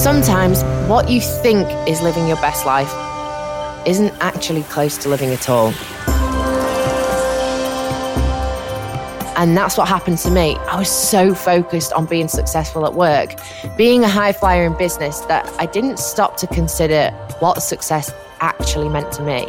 Sometimes 0.00 0.62
what 0.88 1.10
you 1.10 1.20
think 1.20 1.68
is 1.86 2.00
living 2.00 2.26
your 2.26 2.38
best 2.38 2.64
life 2.64 2.90
isn't 3.86 4.14
actually 4.22 4.62
close 4.62 4.96
to 4.96 5.10
living 5.10 5.28
at 5.28 5.50
all. 5.50 5.74
And 9.36 9.54
that's 9.54 9.76
what 9.76 9.88
happened 9.88 10.16
to 10.20 10.30
me. 10.30 10.56
I 10.56 10.78
was 10.78 10.88
so 10.88 11.34
focused 11.34 11.92
on 11.92 12.06
being 12.06 12.28
successful 12.28 12.86
at 12.86 12.94
work, 12.94 13.34
being 13.76 14.02
a 14.02 14.08
high 14.08 14.32
flyer 14.32 14.64
in 14.64 14.72
business, 14.72 15.20
that 15.26 15.46
I 15.58 15.66
didn't 15.66 15.98
stop 15.98 16.38
to 16.38 16.46
consider 16.46 17.10
what 17.40 17.62
success 17.62 18.10
actually 18.40 18.88
meant 18.88 19.12
to 19.12 19.22
me. 19.22 19.48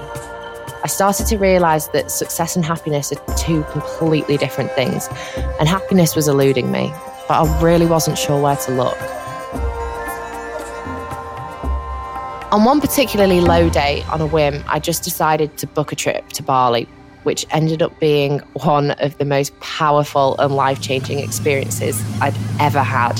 I 0.83 0.87
started 0.87 1.27
to 1.27 1.37
realize 1.37 1.87
that 1.91 2.11
success 2.11 2.57
and 2.57 2.65
happiness 2.65 3.13
are 3.13 3.35
two 3.37 3.63
completely 3.71 4.35
different 4.35 4.71
things, 4.71 5.07
and 5.61 5.69
happiness 5.69 6.13
was 6.13 6.27
eluding 6.27 6.73
me, 6.73 6.93
but 7.29 7.41
I 7.41 7.61
really 7.61 7.85
wasn't 7.85 8.17
sure 8.17 8.41
where 8.41 8.57
to 8.57 8.71
look. 8.73 9.20
On 12.51 12.65
one 12.65 12.81
particularly 12.81 13.39
low 13.39 13.69
day, 13.69 14.03
on 14.11 14.19
a 14.19 14.27
whim, 14.27 14.63
I 14.67 14.79
just 14.79 15.03
decided 15.03 15.57
to 15.57 15.67
book 15.67 15.91
a 15.91 15.95
trip 15.95 16.27
to 16.29 16.43
Bali 16.43 16.87
which 17.23 17.45
ended 17.51 17.81
up 17.81 17.97
being 17.99 18.39
one 18.53 18.91
of 18.91 19.17
the 19.17 19.25
most 19.25 19.57
powerful 19.59 20.35
and 20.39 20.55
life 20.55 20.81
changing 20.81 21.19
experiences 21.19 22.01
I'd 22.19 22.35
ever 22.59 22.81
had. 22.81 23.19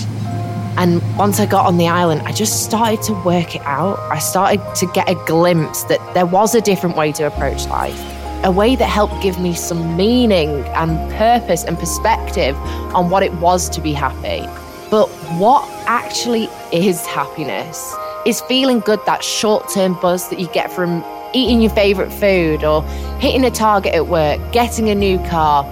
And 0.78 1.02
once 1.18 1.40
I 1.40 1.46
got 1.46 1.66
on 1.66 1.78
the 1.78 1.88
island, 1.88 2.22
I 2.22 2.32
just 2.32 2.64
started 2.64 3.02
to 3.04 3.14
work 3.24 3.56
it 3.56 3.62
out. 3.64 4.00
I 4.12 4.20
started 4.20 4.62
to 4.76 4.86
get 4.88 5.10
a 5.10 5.16
glimpse 5.26 5.84
that 5.84 6.00
there 6.14 6.26
was 6.26 6.56
a 6.56 6.62
different 6.62 6.96
way 6.96 7.12
to 7.14 7.28
approach 7.28 7.68
life, 7.68 8.00
a 8.44 8.52
way 8.52 8.76
that 8.76 8.88
helped 8.88 9.22
give 9.22 9.40
me 9.40 9.54
some 9.54 9.96
meaning 9.98 10.50
and 10.70 11.12
purpose 11.14 11.64
and 11.64 11.78
perspective 11.78 12.56
on 12.96 13.10
what 13.10 13.22
it 13.22 13.34
was 13.36 13.70
to 13.70 13.82
be 13.82 13.94
happy. 13.94 14.48
But 14.90 15.10
what 15.38 15.70
actually 15.86 16.50
is 16.72 17.06
happiness? 17.06 17.94
Is 18.24 18.40
feeling 18.42 18.82
good 18.82 19.04
that 19.08 19.24
short 19.24 19.68
term 19.70 20.00
buzz 20.00 20.30
that 20.30 20.40
you 20.40 20.48
get 20.50 20.72
from 20.72 21.04
eating 21.34 21.60
your 21.60 21.72
favorite 21.72 22.12
food 22.12 22.64
or 22.64 22.84
hitting 23.20 23.44
a 23.44 23.50
target 23.50 23.96
at 23.96 24.08
work, 24.08 24.40
getting 24.52 24.90
a 24.90 24.96
new 24.96 25.18
car? 25.28 25.66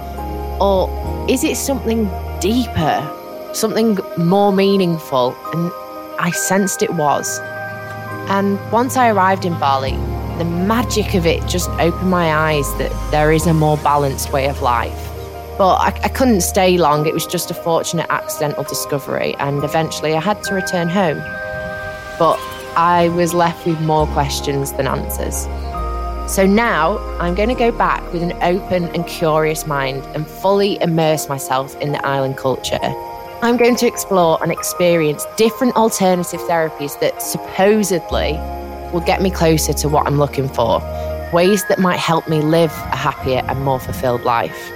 Or 0.60 0.90
is 1.30 1.44
it 1.44 1.56
something 1.56 2.10
deeper, 2.40 3.50
something 3.52 3.98
more 4.18 4.52
meaningful? 4.52 5.36
And 5.52 5.70
I 6.18 6.32
sensed 6.32 6.82
it 6.82 6.92
was. 6.94 7.38
And 8.28 8.58
once 8.72 8.96
I 8.96 9.10
arrived 9.10 9.44
in 9.44 9.56
Bali, 9.60 9.92
the 10.38 10.44
magic 10.44 11.14
of 11.14 11.26
it 11.26 11.46
just 11.46 11.70
opened 11.78 12.10
my 12.10 12.34
eyes 12.34 12.66
that 12.78 12.90
there 13.12 13.30
is 13.30 13.46
a 13.46 13.54
more 13.54 13.76
balanced 13.76 14.32
way 14.32 14.48
of 14.48 14.60
life. 14.60 15.06
But 15.56 15.74
I, 15.76 15.88
I 16.02 16.08
couldn't 16.08 16.40
stay 16.40 16.78
long. 16.78 17.06
It 17.06 17.14
was 17.14 17.26
just 17.26 17.52
a 17.52 17.54
fortunate 17.54 18.06
accidental 18.10 18.64
discovery. 18.64 19.36
And 19.38 19.62
eventually 19.62 20.14
I 20.14 20.20
had 20.20 20.42
to 20.44 20.54
return 20.54 20.88
home. 20.88 21.22
But 22.20 22.38
I 22.76 23.08
was 23.16 23.34
left 23.34 23.66
with 23.66 23.80
more 23.80 24.06
questions 24.08 24.72
than 24.74 24.86
answers. 24.86 25.48
So 26.32 26.46
now 26.46 26.98
I'm 27.18 27.34
going 27.34 27.48
to 27.48 27.56
go 27.56 27.72
back 27.72 28.00
with 28.12 28.22
an 28.22 28.34
open 28.42 28.84
and 28.94 29.04
curious 29.06 29.66
mind 29.66 30.04
and 30.14 30.24
fully 30.24 30.80
immerse 30.80 31.28
myself 31.28 31.74
in 31.80 31.92
the 31.92 32.06
island 32.06 32.36
culture. 32.36 32.78
I'm 33.42 33.56
going 33.56 33.74
to 33.76 33.86
explore 33.86 34.38
and 34.42 34.52
experience 34.52 35.24
different 35.36 35.74
alternative 35.76 36.40
therapies 36.40 37.00
that 37.00 37.22
supposedly 37.22 38.34
will 38.92 39.02
get 39.04 39.22
me 39.22 39.30
closer 39.30 39.72
to 39.72 39.88
what 39.88 40.06
I'm 40.06 40.18
looking 40.18 40.48
for, 40.48 40.80
ways 41.32 41.64
that 41.68 41.78
might 41.78 41.98
help 41.98 42.28
me 42.28 42.42
live 42.42 42.70
a 42.70 42.96
happier 42.96 43.42
and 43.48 43.64
more 43.64 43.80
fulfilled 43.80 44.24
life. 44.24 44.70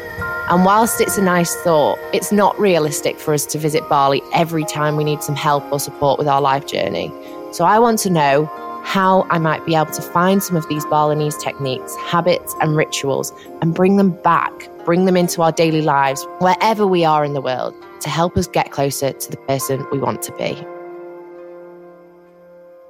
And 0.49 0.65
whilst 0.65 1.01
it's 1.01 1.17
a 1.19 1.23
nice 1.23 1.55
thought, 1.63 1.99
it's 2.13 2.31
not 2.31 2.59
realistic 2.59 3.19
for 3.19 3.33
us 3.33 3.47
to 3.47 3.59
visit 3.59 3.89
Bali 3.89 4.23
every 4.35 4.65
time 4.65 4.97
we 4.97 5.05
need 5.05 5.23
some 5.23 5.37
help 5.37 5.71
or 5.73 5.81
support 5.81 6.19
with 6.19 6.29
our 6.29 6.41
life 6.41 6.67
journey. 6.67 7.13
So 7.55 7.65
I 7.65 7.79
want 7.79 8.01
to 8.01 8.11
know 8.11 8.47
how 8.83 9.29
I 9.31 9.39
might 9.39 9.65
be 9.65 9.77
able 9.77 9.93
to 9.93 10.03
find 10.03 10.43
some 10.43 10.57
of 10.57 10.69
these 10.69 10.85
Balinese 10.87 11.37
techniques, 11.37 11.95
habits, 11.99 12.53
and 12.61 12.75
rituals 12.75 13.33
and 13.63 13.73
bring 13.73 13.97
them 13.97 14.11
back, 14.11 14.69
bring 14.85 15.05
them 15.05 15.17
into 15.17 15.41
our 15.41 15.53
daily 15.53 15.81
lives, 15.81 16.27
wherever 16.41 16.85
we 16.85 17.05
are 17.05 17.25
in 17.25 17.33
the 17.33 17.41
world, 17.41 17.73
to 18.01 18.09
help 18.09 18.37
us 18.37 18.49
get 18.49 18.73
closer 18.73 19.13
to 19.13 19.31
the 19.31 19.37
person 19.37 19.87
we 19.93 20.01
want 20.01 20.21
to 20.23 20.33
be. 20.33 20.61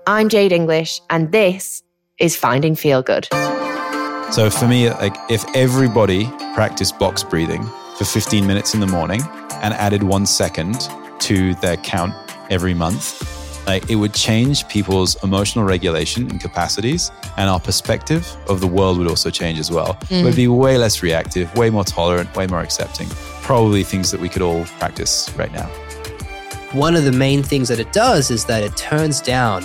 I'm 0.06 0.30
Jade 0.30 0.50
English, 0.52 1.02
and 1.10 1.30
this 1.30 1.82
is 2.18 2.34
Finding 2.34 2.74
Feel 2.74 3.02
Good. 3.02 3.28
So 4.32 4.48
for 4.48 4.66
me, 4.66 4.88
like 4.88 5.14
if 5.28 5.44
everybody 5.54 6.24
practiced 6.54 6.98
box 6.98 7.22
breathing 7.22 7.64
for 7.98 8.06
15 8.06 8.46
minutes 8.46 8.72
in 8.72 8.80
the 8.80 8.86
morning 8.86 9.20
and 9.60 9.74
added 9.74 10.04
one 10.04 10.24
second 10.24 10.88
to 11.18 11.52
their 11.56 11.76
count 11.76 12.14
every 12.48 12.72
month, 12.72 13.43
like 13.66 13.88
it 13.90 13.96
would 13.96 14.14
change 14.14 14.66
people's 14.68 15.22
emotional 15.22 15.64
regulation 15.64 16.30
and 16.30 16.40
capacities, 16.40 17.10
and 17.36 17.48
our 17.48 17.60
perspective 17.60 18.36
of 18.48 18.60
the 18.60 18.66
world 18.66 18.98
would 18.98 19.08
also 19.08 19.30
change 19.30 19.58
as 19.58 19.70
well. 19.70 19.94
Mm. 20.04 20.24
We'd 20.24 20.36
be 20.36 20.48
way 20.48 20.78
less 20.78 21.02
reactive, 21.02 21.54
way 21.56 21.70
more 21.70 21.84
tolerant, 21.84 22.34
way 22.36 22.46
more 22.46 22.60
accepting. 22.60 23.08
Probably 23.42 23.82
things 23.82 24.10
that 24.10 24.20
we 24.20 24.28
could 24.28 24.42
all 24.42 24.64
practice 24.78 25.30
right 25.36 25.52
now. 25.52 25.66
One 26.72 26.96
of 26.96 27.04
the 27.04 27.12
main 27.12 27.42
things 27.42 27.68
that 27.68 27.78
it 27.78 27.92
does 27.92 28.30
is 28.30 28.44
that 28.46 28.62
it 28.62 28.76
turns 28.76 29.20
down 29.20 29.62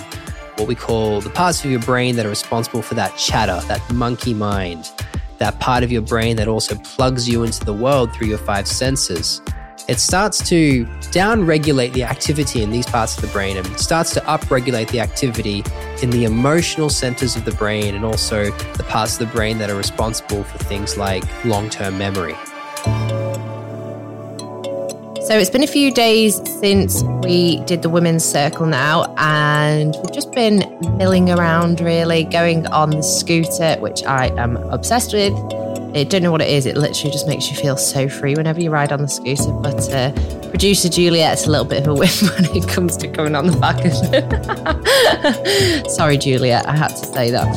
what 0.56 0.68
we 0.68 0.74
call 0.74 1.20
the 1.20 1.30
parts 1.30 1.64
of 1.64 1.70
your 1.70 1.80
brain 1.80 2.16
that 2.16 2.26
are 2.26 2.30
responsible 2.30 2.82
for 2.82 2.94
that 2.94 3.16
chatter, 3.16 3.60
that 3.66 3.92
monkey 3.92 4.34
mind, 4.34 4.90
that 5.38 5.58
part 5.58 5.82
of 5.82 5.90
your 5.90 6.02
brain 6.02 6.36
that 6.36 6.48
also 6.48 6.76
plugs 6.76 7.28
you 7.28 7.42
into 7.42 7.64
the 7.64 7.72
world 7.72 8.12
through 8.12 8.28
your 8.28 8.38
five 8.38 8.68
senses 8.68 9.40
it 9.88 9.98
starts 9.98 10.46
to 10.48 10.86
down-regulate 11.10 11.92
the 11.92 12.04
activity 12.04 12.62
in 12.62 12.70
these 12.70 12.86
parts 12.86 13.16
of 13.16 13.22
the 13.22 13.28
brain 13.28 13.56
and 13.56 13.66
starts 13.80 14.12
to 14.14 14.20
upregulate 14.20 14.88
the 14.90 15.00
activity 15.00 15.64
in 16.02 16.10
the 16.10 16.24
emotional 16.24 16.88
centers 16.88 17.36
of 17.36 17.44
the 17.44 17.52
brain 17.52 17.94
and 17.94 18.04
also 18.04 18.50
the 18.50 18.84
parts 18.84 19.20
of 19.20 19.26
the 19.26 19.34
brain 19.34 19.58
that 19.58 19.70
are 19.70 19.76
responsible 19.76 20.44
for 20.44 20.58
things 20.58 20.96
like 20.96 21.24
long-term 21.44 21.98
memory. 21.98 22.36
So 25.26 25.38
it's 25.38 25.50
been 25.50 25.62
a 25.62 25.68
few 25.68 25.92
days 25.92 26.40
since 26.58 27.04
we 27.22 27.60
did 27.64 27.82
the 27.82 27.88
women's 27.88 28.24
circle 28.24 28.66
now, 28.66 29.14
and 29.16 29.94
we've 30.02 30.12
just 30.12 30.32
been 30.32 30.58
milling 30.96 31.30
around 31.30 31.80
really, 31.80 32.24
going 32.24 32.66
on 32.66 32.90
the 32.90 33.02
scooter, 33.02 33.76
which 33.78 34.02
I 34.02 34.26
am 34.36 34.56
obsessed 34.56 35.12
with 35.12 35.32
I 35.94 36.04
don't 36.04 36.22
know 36.22 36.30
what 36.30 36.40
it 36.40 36.48
is. 36.48 36.66
It 36.66 36.76
literally 36.76 37.10
just 37.10 37.26
makes 37.26 37.50
you 37.50 37.56
feel 37.56 37.76
so 37.76 38.08
free 38.08 38.36
whenever 38.36 38.60
you 38.60 38.70
ride 38.70 38.92
on 38.92 39.02
the 39.02 39.08
scooter. 39.08 39.50
But 39.52 39.92
uh, 39.92 40.12
producer 40.50 40.88
Juliet's 40.88 41.46
a 41.46 41.50
little 41.50 41.64
bit 41.64 41.82
of 41.82 41.88
a 41.88 41.94
whip 41.98 42.10
when 42.22 42.44
it 42.56 42.68
comes 42.68 42.96
to 42.98 43.08
coming 43.08 43.34
on 43.34 43.48
the 43.48 43.56
back 43.56 43.78
of 43.84 43.92
it. 44.12 45.90
Sorry, 45.90 46.16
Juliet, 46.16 46.66
I 46.66 46.76
had 46.76 46.88
to 46.88 47.06
say 47.06 47.30
that. 47.32 47.52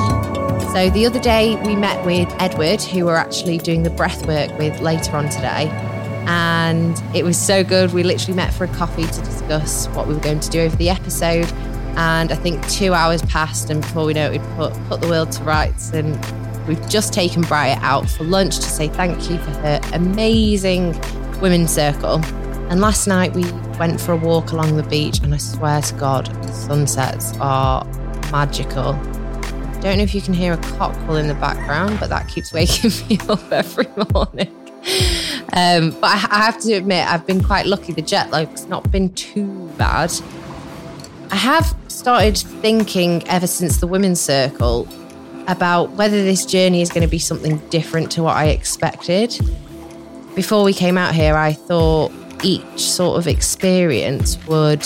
So 0.74 0.90
the 0.90 1.06
other 1.06 1.20
day 1.20 1.62
we 1.64 1.76
met 1.76 2.04
with 2.06 2.28
Edward, 2.40 2.82
who 2.82 3.06
we're 3.06 3.16
actually 3.16 3.60
doing 3.60 3.84
the 3.84 3.92
breath 3.92 4.26
work 4.26 4.58
with 4.58 4.80
later 4.82 5.16
on 5.16 5.30
today. 5.30 5.70
And 6.26 7.00
it 7.14 7.24
was 7.24 7.38
so 7.38 7.64
good. 7.64 7.94
We 7.94 8.02
literally 8.02 8.36
met 8.36 8.52
for 8.52 8.64
a 8.64 8.68
coffee 8.70 9.06
to 9.06 9.22
discuss 9.22 9.88
what 9.90 10.08
we 10.08 10.16
were 10.16 10.22
going 10.22 10.40
to 10.40 10.50
do 10.50 10.62
over 10.62 10.76
the 10.78 10.90
episode. 10.90 11.52
And 11.96 12.32
I 12.32 12.36
think 12.36 12.68
two 12.68 12.94
hours 12.94 13.22
passed, 13.22 13.70
and 13.70 13.82
before 13.82 14.06
we 14.06 14.14
know 14.14 14.32
it, 14.32 14.42
we'd 14.42 14.56
put, 14.56 14.74
put 14.88 15.02
the 15.02 15.08
world 15.08 15.32
to 15.34 15.44
rights 15.44 15.92
and 15.92 16.16
We've 16.68 16.90
just 16.90 17.14
taken 17.14 17.42
Briar 17.42 17.78
out 17.82 18.10
for 18.10 18.24
lunch 18.24 18.56
to 18.58 18.64
say 18.64 18.88
thank 18.88 19.30
you 19.30 19.38
for 19.38 19.52
her 19.52 19.82
amazing 19.94 21.00
women's 21.42 21.72
circle. 21.72 22.24
And 22.70 22.80
last 22.80 23.06
night 23.06 23.34
we 23.34 23.44
went 23.78 24.00
for 24.00 24.14
a 24.14 24.16
walk 24.16 24.52
along 24.52 24.78
the 24.78 24.84
beach, 24.84 25.20
and 25.20 25.34
I 25.34 25.38
swear 25.38 25.82
to 25.82 25.94
God, 25.96 26.28
sunsets 26.54 27.38
are 27.40 27.86
magical. 28.32 28.94
Don't 29.82 29.98
know 29.98 30.04
if 30.04 30.16
you 30.16 30.22
can 30.22 30.34
hear 30.34 30.54
a 30.54 30.58
cockle 30.58 31.18
in 31.18 31.28
the 31.28 31.34
background, 31.36 32.00
but 32.00 32.08
that 32.10 32.30
keeps 32.30 32.54
waking 32.54 32.92
me 33.10 33.20
up 33.28 33.52
every 33.52 33.88
morning. 34.14 34.56
Um, 35.52 35.92
but 36.00 36.06
I, 36.06 36.28
I 36.32 36.42
have 36.46 36.60
to 36.62 36.74
admit, 36.74 37.06
I've 37.06 37.28
been 37.28 37.44
quite 37.44 37.66
lucky. 37.66 37.92
The 37.92 38.02
jet 38.02 38.32
lag's 38.32 38.66
not 38.68 38.90
been 38.92 39.14
too 39.14 39.68
bad. 39.78 40.14
I 41.30 41.36
have 41.36 41.76
started 41.90 42.38
thinking 42.38 43.28
ever 43.28 43.48
since 43.48 43.78
the 43.78 43.88
women's 43.88 44.22
circle 44.22 44.88
about 45.48 45.92
whether 45.92 46.24
this 46.24 46.46
journey 46.46 46.82
is 46.82 46.90
going 46.90 47.04
to 47.04 47.10
be 47.10 47.20
something 47.20 47.58
different 47.70 48.12
to 48.14 48.24
what 48.24 48.36
I 48.36 48.46
expected. 48.46 49.38
Before 50.36 50.64
we 50.64 50.74
came 50.74 50.98
out 50.98 51.14
here, 51.14 51.36
I 51.36 51.54
thought 51.54 52.12
each 52.44 52.80
sort 52.80 53.18
of 53.18 53.28
experience 53.28 54.38
would 54.48 54.86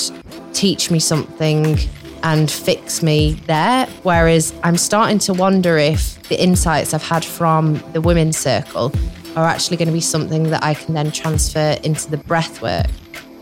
teach 0.54 0.92
me 0.92 1.00
something 1.00 1.78
and 2.24 2.50
fix 2.50 3.02
me 3.02 3.34
there. 3.46 3.86
Whereas 4.04 4.54
I'm 4.64 4.78
starting 4.78 5.20
to 5.20 5.34
wonder 5.34 5.78
if 5.78 6.22
the 6.30 6.42
insights 6.42 6.94
I've 6.94 7.04
had 7.04 7.24
from 7.24 7.82
the 7.94 8.02
women's 8.02 8.38
circle 8.38 8.92
are 9.36 9.46
actually 9.46 9.78
going 9.78 9.88
to 9.88 9.94
be 9.94 10.02
something 10.02 10.44
that 10.50 10.64
I 10.64 10.74
can 10.74 10.94
then 10.94 11.12
transfer 11.12 11.78
into 11.84 12.10
the 12.10 12.18
breath 12.18 12.62
work. 12.62 12.88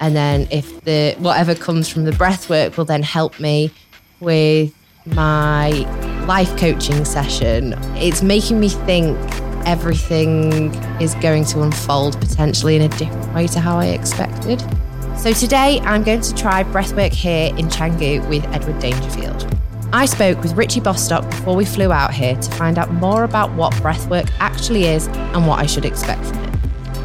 And 0.02 0.16
then 0.16 0.48
if 0.52 0.84
the 0.84 1.16
whatever 1.20 1.56
comes 1.56 1.88
from 1.88 2.04
the 2.04 2.12
breath 2.12 2.50
work 2.50 2.78
will 2.78 2.86
then 2.86 3.02
help 3.02 3.40
me 3.40 3.72
with 4.20 4.74
my 5.06 6.15
life 6.26 6.58
coaching 6.58 7.06
session, 7.06 7.76
it's 7.98 8.24
making 8.24 8.60
me 8.60 8.70
think 8.70 9.18
everything 9.66 10.74
is 11.00 11.14
going 11.16 11.46
to 11.46 11.62
unfold 11.62 12.20
potentially 12.20 12.76
in 12.76 12.82
a 12.82 12.90
different 12.90 13.34
way 13.34 13.48
to 13.48 13.60
how 13.60 13.78
I 13.78 13.88
expected. 13.88 14.64
So 15.18 15.34
today 15.34 15.80
I'm 15.82 16.04
going 16.04 16.22
to 16.22 16.34
try 16.34 16.64
breathwork 16.64 17.14
here 17.14 17.56
in 17.58 17.68
Canggu 17.68 18.28
with 18.28 18.44
Edward 18.46 18.80
Dangerfield. 18.80 19.48
I 19.94 20.06
spoke 20.06 20.42
with 20.42 20.54
Richie 20.54 20.82
Bostock 20.82 21.30
before 21.30 21.56
we 21.56 21.64
flew 21.64 21.92
out 21.92 22.14
here 22.14 22.36
to 22.36 22.52
find 22.52 22.78
out 22.80 22.92
more 22.92 23.24
about 23.24 23.52
what 23.54 23.74
breathwork 23.76 24.30
actually 24.40 24.86
is 24.86 25.08
and 25.08 25.48
what 25.48 25.60
I 25.60 25.68
should 25.68 25.86
expect 25.86 26.26
from 26.26 26.44
it. 26.44 26.56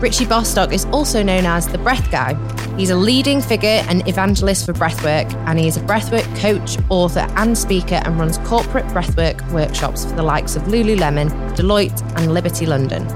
Richie 0.01 0.27
Bostock 0.27 0.73
is 0.73 0.87
also 0.87 1.23
known 1.23 1.45
as 1.45 1.69
the 1.69 1.79
Breath 1.79 2.11
Guy. 2.11 2.33
He's 2.81 2.89
a 2.89 2.97
leading 2.97 3.43
figure 3.43 3.85
and 3.89 4.09
evangelist 4.09 4.65
for 4.65 4.73
breathwork, 4.73 5.31
and 5.47 5.59
he 5.59 5.69
is 5.69 5.77
a 5.77 5.81
breathwork 5.81 6.25
coach, 6.39 6.79
author, 6.89 7.27
and 7.37 7.59
speaker, 7.59 7.97
and 8.07 8.19
runs 8.19 8.39
corporate 8.39 8.87
breathwork 8.87 9.47
workshops 9.53 10.07
for 10.07 10.17
the 10.17 10.23
likes 10.23 10.57
of 10.57 10.63
Lululemon, 10.63 11.29
Deloitte, 11.55 12.01
and 12.17 12.33
Liberty 12.33 12.65
London. 12.65 13.07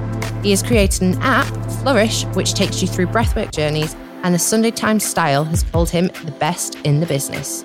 He 0.43 0.50
has 0.50 0.62
created 0.62 1.00
an 1.00 1.14
app, 1.22 1.46
Flourish, 1.81 2.25
which 2.34 2.52
takes 2.52 2.82
you 2.82 2.88
through 2.88 3.06
breathwork 3.06 3.52
journeys 3.52 3.96
and 4.22 4.34
the 4.34 4.38
Sunday 4.38 4.70
Times 4.70 5.02
Style 5.02 5.44
has 5.44 5.62
called 5.62 5.88
him 5.88 6.08
the 6.26 6.32
best 6.32 6.75
in 6.84 7.00
the 7.00 7.06
business. 7.06 7.64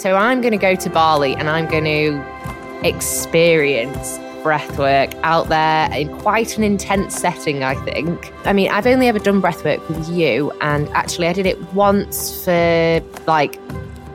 So 0.00 0.14
I'm 0.14 0.40
going 0.40 0.52
to 0.52 0.56
go 0.56 0.76
to 0.76 0.88
Bali 0.88 1.34
and 1.34 1.50
I'm 1.50 1.66
going 1.66 1.84
to 1.84 2.88
experience 2.88 4.20
breathwork 4.42 5.18
out 5.22 5.48
there 5.48 5.92
in 5.92 6.16
quite 6.18 6.56
an 6.56 6.64
intense 6.64 7.16
setting, 7.16 7.62
I 7.64 7.74
think. 7.84 8.32
I 8.44 8.52
mean, 8.52 8.70
I've 8.70 8.86
only 8.86 9.08
ever 9.08 9.18
done 9.18 9.40
breathwork 9.40 9.86
with 9.88 10.08
you, 10.08 10.50
and 10.60 10.88
actually, 10.90 11.28
I 11.28 11.32
did 11.32 11.46
it 11.46 11.60
once 11.72 12.44
for 12.44 13.02
like 13.26 13.58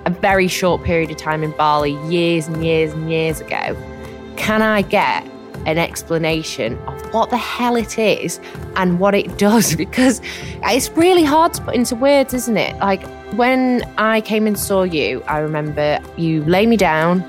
a 0.05 0.09
very 0.09 0.47
short 0.47 0.83
period 0.83 1.11
of 1.11 1.17
time 1.17 1.43
in 1.43 1.51
Bali 1.51 1.97
years 2.07 2.47
and 2.47 2.63
years 2.63 2.93
and 2.93 3.11
years 3.11 3.41
ago 3.41 3.75
can 4.37 4.61
I 4.61 4.81
get 4.83 5.25
an 5.65 5.77
explanation 5.77 6.77
of 6.87 7.13
what 7.13 7.29
the 7.29 7.37
hell 7.37 7.75
it 7.75 7.99
is 7.99 8.39
and 8.77 8.99
what 8.99 9.13
it 9.13 9.37
does? 9.37 9.75
Because 9.87 10.21
it's 10.63 10.89
really 10.91 11.25
hard 11.25 11.53
to 11.55 11.61
put 11.63 11.75
into 11.75 11.95
words, 11.95 12.33
isn't 12.33 12.55
it? 12.55 12.77
Like 12.77 13.05
when 13.33 13.83
I 13.97 14.21
came 14.21 14.47
and 14.47 14.57
saw 14.57 14.83
you, 14.83 15.21
I 15.23 15.39
remember 15.39 15.99
you 16.15 16.45
lay 16.45 16.65
me 16.65 16.77
down 16.77 17.23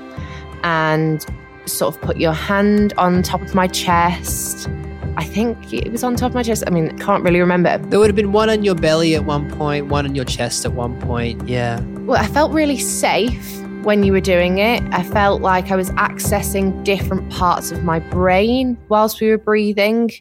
and 0.63 1.25
sort 1.69 1.95
of 1.95 2.01
put 2.01 2.17
your 2.17 2.33
hand 2.33 2.93
on 2.97 3.23
top 3.23 3.41
of 3.41 3.55
my 3.55 3.67
chest. 3.67 4.69
I 5.17 5.23
think 5.23 5.73
it 5.73 5.91
was 5.91 6.03
on 6.03 6.15
top 6.15 6.31
of 6.31 6.35
my 6.35 6.43
chest. 6.43 6.63
I 6.65 6.69
mean, 6.69 6.89
I 6.89 6.93
can't 7.03 7.23
really 7.23 7.39
remember. 7.39 7.77
There 7.77 7.99
would 7.99 8.07
have 8.07 8.15
been 8.15 8.31
one 8.31 8.49
on 8.49 8.63
your 8.63 8.75
belly 8.75 9.15
at 9.15 9.25
one 9.25 9.49
point, 9.51 9.87
one 9.87 10.05
on 10.05 10.15
your 10.15 10.25
chest 10.25 10.65
at 10.65 10.73
one 10.73 10.99
point. 11.01 11.47
Yeah. 11.47 11.81
Well, 12.05 12.21
I 12.21 12.27
felt 12.27 12.51
really 12.53 12.77
safe 12.77 13.59
when 13.83 14.03
you 14.03 14.11
were 14.11 14.21
doing 14.21 14.59
it. 14.59 14.81
I 14.91 15.03
felt 15.03 15.41
like 15.41 15.71
I 15.71 15.75
was 15.75 15.89
accessing 15.91 16.83
different 16.83 17.29
parts 17.31 17.71
of 17.71 17.83
my 17.83 17.99
brain 17.99 18.77
whilst 18.89 19.19
we 19.19 19.29
were 19.29 19.37
breathing. 19.37 20.11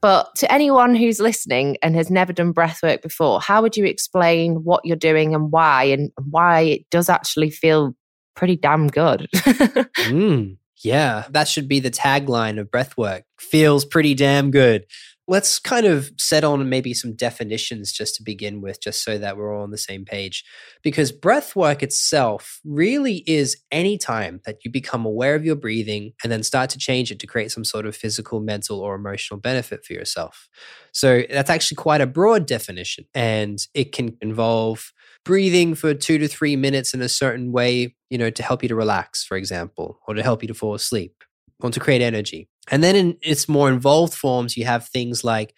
But 0.00 0.34
to 0.36 0.52
anyone 0.52 0.94
who's 0.94 1.18
listening 1.18 1.76
and 1.82 1.96
has 1.96 2.10
never 2.10 2.32
done 2.32 2.52
breath 2.52 2.80
work 2.82 3.02
before, 3.02 3.40
how 3.40 3.62
would 3.62 3.76
you 3.76 3.84
explain 3.84 4.62
what 4.62 4.84
you're 4.84 4.96
doing 4.96 5.34
and 5.34 5.50
why, 5.50 5.84
and 5.84 6.10
why 6.30 6.60
it 6.60 6.90
does 6.90 7.08
actually 7.08 7.50
feel 7.50 7.94
pretty 8.36 8.56
damn 8.56 8.86
good? 8.86 9.28
mm, 9.34 10.56
yeah, 10.82 11.26
that 11.30 11.48
should 11.48 11.68
be 11.68 11.80
the 11.80 11.90
tagline 11.90 12.60
of 12.60 12.70
breathwork. 12.70 13.22
Feels 13.38 13.84
pretty 13.84 14.14
damn 14.14 14.50
good 14.50 14.84
let's 15.28 15.58
kind 15.58 15.84
of 15.84 16.10
set 16.16 16.42
on 16.42 16.68
maybe 16.70 16.94
some 16.94 17.14
definitions 17.14 17.92
just 17.92 18.16
to 18.16 18.22
begin 18.22 18.62
with, 18.62 18.80
just 18.80 19.04
so 19.04 19.18
that 19.18 19.36
we're 19.36 19.54
all 19.54 19.62
on 19.62 19.70
the 19.70 19.78
same 19.78 20.04
page. 20.04 20.42
Because 20.82 21.12
breath 21.12 21.54
work 21.54 21.82
itself 21.82 22.60
really 22.64 23.22
is 23.26 23.56
any 23.70 23.98
time 23.98 24.40
that 24.46 24.56
you 24.64 24.70
become 24.70 25.04
aware 25.04 25.34
of 25.34 25.44
your 25.44 25.54
breathing 25.54 26.12
and 26.24 26.32
then 26.32 26.42
start 26.42 26.70
to 26.70 26.78
change 26.78 27.12
it 27.12 27.20
to 27.20 27.26
create 27.26 27.52
some 27.52 27.64
sort 27.64 27.86
of 27.86 27.94
physical, 27.94 28.40
mental, 28.40 28.80
or 28.80 28.94
emotional 28.94 29.38
benefit 29.38 29.84
for 29.84 29.92
yourself. 29.92 30.48
So 30.92 31.22
that's 31.30 31.50
actually 31.50 31.76
quite 31.76 32.00
a 32.00 32.06
broad 32.06 32.46
definition, 32.46 33.04
and 33.14 33.58
it 33.74 33.92
can 33.92 34.16
involve 34.22 34.92
breathing 35.28 35.74
for 35.74 35.92
two 35.92 36.16
to 36.16 36.26
three 36.26 36.56
minutes 36.56 36.94
in 36.94 37.02
a 37.02 37.08
certain 37.08 37.52
way, 37.52 37.94
you 38.08 38.16
know, 38.16 38.30
to 38.30 38.42
help 38.42 38.62
you 38.62 38.68
to 38.70 38.74
relax, 38.74 39.22
for 39.22 39.36
example, 39.36 40.00
or 40.08 40.14
to 40.14 40.22
help 40.22 40.42
you 40.42 40.48
to 40.48 40.54
fall 40.54 40.72
asleep, 40.72 41.22
or 41.60 41.70
to 41.70 41.78
create 41.78 42.00
energy. 42.00 42.48
And 42.70 42.82
then 42.82 42.96
in 42.96 43.18
its 43.20 43.46
more 43.46 43.68
involved 43.68 44.14
forms, 44.14 44.56
you 44.56 44.64
have 44.64 44.88
things 44.88 45.24
like 45.24 45.54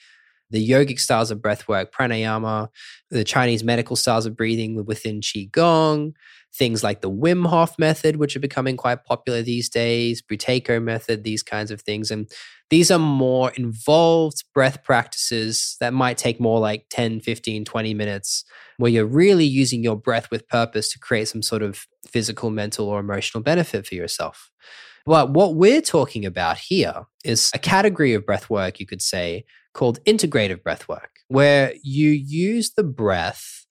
the 0.50 0.68
yogic 0.68 0.98
styles 0.98 1.30
of 1.30 1.38
breathwork, 1.38 1.92
pranayama, 1.92 2.66
the 3.10 3.22
Chinese 3.22 3.62
medical 3.62 3.94
styles 3.94 4.26
of 4.26 4.36
breathing 4.36 4.84
within 4.84 5.20
Qigong, 5.20 6.14
things 6.54 6.82
like 6.82 7.00
the 7.00 7.10
Wim 7.10 7.46
Hof 7.46 7.78
method, 7.78 8.16
which 8.16 8.36
are 8.36 8.40
becoming 8.40 8.76
quite 8.76 9.04
popular 9.04 9.42
these 9.42 9.68
days, 9.68 10.22
Buteyko 10.22 10.82
method, 10.82 11.22
these 11.22 11.42
kinds 11.42 11.70
of 11.70 11.80
things. 11.82 12.10
And 12.10 12.30
these 12.70 12.90
are 12.90 12.98
more 12.98 13.50
involved 13.52 14.44
breath 14.54 14.82
practices 14.82 15.76
that 15.80 15.92
might 15.92 16.18
take 16.18 16.40
more 16.40 16.60
like 16.60 16.86
10, 16.90 17.20
15, 17.20 17.64
20 17.64 17.94
minutes, 17.94 18.44
where 18.78 18.90
you're 18.90 19.06
really 19.06 19.44
using 19.44 19.82
your 19.82 19.96
breath 19.96 20.30
with 20.30 20.48
purpose 20.48 20.92
to 20.92 20.98
create 20.98 21.28
some 21.28 21.42
sort 21.42 21.62
of 21.62 21.86
physical, 22.06 22.50
mental, 22.50 22.88
or 22.88 23.00
emotional 23.00 23.42
benefit 23.42 23.86
for 23.86 23.94
yourself. 23.94 24.50
But 25.06 25.30
what 25.30 25.54
we're 25.54 25.80
talking 25.80 26.26
about 26.26 26.58
here 26.58 27.06
is 27.24 27.50
a 27.54 27.58
category 27.58 28.14
of 28.14 28.26
breath 28.26 28.50
work, 28.50 28.78
you 28.78 28.86
could 28.86 29.02
say, 29.02 29.44
called 29.72 30.02
integrative 30.04 30.62
breath 30.62 30.88
work, 30.88 31.10
where 31.28 31.74
you 31.82 32.10
use 32.10 32.72
the 32.72 32.84
breath 32.84 33.66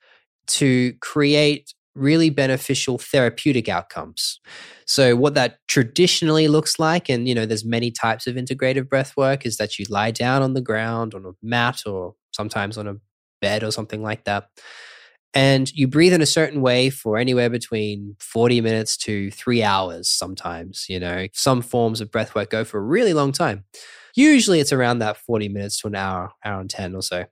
to 0.47 0.93
create 1.01 1.73
really 1.95 2.29
beneficial 2.29 2.97
therapeutic 2.97 3.67
outcomes. 3.67 4.39
So 4.85 5.15
what 5.15 5.35
that 5.35 5.57
traditionally 5.67 6.47
looks 6.47 6.79
like 6.79 7.09
and 7.09 7.27
you 7.27 7.35
know 7.35 7.45
there's 7.45 7.65
many 7.65 7.91
types 7.91 8.27
of 8.27 8.35
integrative 8.35 8.87
breath 8.89 9.15
work 9.17 9.45
is 9.45 9.57
that 9.57 9.77
you 9.79 9.85
lie 9.89 10.11
down 10.11 10.41
on 10.41 10.53
the 10.53 10.61
ground 10.61 11.13
on 11.13 11.25
a 11.25 11.31
mat 11.41 11.83
or 11.85 12.15
sometimes 12.31 12.77
on 12.77 12.87
a 12.87 12.95
bed 13.41 13.63
or 13.63 13.71
something 13.71 14.01
like 14.01 14.25
that. 14.25 14.45
And 15.35 15.71
you 15.73 15.87
breathe 15.87 16.13
in 16.13 16.21
a 16.23 16.25
certain 16.25 16.61
way 16.61 16.89
for 16.89 17.17
anywhere 17.17 17.49
between 17.51 18.15
40 18.19 18.61
minutes 18.61 18.97
to 18.97 19.29
three 19.31 19.61
hours 19.63 20.09
sometimes 20.09 20.85
you 20.89 20.99
know. 20.99 21.27
Some 21.33 21.61
forms 21.61 22.01
of 22.01 22.11
breath 22.11 22.33
work 22.35 22.49
go 22.49 22.63
for 22.63 22.79
a 22.79 22.83
really 22.83 23.13
long 23.13 23.31
time 23.31 23.65
usually 24.15 24.59
it's 24.59 24.73
around 24.73 24.99
that 24.99 25.17
40 25.17 25.49
minutes 25.49 25.79
to 25.81 25.87
an 25.87 25.95
hour 25.95 26.31
hour 26.43 26.59
and 26.59 26.69
10 26.69 26.95
or 26.95 27.01
so 27.01 27.25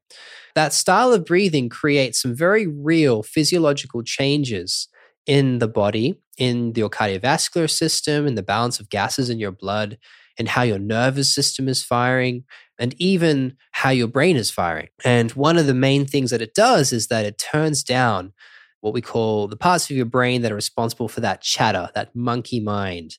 that 0.56 0.74
style 0.74 1.13
of 1.13 1.25
breathing 1.25 1.69
creates 1.69 2.21
some 2.21 2.35
very 2.35 2.68
real 2.68 3.24
physiological 3.24 4.03
changes 4.03 4.88
in 5.25 5.59
the 5.59 5.68
body 5.68 6.19
in 6.38 6.74
your 6.75 6.89
cardiovascular 6.89 7.69
system 7.69 8.25
in 8.25 8.35
the 8.35 8.44
balance 8.44 8.79
of 8.79 8.89
gases 8.89 9.29
in 9.29 9.39
your 9.39 9.51
blood 9.51 9.97
and 10.38 10.50
how 10.50 10.62
your 10.62 10.79
nervous 10.79 11.33
system 11.33 11.68
is 11.68 11.83
firing 11.83 12.44
and 12.80 12.95
even 12.99 13.57
how 13.71 13.90
your 13.90 14.07
brain 14.07 14.37
is 14.37 14.52
firing. 14.52 14.87
And 15.04 15.31
one 15.31 15.57
of 15.57 15.66
the 15.66 15.73
main 15.73 16.06
things 16.06 16.31
that 16.31 16.42
it 16.42 16.54
does 16.54 16.94
is 16.94 17.07
that 17.07 17.25
it 17.25 17.37
turns 17.37 17.83
down 17.83 18.33
what 18.81 18.94
we 18.94 19.02
call 19.02 19.47
the 19.47 19.57
parts 19.57 19.90
of 19.90 19.97
your 19.97 20.06
brain 20.06 20.44
that 20.44 20.52
are 20.52 20.56
responsible 20.56 21.07
for 21.07 21.21
that 21.21 21.42
chatter, 21.42 21.90
that 21.95 22.16
monkey 22.16 22.59
mind, 22.59 23.18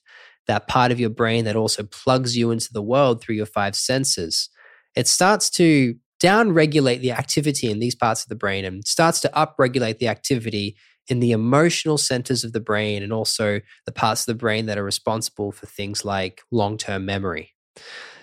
that 0.49 0.67
part 0.67 0.91
of 0.91 0.99
your 0.99 1.11
brain 1.11 1.45
that 1.45 1.55
also 1.55 1.83
plugs 1.83 2.35
you 2.35 2.49
into 2.49 2.73
the 2.73 2.81
world 2.81 3.21
through 3.21 3.35
your 3.35 3.45
five 3.45 3.75
senses. 3.75 4.49
It 4.95 5.07
starts 5.07 5.47
to 5.51 5.93
downregulate 6.19 7.01
the 7.01 7.11
activity 7.11 7.69
in 7.69 7.77
these 7.77 7.93
parts 7.93 8.23
of 8.23 8.29
the 8.29 8.35
brain 8.35 8.65
and 8.65 8.85
starts 8.85 9.21
to 9.21 9.29
upregulate 9.29 9.99
the 9.99 10.07
activity 10.07 10.75
in 11.07 11.19
the 11.19 11.31
emotional 11.31 11.99
centers 11.99 12.43
of 12.43 12.51
the 12.51 12.59
brain 12.59 13.03
and 13.03 13.13
also 13.13 13.61
the 13.85 13.91
parts 13.91 14.21
of 14.21 14.25
the 14.25 14.39
brain 14.39 14.65
that 14.65 14.77
are 14.79 14.83
responsible 14.83 15.51
for 15.51 15.67
things 15.67 16.03
like 16.03 16.41
long 16.51 16.77
term 16.77 17.05
memory. 17.05 17.53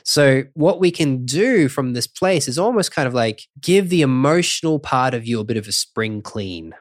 So, 0.04 0.44
what 0.54 0.80
we 0.80 0.90
can 0.90 1.24
do 1.24 1.68
from 1.68 1.92
this 1.92 2.08
place 2.08 2.48
is 2.48 2.58
almost 2.58 2.92
kind 2.92 3.06
of 3.06 3.14
like 3.14 3.42
give 3.60 3.88
the 3.88 4.02
emotional 4.02 4.80
part 4.80 5.14
of 5.14 5.26
you 5.26 5.38
a 5.38 5.44
bit 5.44 5.56
of 5.56 5.68
a 5.68 5.72
spring 5.72 6.22
clean. 6.22 6.74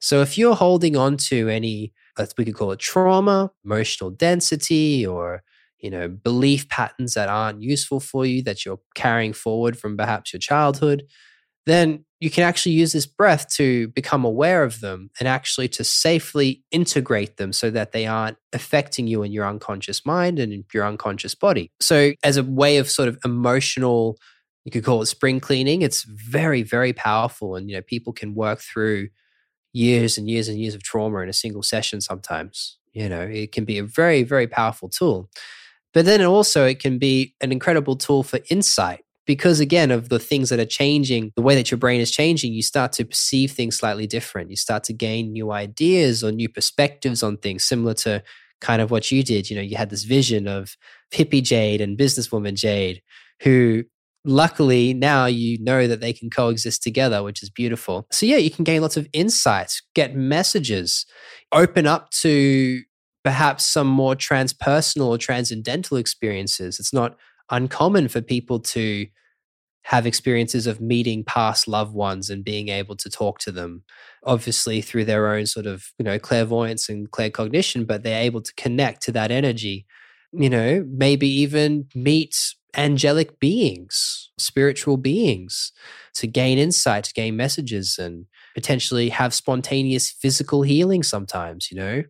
So, 0.00 0.20
if 0.20 0.38
you're 0.38 0.56
holding 0.56 0.96
on 0.96 1.16
to 1.28 1.48
any, 1.48 1.92
Uh, 2.20 2.26
we 2.38 2.44
could 2.44 2.54
call 2.54 2.72
it 2.72 2.78
trauma, 2.78 3.50
emotional 3.64 4.10
density, 4.10 5.06
or 5.06 5.42
you 5.80 5.90
know, 5.90 6.08
belief 6.08 6.68
patterns 6.68 7.14
that 7.14 7.28
aren't 7.28 7.62
useful 7.62 8.00
for 8.00 8.26
you 8.26 8.42
that 8.42 8.64
you're 8.64 8.80
carrying 8.94 9.32
forward 9.32 9.78
from 9.78 9.96
perhaps 9.96 10.32
your 10.32 10.40
childhood, 10.40 11.04
then 11.66 12.04
you 12.20 12.30
can 12.30 12.44
actually 12.44 12.72
use 12.72 12.92
this 12.92 13.06
breath 13.06 13.48
to 13.54 13.88
become 13.88 14.24
aware 14.24 14.62
of 14.62 14.80
them 14.80 15.10
and 15.18 15.26
actually 15.26 15.68
to 15.68 15.82
safely 15.82 16.62
integrate 16.70 17.38
them 17.38 17.52
so 17.52 17.70
that 17.70 17.92
they 17.92 18.06
aren't 18.06 18.36
affecting 18.52 19.06
you 19.06 19.22
in 19.22 19.32
your 19.32 19.46
unconscious 19.46 20.04
mind 20.04 20.38
and 20.38 20.52
in 20.52 20.64
your 20.74 20.84
unconscious 20.84 21.34
body. 21.34 21.70
So, 21.80 22.12
as 22.22 22.36
a 22.36 22.44
way 22.44 22.76
of 22.76 22.90
sort 22.90 23.08
of 23.08 23.18
emotional, 23.24 24.18
you 24.64 24.70
could 24.70 24.84
call 24.84 25.00
it 25.00 25.06
spring 25.06 25.40
cleaning, 25.40 25.80
it's 25.80 26.02
very, 26.02 26.62
very 26.62 26.92
powerful. 26.92 27.56
And, 27.56 27.70
you 27.70 27.76
know, 27.76 27.82
people 27.82 28.12
can 28.12 28.34
work 28.34 28.60
through 28.60 29.08
years 29.72 30.18
and 30.18 30.28
years 30.28 30.48
and 30.48 30.58
years 30.58 30.74
of 30.74 30.82
trauma 30.82 31.18
in 31.18 31.28
a 31.28 31.34
single 31.34 31.62
session 31.62 32.00
sometimes. 32.00 32.78
You 32.92 33.08
know, 33.08 33.20
it 33.20 33.52
can 33.52 33.64
be 33.64 33.78
a 33.78 33.84
very, 33.84 34.22
very 34.22 34.46
powerful 34.46 34.88
tool. 34.88 35.30
But 35.92 36.04
then 36.04 36.22
also, 36.22 36.66
it 36.66 36.80
can 36.80 36.98
be 36.98 37.34
an 37.40 37.52
incredible 37.52 37.96
tool 37.96 38.22
for 38.22 38.40
insight 38.48 39.04
because 39.26 39.60
again 39.60 39.90
of 39.90 40.08
the 40.08 40.18
things 40.18 40.48
that 40.48 40.58
are 40.58 40.64
changing 40.64 41.30
the 41.36 41.42
way 41.42 41.54
that 41.54 41.70
your 41.70 41.78
brain 41.78 42.00
is 42.00 42.10
changing 42.10 42.54
you 42.54 42.62
start 42.62 42.90
to 42.90 43.04
perceive 43.04 43.52
things 43.52 43.76
slightly 43.76 44.06
different 44.06 44.48
you 44.48 44.56
start 44.56 44.82
to 44.82 44.94
gain 44.94 45.30
new 45.30 45.52
ideas 45.52 46.24
or 46.24 46.32
new 46.32 46.48
perspectives 46.48 47.22
on 47.22 47.36
things 47.36 47.62
similar 47.62 47.92
to 47.92 48.22
kind 48.60 48.82
of 48.82 48.90
what 48.90 49.10
you 49.10 49.22
did. 49.22 49.50
You 49.50 49.56
know, 49.56 49.62
you 49.62 49.76
had 49.76 49.90
this 49.90 50.04
vision 50.04 50.46
of 50.46 50.76
hippie 51.12 51.42
Jade 51.42 51.80
and 51.80 51.98
businesswoman 51.98 52.54
Jade, 52.54 53.02
who 53.42 53.84
luckily 54.24 54.92
now 54.94 55.26
you 55.26 55.58
know 55.62 55.86
that 55.86 56.00
they 56.00 56.12
can 56.12 56.30
coexist 56.30 56.82
together, 56.82 57.22
which 57.22 57.42
is 57.42 57.50
beautiful. 57.50 58.06
So, 58.10 58.26
yeah, 58.26 58.36
you 58.36 58.50
can 58.50 58.64
gain 58.64 58.82
lots 58.82 58.96
of 58.96 59.08
insights, 59.12 59.82
get 59.94 60.14
messages, 60.14 61.06
open 61.52 61.86
up 61.86 62.10
to 62.10 62.82
perhaps 63.24 63.66
some 63.66 63.86
more 63.86 64.14
transpersonal 64.14 65.08
or 65.08 65.18
transcendental 65.18 65.96
experiences. 65.96 66.80
It's 66.80 66.92
not 66.92 67.16
uncommon 67.50 68.08
for 68.08 68.20
people 68.20 68.60
to 68.60 69.06
have 69.82 70.06
experiences 70.06 70.66
of 70.66 70.80
meeting 70.80 71.24
past 71.24 71.66
loved 71.66 71.94
ones 71.94 72.30
and 72.30 72.44
being 72.44 72.68
able 72.68 72.94
to 72.96 73.08
talk 73.08 73.38
to 73.40 73.50
them 73.50 73.82
obviously 74.24 74.82
through 74.82 75.04
their 75.04 75.28
own 75.28 75.46
sort 75.46 75.66
of 75.66 75.86
you 75.98 76.04
know 76.04 76.18
clairvoyance 76.18 76.88
and 76.88 77.10
claircognition 77.10 77.86
but 77.86 78.02
they're 78.02 78.22
able 78.22 78.42
to 78.42 78.52
connect 78.54 79.02
to 79.02 79.10
that 79.10 79.30
energy 79.30 79.86
you 80.32 80.50
know 80.50 80.84
maybe 80.90 81.26
even 81.26 81.86
meet 81.94 82.36
angelic 82.76 83.38
beings 83.40 84.30
spiritual 84.38 84.96
beings 84.96 85.72
to 86.14 86.26
gain 86.26 86.58
insight 86.58 87.04
to 87.04 87.12
gain 87.12 87.36
messages 87.36 87.98
and 87.98 88.26
potentially 88.54 89.08
have 89.10 89.34
spontaneous 89.34 90.10
physical 90.10 90.62
healing 90.62 91.02
sometimes 91.02 91.70
you 91.70 91.76
know? 91.76 92.02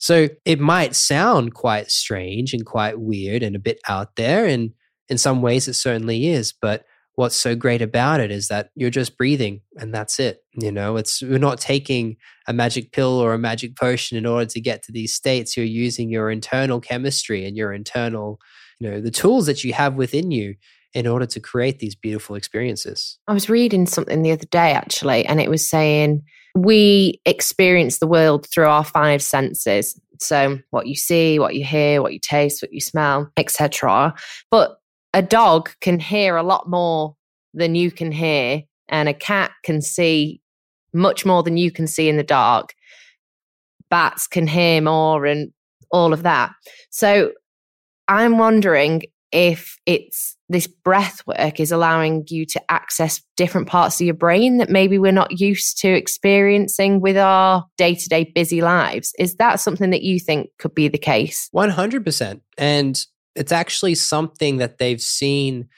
So 0.00 0.28
it 0.44 0.60
might 0.60 0.94
sound 0.94 1.54
quite 1.54 1.90
strange 1.90 2.54
and 2.54 2.64
quite 2.64 3.00
weird 3.00 3.42
and 3.42 3.56
a 3.56 3.60
bit 3.60 3.80
out 3.88 4.16
there 4.16 4.46
and 4.46 4.72
in 5.08 5.18
some 5.18 5.42
ways 5.42 5.68
it 5.68 5.74
certainly 5.74 6.28
is 6.28 6.52
but 6.52 6.84
what's 7.14 7.34
so 7.34 7.56
great 7.56 7.82
about 7.82 8.20
it 8.20 8.30
is 8.30 8.46
that 8.46 8.70
you're 8.76 8.90
just 8.90 9.18
breathing 9.18 9.60
and 9.76 9.92
that's 9.92 10.20
it 10.20 10.44
you 10.54 10.72
know? 10.72 10.96
It's 10.96 11.22
we're 11.22 11.38
not 11.38 11.60
taking 11.60 12.16
a 12.46 12.52
magic 12.52 12.92
pill 12.92 13.18
or 13.18 13.32
a 13.32 13.38
magic 13.38 13.76
potion 13.76 14.16
in 14.16 14.26
order 14.26 14.46
to 14.46 14.60
get 14.60 14.82
to 14.84 14.92
these 14.92 15.14
states. 15.14 15.56
You're 15.56 15.66
using 15.66 16.10
your 16.10 16.30
internal 16.30 16.80
chemistry 16.80 17.44
and 17.46 17.56
your 17.56 17.72
internal 17.72 18.40
you 18.80 18.90
know 18.90 19.00
the 19.00 19.10
tools 19.10 19.46
that 19.46 19.64
you 19.64 19.72
have 19.72 19.94
within 19.94 20.30
you 20.30 20.54
in 20.94 21.06
order 21.06 21.26
to 21.26 21.40
create 21.40 21.78
these 21.78 21.94
beautiful 21.94 22.36
experiences 22.36 23.18
i 23.28 23.32
was 23.32 23.48
reading 23.48 23.86
something 23.86 24.22
the 24.22 24.32
other 24.32 24.46
day 24.46 24.72
actually 24.72 25.24
and 25.26 25.40
it 25.40 25.50
was 25.50 25.68
saying 25.68 26.22
we 26.54 27.20
experience 27.24 27.98
the 27.98 28.06
world 28.06 28.46
through 28.46 28.66
our 28.66 28.84
five 28.84 29.22
senses 29.22 30.00
so 30.20 30.58
what 30.70 30.86
you 30.86 30.96
see 30.96 31.38
what 31.38 31.54
you 31.54 31.64
hear 31.64 32.02
what 32.02 32.12
you 32.12 32.18
taste 32.18 32.62
what 32.62 32.72
you 32.72 32.80
smell 32.80 33.30
etc 33.36 34.14
but 34.50 34.78
a 35.14 35.22
dog 35.22 35.70
can 35.80 35.98
hear 35.98 36.36
a 36.36 36.42
lot 36.42 36.68
more 36.68 37.16
than 37.54 37.74
you 37.74 37.90
can 37.90 38.12
hear, 38.12 38.62
and 38.88 39.08
a 39.08 39.14
cat 39.14 39.52
can 39.64 39.80
see 39.80 40.40
much 40.92 41.24
more 41.24 41.42
than 41.42 41.56
you 41.56 41.70
can 41.70 41.86
see 41.86 42.08
in 42.08 42.16
the 42.16 42.22
dark. 42.22 42.74
Bats 43.90 44.26
can 44.26 44.46
hear 44.46 44.80
more, 44.80 45.26
and 45.26 45.52
all 45.90 46.12
of 46.12 46.22
that. 46.22 46.52
So 46.90 47.32
I'm 48.08 48.38
wondering 48.38 49.02
if 49.30 49.76
it's 49.84 50.36
this 50.48 50.66
breath 50.66 51.22
work 51.26 51.60
is 51.60 51.70
allowing 51.70 52.24
you 52.28 52.46
to 52.46 52.62
access 52.70 53.20
different 53.36 53.68
parts 53.68 54.00
of 54.00 54.06
your 54.06 54.14
brain 54.14 54.56
that 54.56 54.70
maybe 54.70 54.98
we're 54.98 55.12
not 55.12 55.38
used 55.38 55.78
to 55.80 55.88
experiencing 55.88 57.00
with 57.00 57.18
our 57.18 57.66
day 57.76 57.94
to 57.94 58.08
day 58.08 58.24
busy 58.34 58.62
lives. 58.62 59.12
Is 59.18 59.36
that 59.36 59.60
something 59.60 59.90
that 59.90 60.02
you 60.02 60.18
think 60.18 60.48
could 60.58 60.74
be 60.74 60.88
the 60.88 60.98
case? 60.98 61.50
100%. 61.54 62.40
And 62.56 63.06
it's 63.34 63.52
actually 63.52 63.94
something 63.94 64.56
that 64.56 64.78
they've 64.78 65.00
seen 65.00 65.68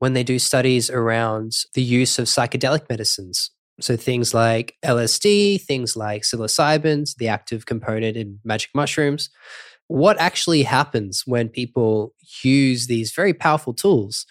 when 0.00 0.14
they 0.14 0.24
do 0.24 0.38
studies 0.38 0.90
around 0.90 1.52
the 1.74 1.82
use 1.82 2.18
of 2.18 2.26
psychedelic 2.26 2.88
medicines. 2.90 3.50
So 3.80 3.96
things 3.96 4.34
like 4.34 4.74
LSD, 4.84 5.62
things 5.62 5.96
like 5.96 6.22
psilocybins, 6.22 7.16
the 7.16 7.28
active 7.28 7.66
component 7.66 8.16
in 8.16 8.40
magic 8.44 8.70
mushrooms. 8.74 9.30
What 9.90 10.20
actually 10.20 10.62
happens 10.62 11.24
when 11.26 11.48
people 11.48 12.14
use 12.44 12.86
these 12.86 13.10
very 13.10 13.34
powerful 13.34 13.74
tools 13.74 14.24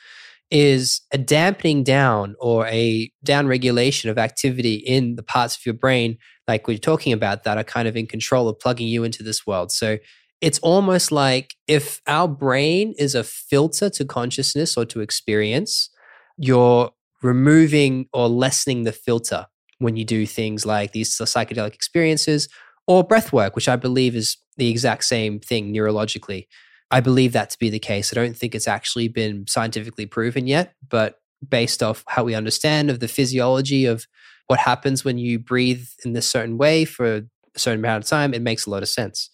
is 0.49 1.01
a 1.11 1.17
dampening 1.17 1.83
down 1.83 2.37
or 2.39 2.65
a 2.67 3.11
down 3.25 3.45
regulation 3.45 4.09
of 4.09 4.17
activity 4.17 4.75
in 4.75 5.17
the 5.17 5.21
parts 5.21 5.57
of 5.57 5.65
your 5.65 5.75
brain, 5.75 6.17
like 6.47 6.65
we're 6.65 6.77
talking 6.77 7.11
about, 7.11 7.43
that 7.43 7.57
are 7.57 7.65
kind 7.65 7.89
of 7.89 7.97
in 7.97 8.07
control 8.07 8.47
of 8.47 8.57
plugging 8.57 8.87
you 8.87 9.03
into 9.03 9.21
this 9.21 9.45
world. 9.45 9.69
So 9.69 9.97
it's 10.39 10.59
almost 10.59 11.11
like 11.11 11.55
if 11.67 11.99
our 12.07 12.29
brain 12.29 12.93
is 12.97 13.13
a 13.13 13.25
filter 13.25 13.89
to 13.89 14.05
consciousness 14.05 14.77
or 14.77 14.85
to 14.85 15.01
experience, 15.01 15.89
you're 16.37 16.91
removing 17.21 18.07
or 18.13 18.29
lessening 18.29 18.83
the 18.83 18.93
filter 18.93 19.45
when 19.79 19.97
you 19.97 20.05
do 20.05 20.25
things 20.25 20.65
like 20.65 20.93
these 20.93 21.17
psychedelic 21.17 21.73
experiences 21.73 22.47
or 22.87 23.03
breath 23.03 23.33
work, 23.33 23.55
which 23.55 23.67
I 23.67 23.75
believe 23.75 24.15
is 24.15 24.37
the 24.59 24.69
exact 24.69 25.03
same 25.03 25.39
thing 25.39 25.73
neurologically. 25.73 26.47
I 26.91 26.99
believe 27.01 27.33
that 27.33 27.49
to 27.51 27.59
be 27.59 27.69
the 27.69 27.79
case. 27.79 28.11
I 28.11 28.15
don't 28.15 28.35
think 28.35 28.55
it's 28.55 28.67
actually 28.67 29.07
been 29.07 29.45
scientifically 29.47 30.05
proven 30.05 30.47
yet, 30.47 30.73
but 30.87 31.19
based 31.47 31.81
off 31.83 32.03
how 32.07 32.23
we 32.23 32.35
understand 32.35 32.89
of 32.89 32.99
the 32.99 33.07
physiology 33.07 33.85
of 33.85 34.05
what 34.47 34.59
happens 34.59 35.05
when 35.05 35.17
you 35.17 35.39
breathe 35.39 35.87
in 36.03 36.13
this 36.13 36.27
certain 36.27 36.57
way 36.57 36.83
for 36.85 37.15
a 37.17 37.23
certain 37.55 37.79
amount 37.79 38.03
of 38.03 38.09
time, 38.09 38.33
it 38.33 38.41
makes 38.41 38.65
a 38.65 38.69
lot 38.69 38.81
of 38.81 38.89
sense. 38.89 39.29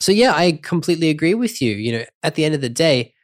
So 0.00 0.12
yeah, 0.12 0.32
I 0.34 0.58
completely 0.62 1.08
agree 1.08 1.34
with 1.34 1.62
you. 1.62 1.72
You 1.72 1.92
know, 1.92 2.04
at 2.22 2.34
the 2.34 2.44
end 2.44 2.54
of 2.54 2.60
the 2.60 2.68
day, 2.68 3.14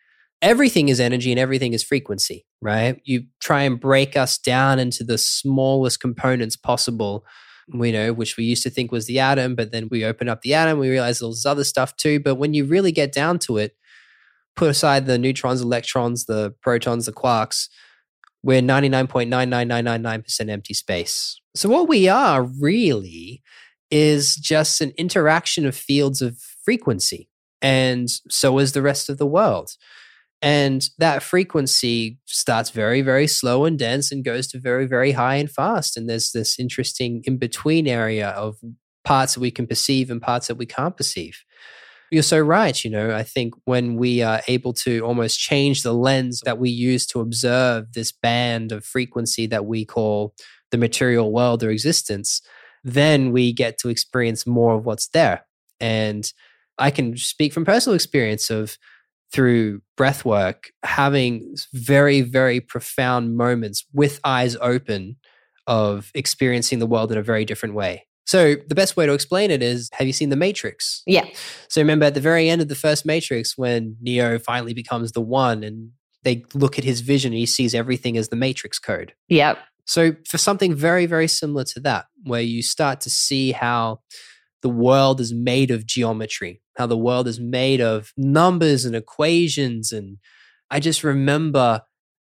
everything 0.41 0.89
is 0.89 1.01
energy 1.01 1.31
and 1.31 1.39
everything 1.39 1.73
is 1.73 1.83
frequency, 1.83 2.47
right? 2.61 3.01
You 3.05 3.25
try 3.41 3.63
and 3.63 3.79
break 3.81 4.17
us 4.17 4.39
down 4.39 4.79
into 4.79 5.05
the 5.05 5.19
smallest 5.19 6.01
components 6.01 6.57
possible, 6.57 7.25
we 7.69 7.93
know, 7.93 8.13
which 8.13 8.37
we 8.37 8.45
used 8.45 8.63
to 8.65 8.71
think 8.71 8.93
was 8.93 9.07
the 9.07 9.19
atom, 9.19 9.55
but 9.55 9.73
then 9.73 9.89
we 9.91 10.05
open 10.05 10.29
up 10.29 10.43
the 10.43 10.55
atom, 10.55 10.79
we 10.79 10.91
realize 10.91 11.21
there's 11.21 11.47
other 11.47 11.65
stuff 11.65 11.97
too. 11.97 12.21
But 12.21 12.37
when 12.37 12.55
you 12.55 12.65
really 12.65 12.93
get 12.93 13.13
down 13.13 13.39
to 13.41 13.59
it, 13.59 13.77
put 14.57 14.71
aside 14.71 15.07
the 15.07 15.19
neutrons, 15.19 15.61
electrons, 15.63 16.27
the 16.27 16.55
protons, 16.61 17.07
the 17.07 17.13
quarks, 17.13 17.69
we're 18.43 18.61
99.99999% 18.61 20.51
empty 20.51 20.75
space. 20.75 21.41
So 21.55 21.69
what 21.69 21.89
we 21.89 22.09
are 22.09 22.43
really 22.43 23.43
is 23.91 24.37
just 24.37 24.81
an 24.81 24.93
interaction 24.97 25.67
of 25.67 25.77
fields 25.77 26.21
of 26.23 26.39
frequency. 26.65 27.29
And 27.61 28.09
so 28.29 28.59
is 28.59 28.73
the 28.73 28.83
rest 28.83 29.09
of 29.09 29.19
the 29.19 29.27
world. 29.27 29.77
And 30.43 30.85
that 30.99 31.23
frequency 31.23 32.19
starts 32.27 32.71
very, 32.71 33.01
very 33.01 33.29
slow 33.29 33.65
and 33.65 33.79
dense 33.79 34.11
and 34.11 34.25
goes 34.25 34.49
to 34.49 34.59
very, 34.59 34.87
very 34.87 35.13
high 35.13 35.37
and 35.37 35.49
fast. 35.49 35.97
And 35.97 36.11
there's 36.11 36.33
this 36.33 36.59
interesting 36.59 37.23
in 37.25 37.39
between 37.39 37.87
area 37.87 38.31
of 38.31 38.57
parts 39.05 39.35
that 39.35 39.41
we 39.41 39.53
can 39.53 39.69
perceive 39.69 40.11
and 40.11 40.21
parts 40.21 40.49
that 40.49 40.57
we 40.57 40.67
can't 40.67 40.97
perceive. 40.97 41.45
You're 42.11 42.25
so 42.25 42.41
right. 42.41 42.85
You 42.85 42.91
know, 42.91 43.15
I 43.15 43.23
think 43.23 43.55
when 43.65 43.97
we 43.97 44.21
are 44.21 44.43
able 44.49 44.73
to 44.75 45.01
almost 45.01 45.39
change 45.39 45.83
the 45.83 45.95
lens 45.95 46.43
that 46.45 46.59
we 46.59 46.71
use 46.71 47.07
to 47.07 47.21
observe 47.21 47.93
this 47.95 48.11
band 48.13 48.73
of 48.73 48.85
frequency 48.85 49.47
that 49.47 49.65
we 49.65 49.85
call 49.85 50.35
the 50.73 50.77
material 50.77 51.33
world 51.33 51.63
or 51.63 51.71
existence, 51.71 52.43
then 52.83 53.31
we 53.31 53.53
get 53.53 53.79
to 53.79 53.89
experience 53.89 54.47
more 54.47 54.75
of 54.75 54.85
what's 54.85 55.09
there. 55.09 55.47
And 55.81 56.31
I 56.79 56.91
can 56.91 57.17
speak 57.17 57.53
from 57.53 57.65
personal 57.65 57.95
experience 57.95 58.51
of 58.51 58.77
through 59.33 59.81
breath 59.97 60.25
work, 60.25 60.71
having 60.83 61.57
very, 61.73 62.21
very 62.21 62.61
profound 62.61 63.37
moments 63.37 63.85
with 63.93 64.21
eyes 64.25 64.57
open 64.61 65.17
of 65.67 66.11
experiencing 66.15 66.79
the 66.79 66.87
world 66.87 67.11
in 67.13 67.19
a 67.19 67.23
very 67.23 67.45
different 67.45 67.75
way. 67.75 68.07
So, 68.25 68.55
the 68.55 68.75
best 68.75 68.97
way 68.97 69.07
to 69.07 69.13
explain 69.13 69.51
it 69.51 69.63
is 69.63 69.89
have 69.95 70.07
you 70.07 70.13
seen 70.13 70.29
The 70.29 70.37
Matrix? 70.37 71.03
Yeah. 71.07 71.27
So, 71.69 71.81
remember 71.81 72.07
at 72.07 72.15
the 72.15 72.21
very 72.21 72.49
end 72.49 72.63
of 72.63 72.69
the 72.69 72.75
first 72.75 73.05
Matrix, 73.05 73.59
when 73.59 73.97
Neo 74.01 74.39
finally 74.39 74.75
becomes 74.75 75.13
the 75.13 75.21
one 75.21 75.65
and 75.65 75.91
they 76.23 76.45
look 76.55 76.79
at 76.79 76.85
his 76.85 77.01
vision, 77.01 77.33
he 77.33 77.47
sees 77.47 77.75
everything 77.75 78.17
as 78.17 78.29
the 78.29 78.37
Matrix 78.37 78.79
code. 78.79 79.13
Yep. 79.29 79.59
So, 79.87 80.15
for 80.27 80.39
something 80.39 80.75
very, 80.75 81.07
very 81.07 81.27
similar 81.27 81.65
to 81.65 81.81
that, 81.81 82.07
where 82.23 82.41
you 82.41 82.63
start 82.63 83.01
to 83.03 83.11
see 83.11 83.53
how 83.53 84.01
the 84.63 84.69
world 84.69 85.21
is 85.21 85.33
made 85.33 85.71
of 85.71 85.87
geometry, 85.87 86.63
how 86.77 86.87
the 86.87 86.97
world 86.97 87.29
is 87.29 87.41
made 87.41 87.81
of 87.81 88.13
numbers 88.17 88.85
and 88.85 88.97
equations. 88.97 89.93
And 89.93 90.19
I 90.71 90.81
just 90.81 91.05
remember 91.05 91.83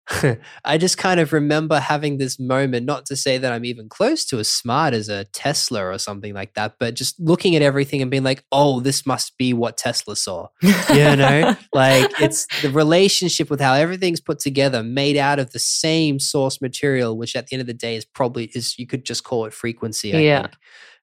I 0.66 0.78
just 0.78 0.98
kind 0.98 1.20
of 1.20 1.34
remember 1.34 1.80
having 1.80 2.18
this 2.18 2.40
moment, 2.40 2.86
not 2.86 3.06
to 3.08 3.16
say 3.16 3.38
that 3.38 3.52
I'm 3.52 3.66
even 3.66 3.90
close 3.90 4.26
to 4.26 4.40
as 4.40 4.50
smart 4.50 4.94
as 4.94 5.08
a 5.08 5.26
Tesla 5.26 5.86
or 5.86 5.98
something 5.98 6.34
like 6.34 6.56
that, 6.56 6.76
but 6.80 6.96
just 6.96 7.20
looking 7.20 7.56
at 7.56 7.62
everything 7.62 8.02
and 8.02 8.10
being 8.10 8.24
like, 8.24 8.44
oh, 8.52 8.80
this 8.80 9.06
must 9.06 9.38
be 9.38 9.54
what 9.54 9.78
Tesla 9.78 10.16
saw. 10.16 10.48
You 10.62 11.16
know, 11.16 11.56
like 11.74 12.12
it's 12.20 12.48
the 12.62 12.72
relationship 12.72 13.50
with 13.50 13.62
how 13.62 13.74
everything's 13.74 14.22
put 14.22 14.40
together, 14.40 14.82
made 14.82 15.18
out 15.18 15.40
of 15.40 15.52
the 15.52 15.60
same 15.60 16.20
source 16.20 16.60
material, 16.60 17.18
which 17.18 17.36
at 17.36 17.48
the 17.48 17.56
end 17.56 17.62
of 17.62 17.68
the 17.68 17.74
day 17.74 17.96
is 17.96 18.06
probably 18.06 18.46
is 18.56 18.80
you 18.80 18.88
could 18.88 19.06
just 19.06 19.24
call 19.24 19.46
it 19.46 19.54
frequency. 19.54 20.16
I 20.16 20.20
yeah. 20.20 20.42
Think. 20.42 20.56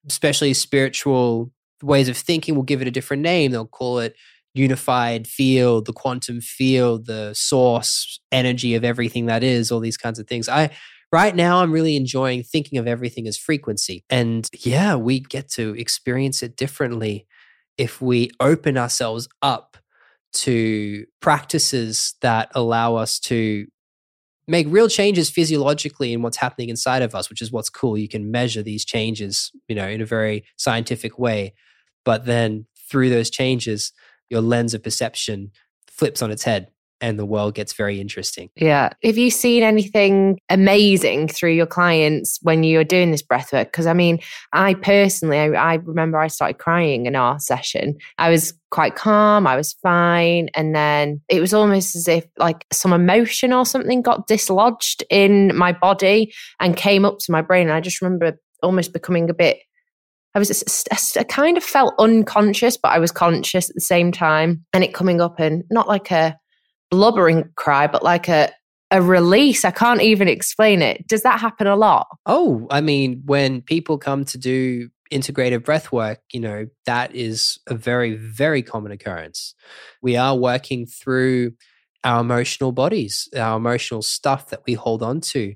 Especially 0.07 0.53
spiritual 0.53 1.51
ways 1.81 2.09
of 2.09 2.17
thinking 2.17 2.55
will 2.55 2.63
give 2.63 2.81
it 2.81 2.87
a 2.87 2.91
different 2.91 3.23
name. 3.23 3.51
They'll 3.51 3.65
call 3.65 3.99
it 3.99 4.15
unified 4.53 5.27
field, 5.27 5.85
the 5.85 5.93
quantum 5.93 6.41
field, 6.41 7.05
the 7.05 7.33
source 7.33 8.19
energy 8.31 8.75
of 8.75 8.83
everything 8.83 9.27
that 9.27 9.43
is, 9.43 9.71
all 9.71 9.79
these 9.79 9.97
kinds 9.97 10.19
of 10.19 10.27
things. 10.27 10.49
I 10.49 10.71
right 11.11 11.35
now 11.35 11.61
I'm 11.61 11.71
really 11.71 11.95
enjoying 11.95 12.43
thinking 12.43 12.79
of 12.79 12.87
everything 12.87 13.27
as 13.27 13.37
frequency. 13.37 14.03
And 14.09 14.47
yeah, 14.59 14.95
we 14.95 15.19
get 15.19 15.49
to 15.51 15.75
experience 15.75 16.43
it 16.43 16.55
differently 16.55 17.27
if 17.77 18.01
we 18.01 18.31
open 18.39 18.77
ourselves 18.77 19.27
up 19.41 19.77
to 20.33 21.05
practices 21.21 22.15
that 22.21 22.49
allow 22.53 22.95
us 22.95 23.19
to 23.19 23.67
make 24.47 24.67
real 24.69 24.87
changes 24.87 25.29
physiologically 25.29 26.13
in 26.13 26.21
what's 26.21 26.37
happening 26.37 26.69
inside 26.69 27.01
of 27.01 27.13
us, 27.13 27.29
which 27.29 27.41
is 27.41 27.51
what's 27.51 27.69
cool. 27.69 27.97
You 27.97 28.07
can 28.07 28.31
measure 28.31 28.63
these 28.63 28.85
changes, 28.85 29.51
you 29.67 29.75
know, 29.75 29.87
in 29.87 30.01
a 30.01 30.05
very 30.05 30.45
scientific 30.57 31.19
way. 31.19 31.53
But 32.05 32.25
then 32.25 32.65
through 32.89 33.09
those 33.09 33.29
changes, 33.29 33.91
your 34.29 34.41
lens 34.41 34.73
of 34.73 34.83
perception 34.83 35.51
flips 35.87 36.21
on 36.21 36.31
its 36.31 36.43
head 36.43 36.69
and 37.01 37.19
the 37.19 37.25
world 37.25 37.55
gets 37.55 37.73
very 37.73 38.01
interesting. 38.01 38.49
Yeah. 38.55 38.89
Have 39.03 39.17
you 39.17 39.29
seen 39.29 39.63
anything 39.63 40.39
amazing 40.49 41.27
through 41.27 41.51
your 41.51 41.65
clients 41.65 42.39
when 42.41 42.63
you're 42.63 42.83
doing 42.83 43.11
this 43.11 43.21
breath 43.21 43.53
work? 43.53 43.71
Because 43.71 43.85
I 43.85 43.93
mean, 43.93 44.19
I 44.53 44.73
personally, 44.73 45.37
I, 45.37 45.47
I, 45.47 45.73
remember 45.75 46.17
I 46.17 46.27
started 46.27 46.57
crying 46.57 47.05
in 47.05 47.15
our 47.15 47.39
session. 47.39 47.97
I 48.17 48.29
was 48.29 48.53
quite 48.71 48.95
calm, 48.95 49.45
I 49.47 49.55
was 49.55 49.73
fine. 49.83 50.49
And 50.55 50.75
then 50.75 51.21
it 51.29 51.39
was 51.39 51.53
almost 51.53 51.95
as 51.95 52.07
if 52.07 52.25
like 52.37 52.65
some 52.71 52.93
emotion 52.93 53.53
or 53.53 53.65
something 53.65 54.01
got 54.01 54.27
dislodged 54.27 55.03
in 55.09 55.55
my 55.55 55.71
body 55.71 56.33
and 56.59 56.75
came 56.75 57.05
up 57.05 57.19
to 57.19 57.31
my 57.31 57.41
brain. 57.41 57.67
And 57.67 57.75
I 57.75 57.81
just 57.81 58.01
remember 58.01 58.39
almost 58.63 58.91
becoming 58.91 59.29
a 59.29 59.33
bit 59.33 59.59
I 60.35 60.39
was 60.39 60.85
I 61.17 61.23
kind 61.23 61.57
of 61.57 61.63
felt 61.63 61.95
unconscious, 61.97 62.77
but 62.77 62.91
I 62.91 62.99
was 62.99 63.11
conscious 63.11 63.71
at 63.71 63.73
the 63.73 63.81
same 63.81 64.11
time, 64.11 64.63
and 64.71 64.83
it 64.83 64.93
coming 64.93 65.19
up 65.19 65.39
and 65.39 65.63
not 65.71 65.87
like 65.87 66.11
a 66.11 66.37
blubbering 66.89 67.51
cry, 67.55 67.87
but 67.87 68.03
like 68.03 68.27
a 68.27 68.51
a 68.91 69.01
release. 69.01 69.65
I 69.65 69.71
can't 69.71 70.01
even 70.01 70.27
explain 70.27 70.81
it. 70.81 71.07
Does 71.07 71.23
that 71.23 71.39
happen 71.39 71.67
a 71.67 71.75
lot? 71.75 72.07
Oh, 72.25 72.67
I 72.71 72.81
mean, 72.81 73.21
when 73.25 73.61
people 73.61 73.97
come 73.97 74.23
to 74.25 74.37
do 74.37 74.89
integrative 75.11 75.63
breath 75.63 75.91
work, 75.91 76.19
you 76.31 76.39
know, 76.39 76.67
that 76.85 77.13
is 77.13 77.59
a 77.67 77.75
very, 77.75 78.15
very 78.15 78.61
common 78.61 78.91
occurrence. 78.91 79.55
We 80.01 80.15
are 80.15 80.35
working 80.35 80.85
through 80.85 81.53
our 82.03 82.21
emotional 82.21 82.71
bodies, 82.71 83.27
our 83.35 83.57
emotional 83.57 84.01
stuff 84.01 84.49
that 84.49 84.61
we 84.65 84.73
hold 84.73 85.03
on 85.03 85.19
to 85.21 85.53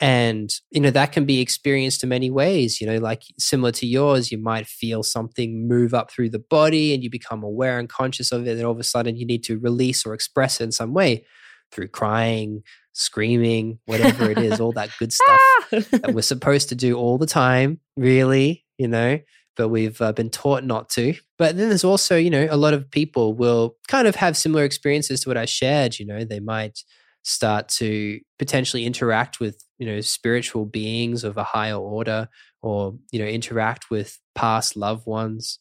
and 0.00 0.50
you 0.70 0.80
know 0.80 0.90
that 0.90 1.12
can 1.12 1.24
be 1.24 1.40
experienced 1.40 2.02
in 2.02 2.08
many 2.08 2.30
ways 2.30 2.80
you 2.80 2.86
know 2.86 2.98
like 2.98 3.22
similar 3.38 3.72
to 3.72 3.86
yours 3.86 4.30
you 4.30 4.38
might 4.38 4.66
feel 4.66 5.02
something 5.02 5.66
move 5.66 5.92
up 5.92 6.10
through 6.10 6.30
the 6.30 6.38
body 6.38 6.94
and 6.94 7.02
you 7.02 7.10
become 7.10 7.42
aware 7.42 7.78
and 7.78 7.88
conscious 7.88 8.30
of 8.30 8.46
it 8.46 8.56
and 8.56 8.64
all 8.64 8.72
of 8.72 8.78
a 8.78 8.84
sudden 8.84 9.16
you 9.16 9.26
need 9.26 9.42
to 9.42 9.58
release 9.58 10.06
or 10.06 10.14
express 10.14 10.60
it 10.60 10.64
in 10.64 10.72
some 10.72 10.94
way 10.94 11.24
through 11.72 11.88
crying 11.88 12.62
screaming 12.92 13.78
whatever 13.86 14.30
it 14.30 14.38
is 14.38 14.60
all 14.60 14.72
that 14.72 14.90
good 14.98 15.12
stuff 15.12 15.40
that 15.70 16.12
we're 16.14 16.22
supposed 16.22 16.68
to 16.68 16.74
do 16.74 16.96
all 16.96 17.18
the 17.18 17.26
time 17.26 17.80
really 17.96 18.64
you 18.76 18.88
know 18.88 19.18
but 19.58 19.68
we've 19.68 20.00
uh, 20.00 20.12
been 20.12 20.30
taught 20.30 20.64
not 20.64 20.88
to. 20.90 21.14
But 21.36 21.56
then 21.56 21.68
there's 21.68 21.84
also 21.84 22.16
you 22.16 22.30
know 22.30 22.46
a 22.48 22.56
lot 22.56 22.72
of 22.72 22.90
people 22.90 23.34
will 23.34 23.76
kind 23.88 24.08
of 24.08 24.14
have 24.14 24.36
similar 24.36 24.64
experiences 24.64 25.20
to 25.20 25.28
what 25.28 25.36
i 25.36 25.44
shared 25.44 25.98
you 25.98 26.06
know 26.06 26.24
they 26.24 26.40
might 26.40 26.84
start 27.28 27.68
to 27.68 28.18
potentially 28.38 28.86
interact 28.86 29.38
with 29.38 29.62
you 29.78 29.86
know 29.86 30.00
spiritual 30.00 30.64
beings 30.64 31.24
of 31.24 31.36
a 31.36 31.44
higher 31.44 31.76
order 31.76 32.28
or 32.62 32.94
you 33.12 33.18
know 33.18 33.26
interact 33.26 33.90
with 33.90 34.18
past 34.34 34.76
loved 34.76 35.06
ones. 35.06 35.58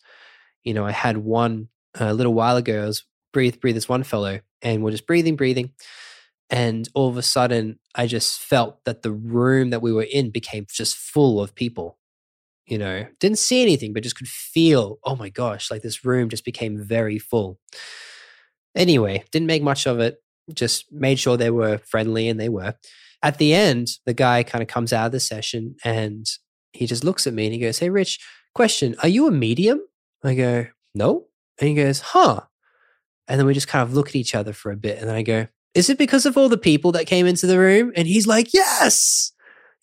You 0.63 0.74
know 0.74 0.86
i 0.86 0.91
had 0.91 1.17
one 1.17 1.67
uh, 2.00 2.05
a 2.05 2.13
little 2.13 2.33
while 2.33 2.57
ago 2.57 2.83
i 2.83 2.86
was 2.86 3.03
breathe 3.33 3.59
breathe 3.59 3.75
this 3.75 3.89
one 3.89 4.03
fellow 4.03 4.39
and 4.62 4.83
we're 4.83 4.91
just 4.91 5.07
breathing 5.07 5.36
breathing. 5.36 5.71
And 6.50 6.88
all 6.93 7.09
of 7.09 7.17
a 7.17 7.21
sudden 7.21 7.79
i 7.95 8.07
just 8.07 8.39
felt 8.39 8.83
that 8.86 9.01
the 9.01 9.12
room 9.12 9.69
that 9.71 9.81
we 9.81 9.91
were 9.91 10.07
in 10.09 10.29
became 10.31 10.65
just 10.69 10.95
full 10.95 11.41
of 11.41 11.53
people. 11.53 11.97
You 12.65 12.77
know 12.77 13.07
didn't 13.19 13.39
see 13.39 13.62
anything 13.62 13.91
but 13.91 14.03
just 14.03 14.17
could 14.17 14.27
feel 14.27 15.00
oh 15.03 15.17
my 15.17 15.29
gosh 15.29 15.69
like 15.69 15.81
this 15.81 16.05
room 16.05 16.29
just 16.29 16.45
became 16.45 16.81
very 16.81 17.19
full. 17.19 17.59
Anyway 18.74 19.25
didn't 19.31 19.47
make 19.47 19.63
much 19.63 19.86
of 19.86 20.00
it 20.00 20.17
just 20.54 20.92
made 20.92 21.20
sure 21.20 21.38
they 21.38 21.50
were 21.50 21.77
friendly 21.80 22.27
and 22.30 22.39
they 22.39 22.50
were. 22.50 22.75
At 23.24 23.38
the 23.38 23.53
end, 23.53 23.88
the 24.05 24.14
guy 24.14 24.44
kind 24.44 24.62
of 24.62 24.68
comes 24.68 24.94
out 24.94 25.07
of 25.07 25.12
the 25.12 25.20
session 25.20 25.75
and 25.83 26.25
he 26.74 26.86
just 26.86 27.03
looks 27.03 27.27
at 27.27 27.33
me 27.33 27.46
and 27.46 27.53
he 27.53 27.60
goes, 27.60 27.79
Hey, 27.79 27.90
Rich, 27.90 28.20
question, 28.53 28.96
are 29.01 29.10
you 29.10 29.27
a 29.27 29.31
medium? 29.31 29.81
I 30.24 30.36
go, 30.36 30.68
No. 30.94 31.25
And 31.60 31.70
he 31.70 31.75
goes, 31.75 32.00
Huh. 32.00 32.42
And 33.27 33.40
then 33.40 33.48
we 33.48 33.53
just 33.53 33.68
kind 33.68 33.83
of 33.83 33.94
look 33.94 34.10
at 34.10 34.16
each 34.16 34.36
other 34.36 34.53
for 34.53 34.72
a 34.72 34.77
bit. 34.77 35.00
And 35.00 35.10
then 35.10 35.16
I 35.16 35.24
go, 35.24 35.48
Is 35.74 35.90
it 35.90 35.98
because 35.98 36.25
of 36.25 36.38
all 36.38 36.50
the 36.50 36.57
people 36.57 36.92
that 36.94 37.07
came 37.07 37.25
into 37.25 37.48
the 37.48 37.60
room? 37.60 37.92
And 37.96 38.07
he's 38.07 38.27
like, 38.27 38.53
Yes. 38.53 39.31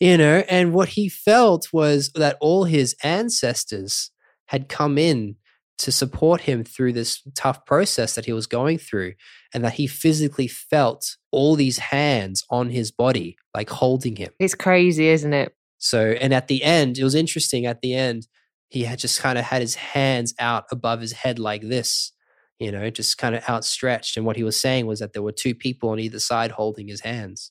You 0.00 0.18
know, 0.18 0.44
and 0.48 0.72
what 0.72 0.90
he 0.90 1.08
felt 1.08 1.72
was 1.72 2.10
that 2.14 2.36
all 2.40 2.64
his 2.64 2.96
ancestors 3.02 4.10
had 4.46 4.68
come 4.68 4.98
in 4.98 5.36
to 5.78 5.90
support 5.90 6.42
him 6.42 6.64
through 6.64 6.92
this 6.92 7.22
tough 7.34 7.64
process 7.66 8.14
that 8.14 8.26
he 8.26 8.32
was 8.32 8.46
going 8.46 8.78
through 8.78 9.14
and 9.52 9.64
that 9.64 9.74
he 9.74 9.86
physically 9.86 10.48
felt 10.48 11.16
all 11.32 11.56
these 11.56 11.78
hands 11.78 12.44
on 12.50 12.70
his 12.70 12.90
body 12.90 13.36
like 13.54 13.70
holding 13.70 14.16
him. 14.16 14.30
It's 14.38 14.54
crazy 14.54 15.08
isn't 15.08 15.32
it? 15.32 15.54
So 15.78 16.12
and 16.20 16.32
at 16.32 16.48
the 16.48 16.62
end 16.62 16.98
it 16.98 17.04
was 17.04 17.14
interesting 17.14 17.66
at 17.66 17.80
the 17.80 17.94
end 17.94 18.28
he 18.68 18.84
had 18.84 18.98
just 18.98 19.20
kind 19.20 19.38
of 19.38 19.44
had 19.44 19.62
his 19.62 19.74
hands 19.74 20.34
out 20.38 20.64
above 20.70 21.00
his 21.00 21.12
head 21.12 21.38
like 21.38 21.62
this 21.62 22.12
you 22.58 22.70
know 22.70 22.88
just 22.90 23.18
kind 23.18 23.34
of 23.34 23.48
outstretched 23.48 24.16
and 24.16 24.24
what 24.24 24.36
he 24.36 24.44
was 24.44 24.60
saying 24.60 24.86
was 24.86 25.00
that 25.00 25.12
there 25.12 25.22
were 25.22 25.32
two 25.32 25.54
people 25.54 25.90
on 25.90 25.98
either 25.98 26.20
side 26.20 26.52
holding 26.52 26.88
his 26.88 27.00
hands. 27.00 27.50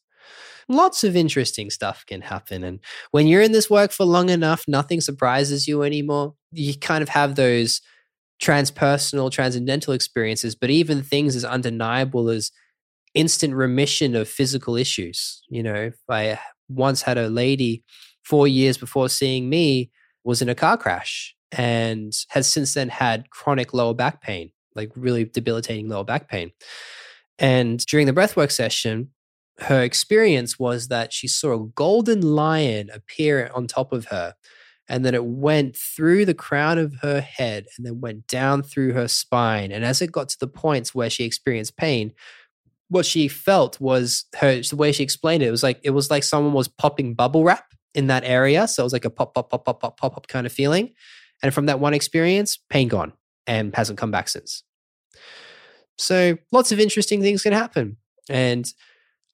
Lots 0.69 1.03
of 1.03 1.17
interesting 1.17 1.69
stuff 1.69 2.05
can 2.07 2.21
happen 2.21 2.63
and 2.63 2.79
when 3.11 3.27
you're 3.27 3.41
in 3.41 3.51
this 3.51 3.69
work 3.69 3.91
for 3.91 4.05
long 4.05 4.29
enough 4.29 4.63
nothing 4.65 5.01
surprises 5.01 5.67
you 5.67 5.83
anymore. 5.83 6.35
You 6.51 6.73
kind 6.77 7.03
of 7.03 7.09
have 7.09 7.35
those 7.35 7.81
transpersonal, 8.43 9.31
transcendental 9.31 9.93
experiences, 9.93 10.53
but 10.53 10.69
even 10.69 11.01
things 11.01 11.35
as 11.35 11.45
undeniable 11.45 12.29
as 12.29 12.51
instant 13.13 13.53
remission 13.53 14.15
of 14.15 14.27
physical 14.27 14.75
issues. 14.75 15.43
You 15.49 15.63
know, 15.63 15.91
I 16.09 16.39
once 16.67 17.03
had 17.03 17.17
a 17.17 17.29
lady 17.29 17.83
four 18.23 18.47
years 18.47 18.77
before 18.77 19.09
seeing 19.09 19.49
me 19.49 19.91
was 20.23 20.41
in 20.41 20.49
a 20.49 20.55
car 20.55 20.77
crash 20.77 21.35
and 21.51 22.13
has 22.29 22.47
since 22.47 22.73
then 22.73 22.89
had 22.89 23.29
chronic 23.29 23.73
lower 23.73 23.93
back 23.93 24.21
pain, 24.21 24.51
like 24.75 24.91
really 24.95 25.25
debilitating 25.25 25.87
lower 25.87 26.03
back 26.03 26.27
pain. 26.29 26.51
And 27.39 27.79
during 27.85 28.07
the 28.07 28.13
breathwork 28.13 28.51
session, 28.51 29.09
her 29.59 29.83
experience 29.83 30.57
was 30.57 30.87
that 30.87 31.13
she 31.13 31.27
saw 31.27 31.53
a 31.53 31.67
golden 31.67 32.21
lion 32.21 32.89
appear 32.91 33.51
on 33.53 33.67
top 33.67 33.93
of 33.93 34.05
her 34.05 34.33
and 34.89 35.05
then 35.05 35.15
it 35.15 35.25
went 35.25 35.75
through 35.75 36.25
the 36.25 36.33
crown 36.33 36.77
of 36.77 36.95
her 37.01 37.21
head 37.21 37.65
and 37.77 37.85
then 37.85 38.01
went 38.01 38.27
down 38.27 38.63
through 38.63 38.93
her 38.93 39.07
spine. 39.07 39.71
And 39.71 39.85
as 39.85 40.01
it 40.01 40.11
got 40.11 40.29
to 40.29 40.39
the 40.39 40.47
points 40.47 40.93
where 40.93 41.09
she 41.09 41.23
experienced 41.23 41.77
pain, 41.77 42.13
what 42.89 43.05
she 43.05 43.27
felt 43.27 43.79
was 43.79 44.25
her 44.35 44.61
the 44.61 44.75
way 44.75 44.91
she 44.91 45.03
explained 45.03 45.41
it, 45.41 45.47
it 45.47 45.51
was 45.51 45.63
like 45.63 45.79
it 45.83 45.91
was 45.91 46.11
like 46.11 46.23
someone 46.23 46.53
was 46.53 46.67
popping 46.67 47.13
bubble 47.13 47.43
wrap 47.43 47.73
in 47.95 48.07
that 48.07 48.23
area. 48.23 48.67
So 48.67 48.83
it 48.83 48.85
was 48.85 48.93
like 48.93 49.05
a 49.05 49.09
pop, 49.09 49.33
pop, 49.33 49.49
pop, 49.49 49.65
pop, 49.65 49.79
pop, 49.79 49.97
pop, 49.97 50.13
pop 50.13 50.27
kind 50.27 50.45
of 50.45 50.51
feeling. 50.51 50.93
And 51.41 51.53
from 51.53 51.65
that 51.67 51.79
one 51.79 51.93
experience, 51.93 52.57
pain 52.69 52.87
gone 52.87 53.13
and 53.47 53.75
hasn't 53.75 53.99
come 53.99 54.11
back 54.11 54.27
since. 54.27 54.63
So 55.97 56.37
lots 56.51 56.71
of 56.71 56.79
interesting 56.79 57.21
things 57.21 57.43
can 57.43 57.53
happen. 57.53 57.97
And 58.29 58.71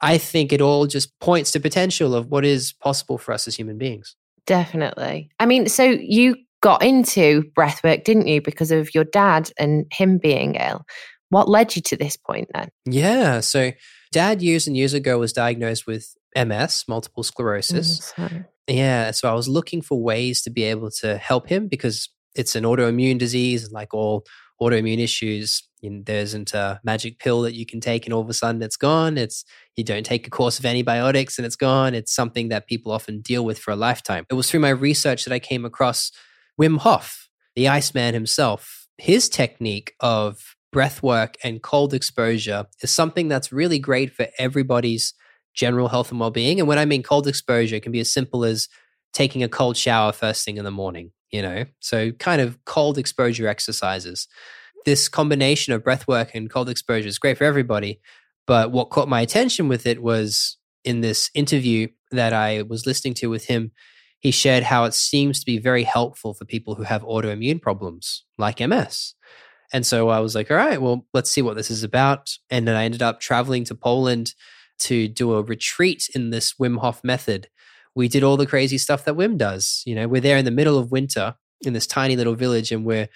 I 0.01 0.17
think 0.17 0.51
it 0.51 0.61
all 0.61 0.87
just 0.87 1.19
points 1.19 1.51
to 1.51 1.59
potential 1.59 2.15
of 2.15 2.27
what 2.27 2.45
is 2.45 2.73
possible 2.73 3.17
for 3.17 3.33
us 3.33 3.47
as 3.47 3.55
human 3.55 3.77
beings. 3.77 4.15
Definitely. 4.45 5.29
I 5.39 5.45
mean, 5.45 5.67
so 5.67 5.83
you 5.83 6.35
got 6.61 6.83
into 6.83 7.43
breathwork, 7.57 8.03
didn't 8.03 8.27
you, 8.27 8.41
because 8.41 8.71
of 8.71 8.93
your 8.93 9.05
dad 9.05 9.51
and 9.57 9.85
him 9.91 10.17
being 10.17 10.55
ill? 10.55 10.85
What 11.29 11.47
led 11.47 11.75
you 11.75 11.81
to 11.83 11.97
this 11.97 12.17
point 12.17 12.49
then? 12.53 12.69
Yeah. 12.85 13.39
So, 13.39 13.71
dad 14.11 14.41
years 14.41 14.67
and 14.67 14.75
years 14.75 14.93
ago 14.93 15.19
was 15.19 15.31
diagnosed 15.31 15.85
with 15.85 16.15
MS, 16.35 16.85
multiple 16.87 17.23
sclerosis. 17.23 18.13
Mm, 18.17 18.45
yeah. 18.67 19.11
So, 19.11 19.29
I 19.29 19.33
was 19.33 19.47
looking 19.47 19.81
for 19.81 20.01
ways 20.01 20.41
to 20.43 20.49
be 20.49 20.63
able 20.63 20.89
to 21.01 21.17
help 21.17 21.47
him 21.47 21.67
because 21.67 22.09
it's 22.35 22.55
an 22.55 22.63
autoimmune 22.63 23.19
disease, 23.19 23.71
like 23.71 23.93
all 23.93 24.25
autoimmune 24.61 24.99
issues. 24.99 25.63
Know, 25.81 26.01
there 26.05 26.21
isn't 26.21 26.53
a 26.53 26.81
magic 26.83 27.19
pill 27.19 27.41
that 27.43 27.53
you 27.53 27.65
can 27.65 27.79
take 27.79 28.05
and 28.05 28.13
all 28.13 28.21
of 28.21 28.29
a 28.29 28.33
sudden 28.33 28.61
it's 28.61 28.75
gone. 28.75 29.17
It's 29.17 29.45
you 29.77 29.83
don't 29.83 30.05
take 30.05 30.27
a 30.27 30.29
course 30.29 30.59
of 30.59 30.65
antibiotics 30.65 31.37
and 31.37 31.45
it's 31.45 31.55
gone. 31.55 31.95
It's 31.95 32.13
something 32.13 32.49
that 32.49 32.67
people 32.67 32.91
often 32.91 33.21
deal 33.21 33.45
with 33.45 33.59
for 33.59 33.71
a 33.71 33.77
lifetime. 33.77 34.25
It 34.29 34.33
was 34.33 34.49
through 34.49 34.59
my 34.59 34.69
research 34.69 35.23
that 35.23 35.33
I 35.33 35.39
came 35.39 35.63
across 35.63 36.11
Wim 36.59 36.79
Hof, 36.79 37.29
the 37.55 37.69
Iceman 37.69 38.13
himself. 38.13 38.87
His 38.97 39.29
technique 39.29 39.93
of 40.01 40.55
breath 40.71 41.01
work 41.01 41.37
and 41.43 41.63
cold 41.63 41.93
exposure 41.93 42.65
is 42.83 42.91
something 42.91 43.29
that's 43.29 43.53
really 43.53 43.79
great 43.79 44.13
for 44.13 44.27
everybody's 44.37 45.13
general 45.53 45.87
health 45.87 46.11
and 46.11 46.19
well-being. 46.19 46.59
And 46.59 46.67
when 46.67 46.77
I 46.77 46.85
mean 46.85 47.03
cold 47.03 47.27
exposure, 47.27 47.77
it 47.77 47.83
can 47.83 47.91
be 47.93 48.01
as 48.01 48.11
simple 48.11 48.43
as 48.43 48.67
taking 49.13 49.43
a 49.43 49.49
cold 49.49 49.77
shower 49.77 50.11
first 50.11 50.45
thing 50.45 50.57
in 50.57 50.65
the 50.65 50.71
morning 50.71 51.11
you 51.31 51.41
know 51.41 51.65
so 51.79 52.11
kind 52.13 52.41
of 52.41 52.63
cold 52.65 52.97
exposure 52.97 53.47
exercises 53.47 54.27
this 54.85 55.09
combination 55.09 55.73
of 55.73 55.83
breath 55.83 56.07
work 56.07 56.33
and 56.33 56.49
cold 56.49 56.69
exposure 56.69 57.07
is 57.07 57.19
great 57.19 57.37
for 57.37 57.43
everybody 57.43 57.99
but 58.47 58.71
what 58.71 58.89
caught 58.89 59.07
my 59.07 59.21
attention 59.21 59.67
with 59.67 59.85
it 59.85 60.01
was 60.01 60.57
in 60.83 61.01
this 61.01 61.29
interview 61.33 61.87
that 62.11 62.33
i 62.33 62.61
was 62.63 62.85
listening 62.85 63.13
to 63.13 63.29
with 63.29 63.45
him 63.45 63.71
he 64.19 64.31
shared 64.31 64.63
how 64.63 64.83
it 64.83 64.93
seems 64.93 65.39
to 65.39 65.45
be 65.45 65.57
very 65.57 65.83
helpful 65.83 66.33
for 66.33 66.45
people 66.45 66.75
who 66.75 66.83
have 66.83 67.03
autoimmune 67.03 67.61
problems 67.61 68.25
like 68.37 68.59
MS. 68.59 69.13
And 69.71 69.85
so 69.85 70.09
I 70.09 70.19
was 70.19 70.35
like, 70.35 70.51
all 70.51 70.57
right, 70.57 70.81
well, 70.81 71.05
let's 71.13 71.31
see 71.31 71.41
what 71.41 71.55
this 71.55 71.71
is 71.71 71.83
about. 71.83 72.31
And 72.49 72.67
then 72.67 72.75
I 72.75 72.83
ended 72.83 73.01
up 73.01 73.19
traveling 73.19 73.63
to 73.65 73.75
Poland 73.75 74.33
to 74.79 75.07
do 75.07 75.33
a 75.33 75.43
retreat 75.43 76.09
in 76.13 76.31
this 76.31 76.53
Wim 76.53 76.79
Hof 76.79 77.03
method. 77.03 77.49
We 77.95 78.07
did 78.07 78.23
all 78.23 78.37
the 78.37 78.45
crazy 78.45 78.77
stuff 78.77 79.05
that 79.05 79.15
Wim 79.15 79.37
does. 79.37 79.83
You 79.85 79.95
know, 79.95 80.07
we're 80.07 80.21
there 80.21 80.37
in 80.37 80.45
the 80.45 80.51
middle 80.51 80.77
of 80.77 80.91
winter 80.91 81.35
in 81.61 81.73
this 81.73 81.87
tiny 81.87 82.15
little 82.15 82.35
village 82.35 82.71
and 82.71 82.85
we're 82.85 83.09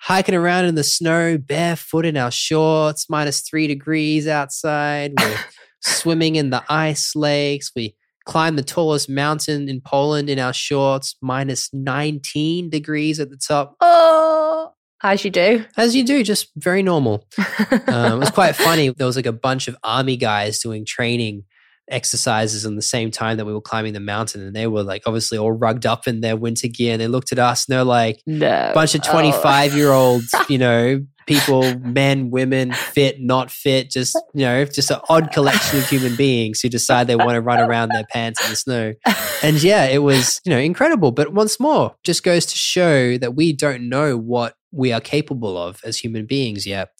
hiking 0.00 0.34
around 0.34 0.64
in 0.64 0.74
the 0.74 0.84
snow 0.84 1.38
barefoot 1.38 2.06
in 2.06 2.16
our 2.16 2.30
shorts, 2.30 3.08
minus 3.08 3.40
three 3.40 3.66
degrees 3.66 4.26
outside. 4.26 5.12
We're 5.18 5.38
swimming 5.80 6.36
in 6.36 6.50
the 6.50 6.64
ice 6.68 7.14
lakes. 7.14 7.70
We 7.74 7.96
climb 8.24 8.56
the 8.56 8.62
tallest 8.62 9.08
mountain 9.08 9.68
in 9.68 9.80
Poland 9.80 10.30
in 10.30 10.38
our 10.38 10.52
shorts, 10.52 11.16
minus 11.20 11.72
19 11.72 12.70
degrees 12.70 13.20
at 13.20 13.30
the 13.30 13.36
top. 13.36 13.76
Oh, 13.80 14.72
as 15.02 15.24
you 15.24 15.30
do. 15.30 15.64
As 15.76 15.94
you 15.94 16.04
do, 16.04 16.22
just 16.22 16.48
very 16.56 16.82
normal. 16.82 17.26
um, 17.86 18.14
it 18.14 18.18
was 18.18 18.30
quite 18.30 18.56
funny. 18.56 18.90
There 18.90 19.06
was 19.06 19.16
like 19.16 19.26
a 19.26 19.32
bunch 19.32 19.68
of 19.68 19.76
army 19.82 20.16
guys 20.16 20.60
doing 20.60 20.84
training 20.84 21.44
exercises 21.90 22.64
in 22.64 22.76
the 22.76 22.82
same 22.82 23.10
time 23.10 23.36
that 23.36 23.44
we 23.44 23.52
were 23.52 23.60
climbing 23.60 23.92
the 23.92 24.00
mountain 24.00 24.42
and 24.42 24.54
they 24.54 24.66
were 24.66 24.82
like 24.82 25.02
obviously 25.06 25.36
all 25.36 25.52
rugged 25.52 25.86
up 25.86 26.06
in 26.06 26.20
their 26.20 26.36
winter 26.36 26.68
gear 26.68 26.92
and 26.92 27.00
they 27.00 27.08
looked 27.08 27.32
at 27.32 27.38
us 27.38 27.66
and 27.66 27.74
they're 27.74 27.84
like 27.84 28.22
no. 28.26 28.70
bunch 28.74 28.94
of 28.94 29.02
25 29.02 29.72
oh. 29.72 29.76
year 29.76 29.90
olds 29.90 30.34
you 30.48 30.58
know 30.58 31.04
people 31.26 31.78
men 31.78 32.30
women 32.30 32.72
fit 32.72 33.20
not 33.20 33.50
fit 33.50 33.90
just 33.90 34.16
you 34.34 34.44
know 34.44 34.64
just 34.64 34.90
an 34.90 34.98
odd 35.08 35.30
collection 35.30 35.78
of 35.78 35.88
human 35.88 36.16
beings 36.16 36.60
who 36.60 36.68
decide 36.68 37.06
they 37.06 37.14
want 37.14 37.30
to 37.30 37.40
run 37.40 37.60
around 37.60 37.90
their 37.90 38.04
pants 38.10 38.42
in 38.42 38.50
the 38.50 38.56
snow 38.56 38.94
and 39.42 39.62
yeah 39.62 39.84
it 39.84 40.02
was 40.02 40.40
you 40.44 40.50
know 40.50 40.58
incredible 40.58 41.12
but 41.12 41.32
once 41.32 41.60
more 41.60 41.94
just 42.02 42.24
goes 42.24 42.46
to 42.46 42.56
show 42.56 43.16
that 43.18 43.36
we 43.36 43.52
don't 43.52 43.88
know 43.88 44.16
what 44.16 44.54
we 44.72 44.92
are 44.92 45.00
capable 45.00 45.56
of 45.56 45.80
as 45.84 45.98
human 45.98 46.26
beings 46.26 46.66
yet 46.66 46.90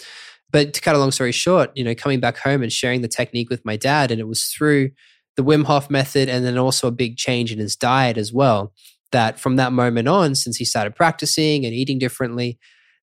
but 0.51 0.75
to 0.75 0.81
cut 0.81 0.95
a 0.95 0.99
long 0.99 1.11
story 1.11 1.33
short, 1.33 1.71
you 1.75 1.85
know, 1.85 1.95
coming 1.95 2.21
back 2.21 2.39
home 2.39 2.63
and 2.63 2.73
sharing 2.73 3.03
the 3.03 3.09
technique 3.09 3.51
with 3.51 3.65
my 3.65 3.77
dad, 3.77 4.11
and 4.11 4.21
it 4.21 4.29
was 4.29 4.45
through 4.47 4.91
the 5.37 5.45
Wim 5.45 5.65
Hof 5.65 5.91
method 5.91 6.29
and 6.29 6.45
then 6.45 6.59
also 6.59 6.89
a 6.89 6.93
big 6.93 7.17
change 7.17 7.53
in 7.53 7.59
his 7.59 7.77
diet 7.77 8.19
as 8.19 8.33
well. 8.33 8.73
That 9.13 9.41
from 9.41 9.57
that 9.57 9.73
moment 9.73 10.07
on, 10.07 10.35
since 10.35 10.57
he 10.57 10.65
started 10.65 10.95
practicing 10.95 11.65
and 11.65 11.75
eating 11.75 11.99
differently, 11.99 12.59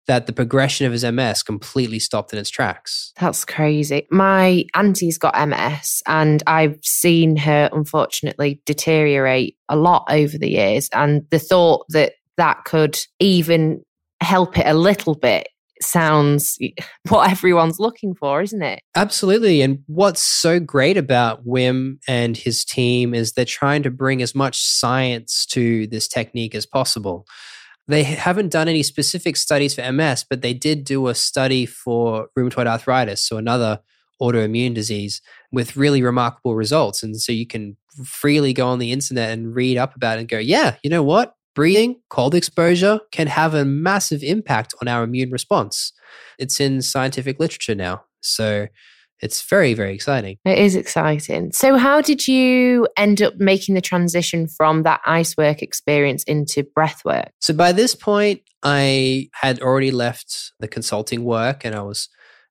that 0.08 0.26
the 0.26 0.34
progression 0.34 0.86
of 0.86 0.94
his 0.94 1.04
MS 1.04 1.44
completely 1.44 2.00
stopped 2.00 2.32
in 2.32 2.40
its 2.40 2.50
tracks. 2.50 3.12
That's 3.20 3.44
crazy. 3.44 4.08
My 4.10 4.64
auntie's 4.74 5.18
got 5.18 5.36
MS, 5.48 6.02
and 6.08 6.42
I've 6.48 6.80
seen 6.82 7.36
her 7.38 7.70
unfortunately 7.74 8.62
deteriorate 8.66 9.58
a 9.68 9.76
lot 9.76 10.06
over 10.10 10.38
the 10.38 10.50
years. 10.50 10.90
And 10.94 11.26
the 11.30 11.40
thought 11.40 11.86
that 11.90 12.14
that 12.38 12.64
could 12.64 12.98
even 13.20 13.84
help 14.22 14.58
it 14.58 14.66
a 14.66 14.74
little 14.74 15.16
bit 15.16 15.50
sounds 15.82 16.58
what 17.10 17.30
everyone's 17.30 17.80
looking 17.80 18.16
for, 18.16 18.42
isn't 18.42 18.62
it? 18.62 18.82
Absolutely. 18.96 19.62
And 19.62 19.84
what's 19.88 20.22
so 20.22 20.60
great 20.60 20.98
about 20.98 21.46
Wim 21.46 21.98
and 22.08 22.36
his 22.36 22.64
team 22.66 23.14
is 23.14 23.34
they're 23.34 23.46
trying 23.46 23.84
to 23.84 23.92
bring 23.92 24.22
as 24.22 24.36
much 24.36 24.62
science 24.62 25.46
to 25.48 25.88
this 25.88 26.08
technique 26.08 26.56
as 26.56 26.66
possible. 26.66 27.26
They 27.88 28.04
haven't 28.04 28.52
done 28.52 28.68
any 28.68 28.84
specific 28.84 29.38
studies 29.38 29.74
for 29.74 29.90
MS, 29.92 30.26
but 30.30 30.42
they 30.42 30.54
did 30.54 30.84
do 30.84 31.08
a 31.08 31.16
study 31.16 31.66
for 31.66 32.28
rheumatoid 32.38 32.68
arthritis, 32.68 33.24
so 33.24 33.38
another 33.38 33.80
autoimmune 34.22 34.74
disease, 34.74 35.22
with 35.52 35.78
really 35.78 36.02
remarkable 36.02 36.56
results. 36.56 37.02
And 37.02 37.16
so 37.20 37.32
you 37.32 37.48
can 37.48 37.78
freely 38.04 38.52
go 38.52 38.68
on 38.68 38.80
the 38.80 38.92
internet 38.92 39.32
and 39.32 39.56
read 39.56 39.78
up 39.78 39.96
about 39.96 40.18
it 40.18 40.22
and 40.22 40.30
go, 40.30 40.38
yeah, 40.38 40.76
you 40.84 40.90
know 40.90 41.04
what? 41.04 41.37
Breathing, 41.58 42.00
cold 42.10 42.36
exposure 42.36 43.00
can 43.12 43.26
have 43.26 43.56
a 43.56 43.66
massive 43.66 44.22
impact 44.22 44.76
on 44.80 44.88
our 44.88 45.04
immune 45.04 45.32
response. 45.32 45.92
It's 46.38 46.60
in 46.60 46.84
scientific 46.84 47.40
literature 47.40 47.74
now. 47.74 48.04
So 48.22 48.68
it's 49.22 49.42
very, 49.42 49.74
very 49.74 49.96
exciting. 49.96 50.38
It 50.46 50.60
is 50.60 50.76
exciting. 50.76 51.52
So, 51.54 51.76
how 51.76 52.02
did 52.02 52.28
you 52.28 52.88
end 52.96 53.24
up 53.24 53.38
making 53.38 53.74
the 53.74 53.82
transition 53.82 54.48
from 54.48 54.84
that 54.84 55.02
ice 55.08 55.36
work 55.36 55.64
experience 55.64 56.24
into 56.26 56.62
breath 56.62 57.02
work? 57.04 57.32
So, 57.42 57.56
by 57.56 57.72
this 57.72 57.96
point, 57.96 58.42
I 58.62 59.30
had 59.34 59.60
already 59.60 59.90
left 59.90 60.54
the 60.60 60.68
consulting 60.68 61.24
work 61.24 61.66
and 61.66 61.74
I 61.74 61.82
was 61.82 62.08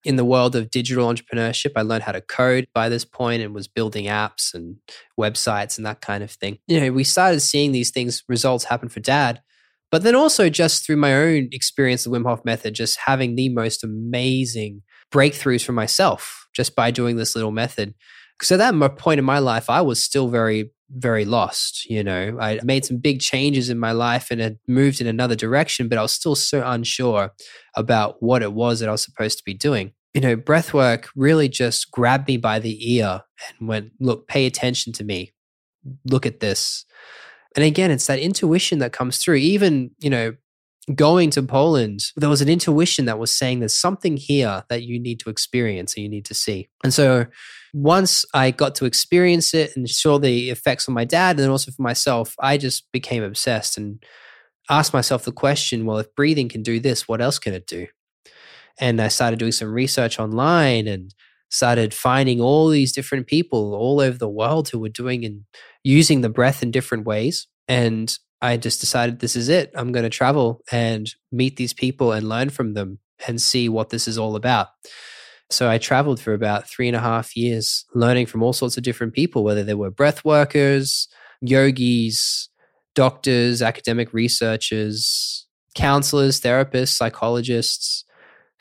in 0.06 0.14
the 0.14 0.24
world 0.24 0.54
of 0.54 0.70
digital 0.70 1.12
entrepreneurship, 1.12 1.72
I 1.74 1.82
learned 1.82 2.04
how 2.04 2.12
to 2.12 2.20
code 2.20 2.68
by 2.72 2.88
this 2.88 3.04
point 3.04 3.42
and 3.42 3.52
was 3.52 3.66
building 3.66 4.04
apps 4.04 4.54
and 4.54 4.76
websites 5.18 5.76
and 5.76 5.84
that 5.84 6.00
kind 6.00 6.22
of 6.22 6.30
thing. 6.30 6.58
You 6.68 6.80
know, 6.80 6.92
we 6.92 7.02
started 7.02 7.40
seeing 7.40 7.72
these 7.72 7.90
things, 7.90 8.22
results 8.28 8.64
happen 8.64 8.88
for 8.88 9.00
dad. 9.00 9.42
But 9.90 10.04
then 10.04 10.14
also 10.14 10.48
just 10.48 10.86
through 10.86 10.96
my 10.96 11.12
own 11.12 11.48
experience 11.50 12.06
of 12.06 12.12
Wim 12.12 12.24
Hof 12.24 12.44
method, 12.44 12.74
just 12.74 13.00
having 13.06 13.34
the 13.34 13.48
most 13.48 13.82
amazing 13.82 14.82
breakthroughs 15.12 15.64
for 15.64 15.72
myself 15.72 16.46
just 16.54 16.76
by 16.76 16.92
doing 16.92 17.16
this 17.16 17.34
little 17.34 17.50
method. 17.50 17.92
Because 18.38 18.52
at 18.52 18.58
that 18.58 18.98
point 18.98 19.18
in 19.18 19.24
my 19.24 19.40
life, 19.40 19.68
I 19.68 19.80
was 19.80 20.00
still 20.00 20.28
very, 20.28 20.70
very 20.90 21.24
lost. 21.24 21.84
You 21.90 22.04
know, 22.04 22.36
I 22.40 22.60
made 22.62 22.84
some 22.84 22.98
big 22.98 23.20
changes 23.20 23.70
in 23.70 23.78
my 23.78 23.92
life 23.92 24.30
and 24.30 24.40
had 24.40 24.58
moved 24.68 25.00
in 25.00 25.08
another 25.08 25.34
direction, 25.34 25.88
but 25.88 25.98
I 25.98 26.02
was 26.02 26.12
still 26.12 26.36
so 26.36 26.62
unsure 26.64 27.32
about 27.74 28.16
what 28.20 28.42
it 28.42 28.52
was 28.52 28.78
that 28.80 28.88
I 28.88 28.92
was 28.92 29.02
supposed 29.02 29.38
to 29.38 29.44
be 29.44 29.54
doing 29.54 29.92
you 30.16 30.22
know, 30.22 30.34
breath 30.34 30.72
work 30.72 31.10
really 31.14 31.46
just 31.46 31.90
grabbed 31.90 32.26
me 32.26 32.38
by 32.38 32.58
the 32.58 32.94
ear 32.94 33.20
and 33.58 33.68
went, 33.68 33.92
look, 34.00 34.26
pay 34.26 34.46
attention 34.46 34.94
to 34.94 35.04
me. 35.04 35.34
Look 36.10 36.24
at 36.24 36.40
this. 36.40 36.86
And 37.54 37.62
again, 37.62 37.90
it's 37.90 38.06
that 38.06 38.18
intuition 38.18 38.78
that 38.78 38.94
comes 38.94 39.18
through. 39.18 39.34
Even, 39.34 39.90
you 39.98 40.08
know, 40.08 40.32
going 40.94 41.28
to 41.32 41.42
Poland, 41.42 42.00
there 42.16 42.30
was 42.30 42.40
an 42.40 42.48
intuition 42.48 43.04
that 43.04 43.18
was 43.18 43.30
saying 43.30 43.60
there's 43.60 43.76
something 43.76 44.16
here 44.16 44.64
that 44.70 44.84
you 44.84 44.98
need 44.98 45.20
to 45.20 45.28
experience 45.28 45.94
and 45.94 46.04
you 46.04 46.08
need 46.08 46.24
to 46.24 46.34
see. 46.34 46.70
And 46.82 46.94
so 46.94 47.26
once 47.74 48.24
I 48.32 48.52
got 48.52 48.74
to 48.76 48.86
experience 48.86 49.52
it 49.52 49.72
and 49.76 49.86
saw 49.86 50.18
the 50.18 50.48
effects 50.48 50.88
on 50.88 50.94
my 50.94 51.04
dad 51.04 51.32
and 51.32 51.40
then 51.40 51.50
also 51.50 51.72
for 51.72 51.82
myself, 51.82 52.34
I 52.40 52.56
just 52.56 52.90
became 52.90 53.22
obsessed 53.22 53.76
and 53.76 54.02
asked 54.70 54.94
myself 54.94 55.24
the 55.24 55.32
question 55.32 55.84
well, 55.84 55.98
if 55.98 56.14
breathing 56.14 56.48
can 56.48 56.62
do 56.62 56.80
this, 56.80 57.06
what 57.06 57.20
else 57.20 57.38
can 57.38 57.52
it 57.52 57.66
do? 57.66 57.86
And 58.78 59.00
I 59.00 59.08
started 59.08 59.38
doing 59.38 59.52
some 59.52 59.72
research 59.72 60.18
online 60.18 60.86
and 60.86 61.14
started 61.50 61.94
finding 61.94 62.40
all 62.40 62.68
these 62.68 62.92
different 62.92 63.26
people 63.26 63.74
all 63.74 64.00
over 64.00 64.18
the 64.18 64.28
world 64.28 64.68
who 64.68 64.78
were 64.78 64.88
doing 64.88 65.24
and 65.24 65.42
using 65.84 66.20
the 66.20 66.28
breath 66.28 66.62
in 66.62 66.70
different 66.70 67.06
ways. 67.06 67.46
And 67.68 68.16
I 68.42 68.56
just 68.56 68.80
decided 68.80 69.20
this 69.20 69.36
is 69.36 69.48
it. 69.48 69.70
I'm 69.74 69.92
going 69.92 70.02
to 70.02 70.10
travel 70.10 70.62
and 70.70 71.08
meet 71.32 71.56
these 71.56 71.72
people 71.72 72.12
and 72.12 72.28
learn 72.28 72.50
from 72.50 72.74
them 72.74 72.98
and 73.26 73.40
see 73.40 73.68
what 73.68 73.90
this 73.90 74.06
is 74.06 74.18
all 74.18 74.36
about. 74.36 74.68
So 75.50 75.70
I 75.70 75.78
traveled 75.78 76.20
for 76.20 76.34
about 76.34 76.68
three 76.68 76.88
and 76.88 76.96
a 76.96 77.00
half 77.00 77.36
years, 77.36 77.84
learning 77.94 78.26
from 78.26 78.42
all 78.42 78.52
sorts 78.52 78.76
of 78.76 78.82
different 78.82 79.14
people, 79.14 79.44
whether 79.44 79.62
they 79.62 79.74
were 79.74 79.90
breath 79.90 80.24
workers, 80.24 81.08
yogis, 81.40 82.48
doctors, 82.94 83.62
academic 83.62 84.12
researchers, 84.12 85.46
counselors, 85.74 86.40
therapists, 86.40 86.96
psychologists, 86.96 88.04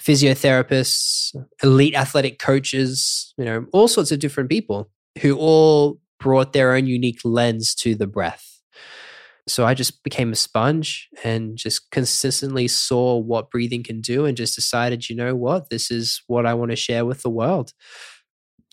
physiotherapists, 0.02 1.36
elite 1.64 1.96
athletic 1.96 2.40
coaches, 2.40 3.34
you 3.38 3.46
know, 3.46 3.66
all 3.74 3.88
sorts 3.88 4.12
of 4.12 4.20
different 4.20 4.50
people 4.50 4.90
who 5.22 5.38
all 5.38 6.00
brought 6.20 6.54
their 6.54 6.74
own 6.74 6.88
unique 6.88 7.20
lens 7.24 7.74
to 7.76 7.96
the 7.96 8.08
breath. 8.08 8.52
So 9.48 9.66
I 9.66 9.76
just 9.76 10.04
became 10.04 10.32
a 10.32 10.36
sponge 10.36 11.08
and 11.24 11.56
just 11.56 11.92
consistently 11.92 12.68
saw 12.68 13.18
what 13.18 13.52
breathing 13.52 13.84
can 13.84 14.02
do 14.02 14.26
and 14.26 14.36
just 14.36 14.56
decided, 14.56 15.08
you 15.08 15.16
know 15.16 15.36
what, 15.36 15.70
this 15.70 15.92
is 15.92 16.24
what 16.28 16.48
I 16.48 16.56
want 16.56 16.72
to 16.72 16.76
share 16.76 17.06
with 17.06 17.22
the 17.22 17.30
world. 17.30 17.72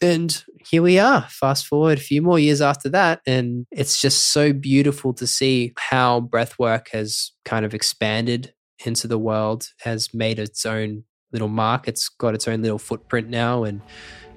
And 0.00 0.42
here 0.68 0.82
we 0.82 0.98
are, 0.98 1.26
fast 1.28 1.66
forward 1.66 1.98
a 1.98 2.02
few 2.02 2.22
more 2.22 2.38
years 2.38 2.60
after 2.60 2.88
that. 2.88 3.20
And 3.26 3.66
it's 3.70 4.00
just 4.00 4.30
so 4.30 4.52
beautiful 4.52 5.12
to 5.14 5.26
see 5.26 5.74
how 5.78 6.20
breath 6.20 6.58
work 6.58 6.88
has 6.92 7.32
kind 7.44 7.64
of 7.64 7.74
expanded 7.74 8.54
into 8.84 9.06
the 9.06 9.18
world, 9.18 9.68
has 9.82 10.12
made 10.12 10.38
its 10.38 10.66
own 10.66 11.04
little 11.32 11.48
mark. 11.48 11.88
It's 11.88 12.08
got 12.08 12.34
its 12.34 12.46
own 12.46 12.62
little 12.62 12.78
footprint 12.78 13.28
now 13.28 13.64
and 13.64 13.80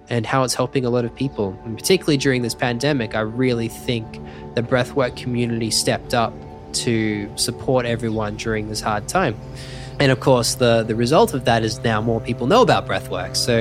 and 0.10 0.26
how 0.26 0.44
it's 0.44 0.54
helping 0.54 0.86
a 0.86 0.90
lot 0.90 1.04
of 1.04 1.16
people. 1.16 1.60
And 1.66 1.76
particularly 1.76 2.18
during 2.18 2.42
this 2.44 2.54
pandemic, 2.54 3.16
I 3.16 3.22
really 3.22 3.68
think 3.68 4.22
the 4.54 4.62
breathwork 4.62 5.18
community 5.18 5.72
stepped 5.72 6.14
up 6.14 6.34
to 6.74 7.32
support 7.38 7.86
everyone 7.86 8.36
during 8.36 8.70
this 8.70 8.82
hard 8.82 9.08
time. 9.08 9.36
And 10.00 10.12
of 10.12 10.20
course, 10.20 10.56
the, 10.56 10.84
the 10.84 10.96
result 10.96 11.34
of 11.34 11.46
that 11.46 11.64
is 11.64 11.84
now 11.84 12.02
more 12.02 12.20
people 12.20 12.48
know 12.48 12.62
about 12.62 12.86
breathwork. 12.86 13.36
So 13.36 13.60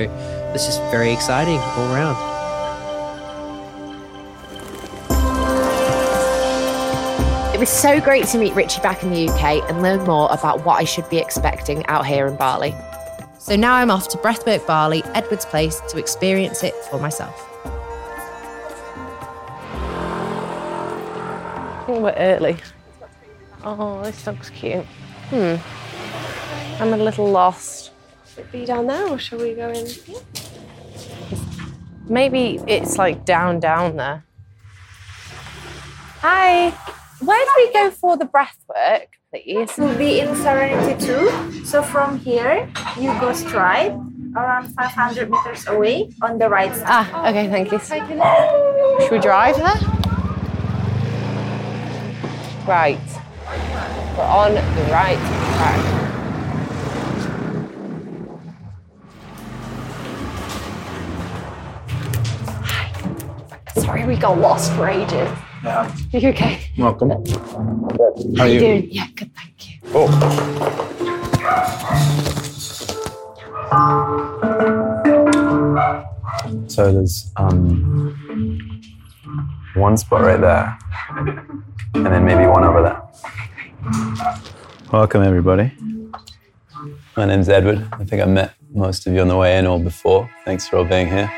it's 0.53 0.65
just 0.65 0.81
very 0.91 1.11
exciting 1.11 1.57
all 1.57 1.93
around. 1.93 2.35
It 7.55 7.59
was 7.59 7.69
so 7.69 8.01
great 8.01 8.25
to 8.27 8.37
meet 8.37 8.53
Richie 8.53 8.81
back 8.81 9.01
in 9.01 9.11
the 9.11 9.29
UK 9.29 9.69
and 9.69 9.81
learn 9.81 10.03
more 10.03 10.27
about 10.29 10.65
what 10.65 10.75
I 10.75 10.83
should 10.83 11.09
be 11.09 11.17
expecting 11.17 11.85
out 11.85 12.05
here 12.05 12.27
in 12.27 12.35
Bali. 12.35 12.75
So 13.45 13.55
now 13.55 13.75
I'm 13.75 13.91
off 13.91 14.07
to 14.07 14.17
Breathwork 14.17 14.65
Bali, 14.65 15.03
Edwards 15.13 15.45
Place, 15.45 15.79
to 15.89 15.99
experience 15.99 16.63
it 16.63 16.73
for 16.89 16.99
myself. 16.99 17.47
I 21.77 21.83
think 21.85 21.99
we're 22.01 22.15
early. 22.17 22.57
Oh, 23.63 24.01
this 24.03 24.25
looks 24.25 24.49
cute. 24.49 24.83
Hmm. 25.29 25.57
I'm 26.81 26.91
a 26.91 26.97
little 26.97 27.29
lost. 27.29 27.91
Should 28.33 28.51
we 28.51 28.65
down 28.65 28.87
there 28.87 29.07
or 29.09 29.19
shall 29.19 29.37
we 29.37 29.53
go 29.53 29.69
in 29.69 29.85
here? 29.85 30.21
Maybe 32.09 32.59
it's 32.67 32.97
like 32.97 33.25
down, 33.25 33.59
down 33.59 33.95
there. 33.97 34.25
Hi. 36.21 36.71
Where 37.19 37.45
do 37.45 37.51
we 37.57 37.71
go 37.73 37.91
for 37.91 38.17
the 38.17 38.25
breath 38.25 38.57
work, 38.67 39.09
please? 39.43 39.77
We'll 39.77 39.97
be 39.97 40.19
in 40.19 40.35
Serenity 40.35 41.05
2. 41.05 41.65
So 41.65 41.81
from 41.81 42.19
here, 42.19 42.69
you 42.99 43.07
go 43.19 43.33
straight 43.33 43.93
around 44.35 44.73
500 44.73 45.29
meters 45.29 45.67
away 45.67 46.09
on 46.21 46.37
the 46.37 46.49
right 46.49 46.73
side. 46.75 46.85
Ah, 46.87 47.29
okay, 47.29 47.47
thank 47.49 47.71
you. 47.71 47.79
Should 47.79 49.11
we 49.11 49.19
drive 49.19 49.57
there? 49.57 49.79
Right. 52.67 52.99
We're 54.17 54.23
on 54.23 54.53
the 54.53 54.83
right 54.91 55.19
track. 55.55 55.81
Sorry 63.75 64.05
we 64.05 64.15
got 64.15 64.39
lost 64.39 64.71
for 64.73 64.87
ages. 64.89 65.29
Yeah. 65.65 65.95
You 66.11 66.29
okay? 66.29 66.59
Welcome. 66.77 67.09
How 67.09 67.17
are 68.43 68.47
you 68.47 68.53
you? 68.53 68.59
doing? 68.59 68.87
Yeah, 68.91 69.07
good, 69.15 69.31
thank 69.33 69.67
you. 69.67 69.79
Oh. 69.95 70.05
So 76.67 76.93
there's 76.93 77.31
um, 77.37 78.13
one 79.73 79.97
spot 79.97 80.21
right 80.21 80.39
there, 80.39 80.77
and 81.95 82.05
then 82.05 82.23
maybe 82.23 82.45
one 82.45 82.63
over 82.63 82.83
there. 82.83 83.01
Welcome, 84.93 85.23
everybody. 85.23 85.71
My 87.17 87.25
name's 87.25 87.49
Edward. 87.49 87.87
I 87.93 88.03
think 88.03 88.21
I 88.21 88.25
met 88.25 88.53
most 88.71 89.07
of 89.07 89.13
you 89.13 89.21
on 89.21 89.29
the 89.29 89.37
way 89.37 89.57
in 89.57 89.65
or 89.65 89.79
before. 89.79 90.29
Thanks 90.45 90.67
for 90.67 90.77
all 90.77 90.85
being 90.85 91.07
here. 91.07 91.31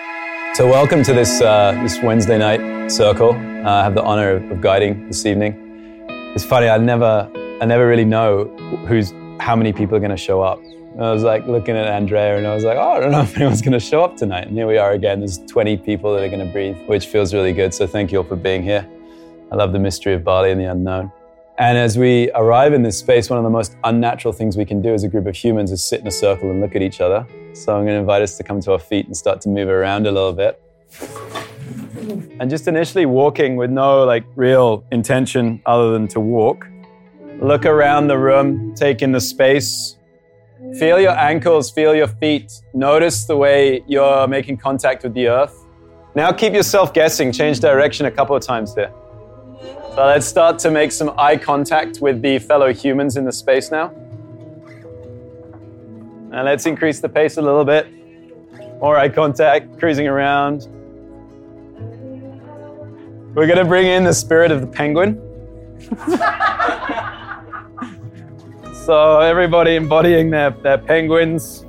So, 0.57 0.67
welcome 0.67 1.03
to 1.03 1.13
this 1.13 1.39
uh, 1.39 1.73
this 1.83 2.01
Wednesday 2.01 2.39
night 2.39 2.89
circle. 2.89 3.33
Uh, 3.33 3.69
I 3.69 3.83
have 3.83 3.93
the 3.93 4.01
honor 4.01 4.37
of, 4.37 4.59
guiding 4.59 5.05
this 5.05 5.23
evening. 5.23 5.53
It's 6.33 6.43
funny. 6.43 6.67
I 6.67 6.79
never, 6.79 7.31
I 7.61 7.65
never 7.65 7.87
really 7.87 8.05
know 8.05 8.45
who's 8.87 9.13
how 9.39 9.55
many 9.55 9.71
people 9.71 9.95
are 9.95 9.99
going 9.99 10.09
to 10.09 10.17
show 10.17 10.41
up. 10.41 10.57
I 10.99 11.11
was 11.11 11.21
like 11.21 11.45
looking 11.45 11.77
at 11.77 11.85
Andrea, 11.85 12.37
and 12.37 12.47
I 12.47 12.55
was 12.55 12.63
like, 12.63 12.75
oh, 12.75 12.93
I 12.93 12.99
don't 12.99 13.11
know 13.11 13.21
if 13.21 13.35
anyone's 13.35 13.61
going 13.61 13.73
to 13.73 13.79
show 13.79 14.03
up 14.03 14.17
tonight. 14.17 14.47
And 14.47 14.57
here 14.57 14.65
we 14.65 14.79
are 14.79 14.93
again. 14.93 15.19
There's 15.19 15.37
20 15.37 15.77
people 15.77 16.11
that 16.15 16.23
are 16.23 16.27
going 16.27 16.43
to 16.43 16.51
breathe, 16.51 16.75
which 16.87 17.05
feels 17.05 17.35
really 17.35 17.53
good. 17.53 17.71
So, 17.71 17.85
thank 17.85 18.11
you 18.11 18.17
all 18.17 18.23
for 18.23 18.35
being 18.35 18.63
here. 18.63 18.89
I 19.51 19.55
love 19.57 19.73
the 19.73 19.79
mystery 19.79 20.15
of 20.15 20.23
Bali 20.23 20.49
and 20.49 20.59
the 20.59 20.71
unknown. 20.71 21.11
And 21.59 21.77
as 21.77 21.99
we 21.99 22.31
arrive 22.31 22.73
in 22.73 22.81
this 22.81 22.97
space, 22.97 23.29
one 23.29 23.37
of 23.37 23.43
the 23.43 23.51
most 23.51 23.77
unnatural 23.83 24.33
things 24.33 24.57
we 24.57 24.65
can 24.65 24.81
do 24.81 24.91
as 24.95 25.03
a 25.03 25.07
group 25.07 25.27
of 25.27 25.35
humans 25.35 25.71
is 25.71 25.85
sit 25.85 26.01
in 26.01 26.07
a 26.07 26.11
circle 26.11 26.49
and 26.49 26.61
look 26.61 26.75
at 26.75 26.81
each 26.81 26.99
other. 26.99 27.27
So 27.57 27.75
I'm 27.75 27.85
going 27.85 27.95
to 27.95 27.99
invite 27.99 28.21
us 28.21 28.37
to 28.37 28.43
come 28.43 28.61
to 28.61 28.73
our 28.73 28.79
feet 28.79 29.07
and 29.07 29.17
start 29.17 29.41
to 29.41 29.49
move 29.49 29.67
around 29.67 30.05
a 30.05 30.11
little 30.11 30.31
bit. 30.31 30.61
And 32.39 32.51
just 32.51 32.67
initially 32.67 33.07
walking 33.07 33.55
with 33.55 33.71
no 33.71 34.05
like 34.05 34.23
real 34.35 34.85
intention 34.91 35.59
other 35.65 35.91
than 35.91 36.07
to 36.09 36.19
walk. 36.19 36.67
Look 37.41 37.65
around 37.65 38.07
the 38.07 38.17
room, 38.17 38.75
take 38.75 39.01
in 39.01 39.11
the 39.11 39.19
space. 39.19 39.97
Feel 40.77 40.99
your 40.99 41.17
ankles, 41.17 41.71
feel 41.71 41.95
your 41.95 42.07
feet. 42.07 42.61
Notice 42.75 43.25
the 43.25 43.35
way 43.35 43.83
you're 43.87 44.27
making 44.27 44.57
contact 44.57 45.01
with 45.03 45.15
the 45.15 45.27
earth. 45.27 45.65
Now 46.15 46.31
keep 46.31 46.53
yourself 46.53 46.93
guessing, 46.93 47.31
change 47.31 47.59
direction 47.59 48.05
a 48.05 48.11
couple 48.11 48.35
of 48.35 48.43
times 48.43 48.75
here. 48.75 48.93
So 49.95 50.05
let's 50.05 50.27
start 50.27 50.59
to 50.59 50.69
make 50.69 50.91
some 50.91 51.11
eye 51.17 51.37
contact 51.37 52.01
with 52.01 52.21
the 52.21 52.37
fellow 52.37 52.71
humans 52.71 53.17
in 53.17 53.25
the 53.25 53.31
space 53.31 53.71
now. 53.71 53.91
And 56.31 56.45
let's 56.45 56.65
increase 56.65 56.99
the 56.99 57.09
pace 57.09 57.37
a 57.37 57.41
little 57.41 57.63
bit. 57.63 57.87
More 58.79 58.97
eye 58.97 59.09
contact, 59.09 59.79
cruising 59.79 60.07
around. 60.07 60.67
We're 63.33 63.47
going 63.47 63.59
to 63.59 63.65
bring 63.65 63.87
in 63.87 64.03
the 64.03 64.13
spirit 64.13 64.51
of 64.51 64.61
the 64.61 64.67
penguin. 64.67 65.21
so 68.85 69.19
everybody 69.19 69.75
embodying 69.75 70.31
their, 70.31 70.49
their 70.49 70.77
penguins, 70.77 71.65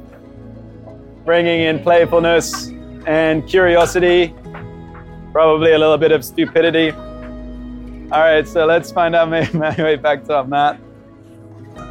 bringing 1.25 1.63
in 1.63 1.83
playfulness 1.83 2.69
and 3.07 3.47
curiosity, 3.47 4.35
probably 5.33 5.73
a 5.73 5.79
little 5.79 5.99
bit 5.99 6.11
of 6.11 6.25
stupidity. 6.25 6.91
All 6.91 8.21
right, 8.21 8.49
so 8.49 8.65
let's 8.65 8.91
find 8.91 9.15
out 9.15 9.29
my, 9.29 9.49
my 9.53 9.75
way 9.77 9.97
back 9.97 10.25
to 10.25 10.37
our 10.37 10.45
mat. 10.45 10.81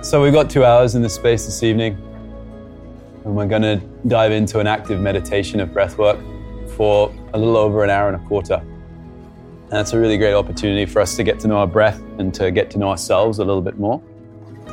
So 0.02 0.22
we've 0.22 0.34
got 0.34 0.50
two 0.50 0.66
hours 0.66 0.96
in 0.96 1.02
this 1.02 1.14
space 1.14 1.46
this 1.46 1.62
evening, 1.62 1.98
and 3.28 3.36
we're 3.36 3.46
going 3.46 3.62
to 3.62 3.76
dive 4.08 4.32
into 4.32 4.60
an 4.60 4.68
active 4.68 5.02
meditation 5.02 5.60
of 5.60 5.74
breath 5.74 5.98
work 5.98 6.18
for 6.78 7.14
a 7.34 7.38
little 7.38 7.58
over 7.58 7.84
an 7.84 7.90
hour 7.90 8.08
and 8.08 8.16
a 8.16 8.26
quarter. 8.26 8.56
And 8.56 9.70
that's 9.70 9.92
a 9.92 10.00
really 10.00 10.18
great 10.18 10.34
opportunity 10.34 10.86
for 10.86 11.02
us 11.02 11.18
to 11.18 11.24
get 11.24 11.38
to 11.42 11.50
know 11.50 11.58
our 11.58 11.68
breath 11.68 12.02
and 12.20 12.34
to 12.36 12.52
get 12.52 12.72
to 12.72 12.78
know 12.78 12.88
ourselves 12.88 13.40
a 13.40 13.44
little 13.44 13.62
bit 13.62 13.78
more. 13.78 14.02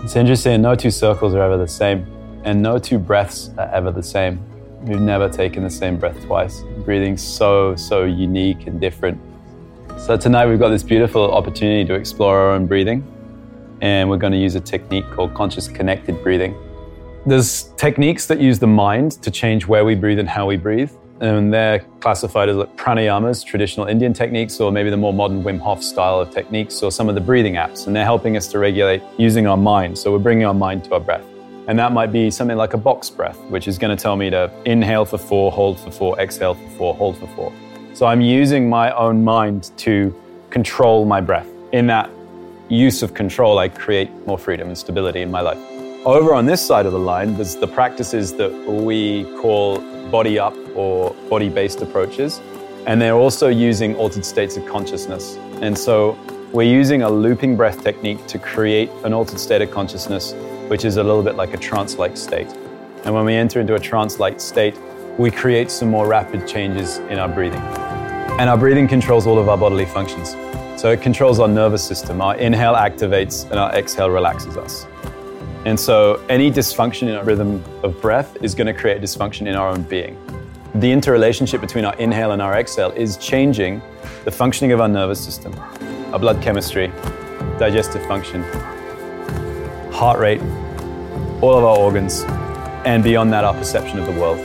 It's 0.04 0.14
interesting, 0.14 0.62
no 0.62 0.76
two 0.76 0.92
circles 0.92 1.34
are 1.34 1.42
ever 1.42 1.56
the 1.56 1.66
same, 1.66 2.06
and 2.44 2.62
no 2.62 2.78
two 2.78 2.96
breaths 2.96 3.50
are 3.58 3.68
ever 3.74 3.90
the 3.90 4.04
same. 4.04 4.40
We've 4.82 5.00
never 5.00 5.28
taken 5.28 5.64
the 5.64 5.70
same 5.70 5.98
breath 5.98 6.24
twice. 6.24 6.62
Breathing's 6.84 7.22
so, 7.22 7.74
so 7.74 8.04
unique 8.04 8.68
and 8.68 8.80
different. 8.80 9.20
So 9.98 10.16
tonight 10.16 10.46
we've 10.46 10.60
got 10.60 10.68
this 10.68 10.84
beautiful 10.84 11.32
opportunity 11.32 11.84
to 11.86 11.94
explore 11.94 12.38
our 12.38 12.50
own 12.52 12.68
breathing, 12.68 13.02
and 13.80 14.08
we're 14.08 14.16
going 14.16 14.32
to 14.32 14.38
use 14.38 14.54
a 14.54 14.60
technique 14.60 15.10
called 15.10 15.34
conscious 15.34 15.66
connected 15.66 16.22
breathing. 16.22 16.54
There's 17.26 17.72
techniques 17.78 18.26
that 18.26 18.38
use 18.38 18.58
the 18.58 18.66
mind 18.66 19.12
to 19.22 19.30
change 19.30 19.66
where 19.66 19.87
we 19.87 19.94
breathe 19.94 20.18
and 20.18 20.28
how 20.28 20.44
we 20.44 20.58
breathe, 20.58 20.92
and 21.20 21.50
they're 21.50 21.78
classified 22.00 22.50
as 22.50 22.56
like 22.56 22.76
pranayamas, 22.76 23.42
traditional 23.42 23.87
Indian 23.87 24.12
techniques, 24.12 24.60
or 24.60 24.70
maybe 24.70 24.90
the 24.90 24.98
more 24.98 25.14
modern 25.14 25.42
Wim 25.42 25.58
Hof 25.58 25.82
style 25.82 26.20
of 26.20 26.30
techniques, 26.30 26.82
or 26.82 26.92
some 26.92 27.08
of 27.08 27.14
the 27.14 27.22
breathing 27.22 27.54
apps, 27.54 27.87
and 27.87 27.96
they're 27.96 28.04
helping 28.04 28.37
us 28.37 28.46
to 28.48 28.58
regulate 28.58 29.02
using 29.16 29.46
our 29.46 29.56
mind. 29.56 29.96
So 29.96 30.12
we're 30.12 30.18
bringing 30.18 30.44
our 30.44 30.52
mind 30.52 30.84
to 30.84 30.94
our 30.94 31.00
breath. 31.00 31.24
And 31.66 31.78
that 31.78 31.92
might 31.92 32.12
be 32.12 32.30
something 32.30 32.58
like 32.58 32.74
a 32.74 32.76
box 32.76 33.08
breath, 33.08 33.38
which 33.44 33.68
is 33.68 33.78
going 33.78 33.96
to 33.96 34.02
tell 34.02 34.16
me 34.16 34.28
to 34.28 34.52
inhale 34.66 35.06
for 35.06 35.16
four, 35.16 35.50
hold 35.50 35.80
for 35.80 35.90
four, 35.90 36.20
exhale 36.20 36.52
for 36.52 36.68
four, 36.76 36.94
hold 36.94 37.16
for 37.16 37.26
four. 37.28 37.54
So 37.94 38.04
I'm 38.04 38.20
using 38.20 38.68
my 38.68 38.90
own 38.90 39.24
mind 39.24 39.70
to 39.78 40.14
control 40.50 41.06
my 41.06 41.22
breath. 41.22 41.48
In 41.72 41.87
that 41.87 42.10
use 42.68 43.02
of 43.02 43.14
control, 43.14 43.58
I 43.58 43.70
create 43.70 44.10
more 44.26 44.37
freedom 44.37 44.68
and 44.68 44.76
stability 44.76 45.22
in 45.22 45.30
my 45.30 45.40
life. 45.40 45.73
Over 46.04 46.34
on 46.34 46.44
this 46.44 46.60
side 46.60 46.84
of 46.84 46.92
the 46.92 46.98
line, 46.98 47.34
there's 47.34 47.56
the 47.56 47.66
practices 47.66 48.34
that 48.34 48.52
we 48.66 49.24
call 49.40 49.78
body 50.10 50.38
up 50.38 50.54
or 50.76 51.14
body 51.30 51.48
based 51.48 51.80
approaches. 51.80 52.42
And 52.86 53.00
they're 53.00 53.14
also 53.14 53.48
using 53.48 53.96
altered 53.96 54.26
states 54.26 54.58
of 54.58 54.66
consciousness. 54.66 55.36
And 55.62 55.78
so 55.78 56.18
we're 56.52 56.70
using 56.70 57.04
a 57.04 57.08
looping 57.08 57.56
breath 57.56 57.82
technique 57.82 58.26
to 58.26 58.38
create 58.38 58.90
an 59.04 59.14
altered 59.14 59.40
state 59.40 59.62
of 59.62 59.70
consciousness, 59.70 60.34
which 60.68 60.84
is 60.84 60.98
a 60.98 61.02
little 61.02 61.22
bit 61.22 61.36
like 61.36 61.54
a 61.54 61.56
trance 61.56 61.96
like 61.96 62.18
state. 62.18 62.48
And 63.06 63.14
when 63.14 63.24
we 63.24 63.34
enter 63.34 63.58
into 63.62 63.74
a 63.74 63.80
trance 63.80 64.18
like 64.18 64.40
state, 64.40 64.78
we 65.16 65.30
create 65.30 65.70
some 65.70 65.88
more 65.88 66.06
rapid 66.06 66.46
changes 66.46 66.98
in 66.98 67.18
our 67.18 67.30
breathing. 67.30 67.62
And 68.38 68.50
our 68.50 68.58
breathing 68.58 68.88
controls 68.88 69.26
all 69.26 69.38
of 69.38 69.48
our 69.48 69.56
bodily 69.56 69.86
functions. 69.86 70.32
So 70.78 70.90
it 70.90 71.00
controls 71.00 71.40
our 71.40 71.48
nervous 71.48 71.82
system. 71.82 72.20
Our 72.20 72.36
inhale 72.36 72.74
activates 72.74 73.50
and 73.50 73.58
our 73.58 73.74
exhale 73.74 74.10
relaxes 74.10 74.58
us. 74.58 74.86
And 75.64 75.81
so 75.81 76.22
any 76.29 76.50
dysfunction 76.50 77.09
in 77.09 77.14
our 77.14 77.24
rhythm 77.24 77.64
of 77.83 78.00
breath 78.00 78.37
is 78.42 78.55
going 78.55 78.66
to 78.66 78.74
create 78.74 79.00
dysfunction 79.00 79.46
in 79.46 79.55
our 79.55 79.68
own 79.68 79.83
being. 79.83 80.18
The 80.74 80.92
interrelationship 80.92 81.61
between 81.61 81.85
our 81.85 81.94
inhale 81.96 82.33
and 82.33 82.42
our 82.42 82.59
exhale 82.59 82.90
is 82.90 83.16
changing 83.16 83.81
the 84.24 84.31
functioning 84.31 84.72
of 84.72 84.81
our 84.81 84.88
nervous 84.88 85.24
system, 85.24 85.55
our 86.12 86.18
blood 86.18 86.42
chemistry, 86.42 86.88
digestive 87.59 88.05
function, 88.07 88.42
heart 89.90 90.18
rate, 90.18 90.42
all 91.40 91.57
of 91.57 91.64
our 91.64 91.79
organs, 91.79 92.24
and 92.85 93.03
beyond 93.03 93.33
that, 93.33 93.44
our 93.44 93.55
perception 93.55 93.98
of 93.98 94.07
the 94.07 94.20
world. 94.20 94.38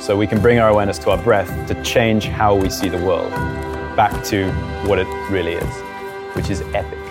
So 0.00 0.16
we 0.16 0.26
can 0.26 0.40
bring 0.40 0.58
our 0.58 0.70
awareness 0.70 0.98
to 1.00 1.10
our 1.10 1.22
breath 1.22 1.68
to 1.68 1.82
change 1.82 2.24
how 2.24 2.54
we 2.54 2.70
see 2.70 2.88
the 2.88 3.04
world 3.04 3.30
back 3.94 4.24
to 4.24 4.50
what 4.86 4.98
it 4.98 5.06
really 5.30 5.52
is, 5.52 5.76
which 6.34 6.48
is 6.48 6.62
epic. 6.74 7.01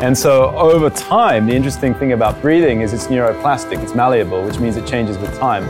And 0.00 0.16
so 0.16 0.54
over 0.56 0.90
time, 0.90 1.46
the 1.46 1.54
interesting 1.54 1.94
thing 1.94 2.12
about 2.12 2.42
breathing 2.42 2.82
is 2.82 2.92
it's 2.92 3.06
neuroplastic, 3.06 3.82
it's 3.82 3.94
malleable, 3.94 4.44
which 4.44 4.58
means 4.58 4.76
it 4.76 4.86
changes 4.86 5.16
with 5.16 5.34
time. 5.38 5.64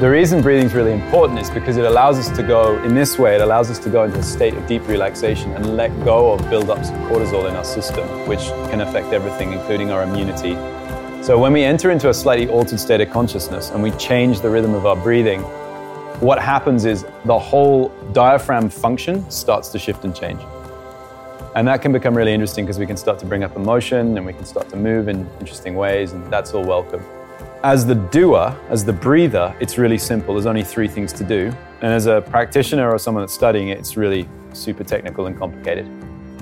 The 0.00 0.08
reason 0.08 0.40
breathing 0.40 0.64
is 0.64 0.72
really 0.72 0.94
important 0.94 1.38
is 1.40 1.50
because 1.50 1.76
it 1.76 1.84
allows 1.84 2.18
us 2.18 2.34
to 2.38 2.42
go, 2.42 2.82
in 2.84 2.94
this 2.94 3.18
way, 3.18 3.34
it 3.34 3.42
allows 3.42 3.70
us 3.70 3.78
to 3.80 3.90
go 3.90 4.04
into 4.04 4.18
a 4.18 4.22
state 4.22 4.54
of 4.54 4.66
deep 4.66 4.88
relaxation 4.88 5.52
and 5.52 5.76
let 5.76 5.90
go 6.06 6.32
of 6.32 6.40
buildups 6.42 6.90
of 6.90 7.10
cortisol 7.10 7.50
in 7.50 7.54
our 7.54 7.64
system, 7.64 8.08
which 8.26 8.40
can 8.70 8.80
affect 8.80 9.12
everything, 9.12 9.52
including 9.52 9.90
our 9.90 10.04
immunity. 10.04 10.54
So 11.22 11.38
when 11.38 11.52
we 11.52 11.62
enter 11.62 11.90
into 11.90 12.08
a 12.08 12.14
slightly 12.14 12.48
altered 12.48 12.80
state 12.80 13.02
of 13.02 13.10
consciousness 13.10 13.72
and 13.72 13.82
we 13.82 13.90
change 13.92 14.40
the 14.40 14.48
rhythm 14.48 14.72
of 14.72 14.86
our 14.86 14.96
breathing, 14.96 15.42
what 16.20 16.38
happens 16.38 16.86
is 16.86 17.04
the 17.26 17.38
whole 17.38 17.90
diaphragm 18.14 18.70
function 18.70 19.30
starts 19.30 19.68
to 19.68 19.78
shift 19.78 20.06
and 20.06 20.16
change. 20.16 20.40
And 21.56 21.66
that 21.66 21.82
can 21.82 21.92
become 21.92 22.16
really 22.16 22.32
interesting 22.32 22.64
because 22.64 22.78
we 22.78 22.86
can 22.86 22.96
start 22.96 23.18
to 23.18 23.26
bring 23.26 23.42
up 23.42 23.56
emotion 23.56 24.16
and 24.16 24.24
we 24.24 24.32
can 24.32 24.44
start 24.44 24.68
to 24.68 24.76
move 24.76 25.08
in 25.08 25.28
interesting 25.40 25.74
ways, 25.74 26.12
and 26.12 26.24
that's 26.32 26.54
all 26.54 26.62
welcome. 26.64 27.04
As 27.64 27.84
the 27.84 27.96
doer, 27.96 28.56
as 28.68 28.84
the 28.84 28.92
breather, 28.92 29.54
it's 29.58 29.76
really 29.76 29.98
simple. 29.98 30.34
There's 30.34 30.46
only 30.46 30.62
three 30.62 30.86
things 30.86 31.12
to 31.14 31.24
do. 31.24 31.52
And 31.82 31.92
as 31.92 32.06
a 32.06 32.20
practitioner 32.22 32.88
or 32.90 32.98
someone 32.98 33.22
that's 33.22 33.34
studying 33.34 33.70
it, 33.70 33.78
it's 33.78 33.96
really 33.96 34.28
super 34.52 34.84
technical 34.84 35.26
and 35.26 35.36
complicated. 35.36 35.88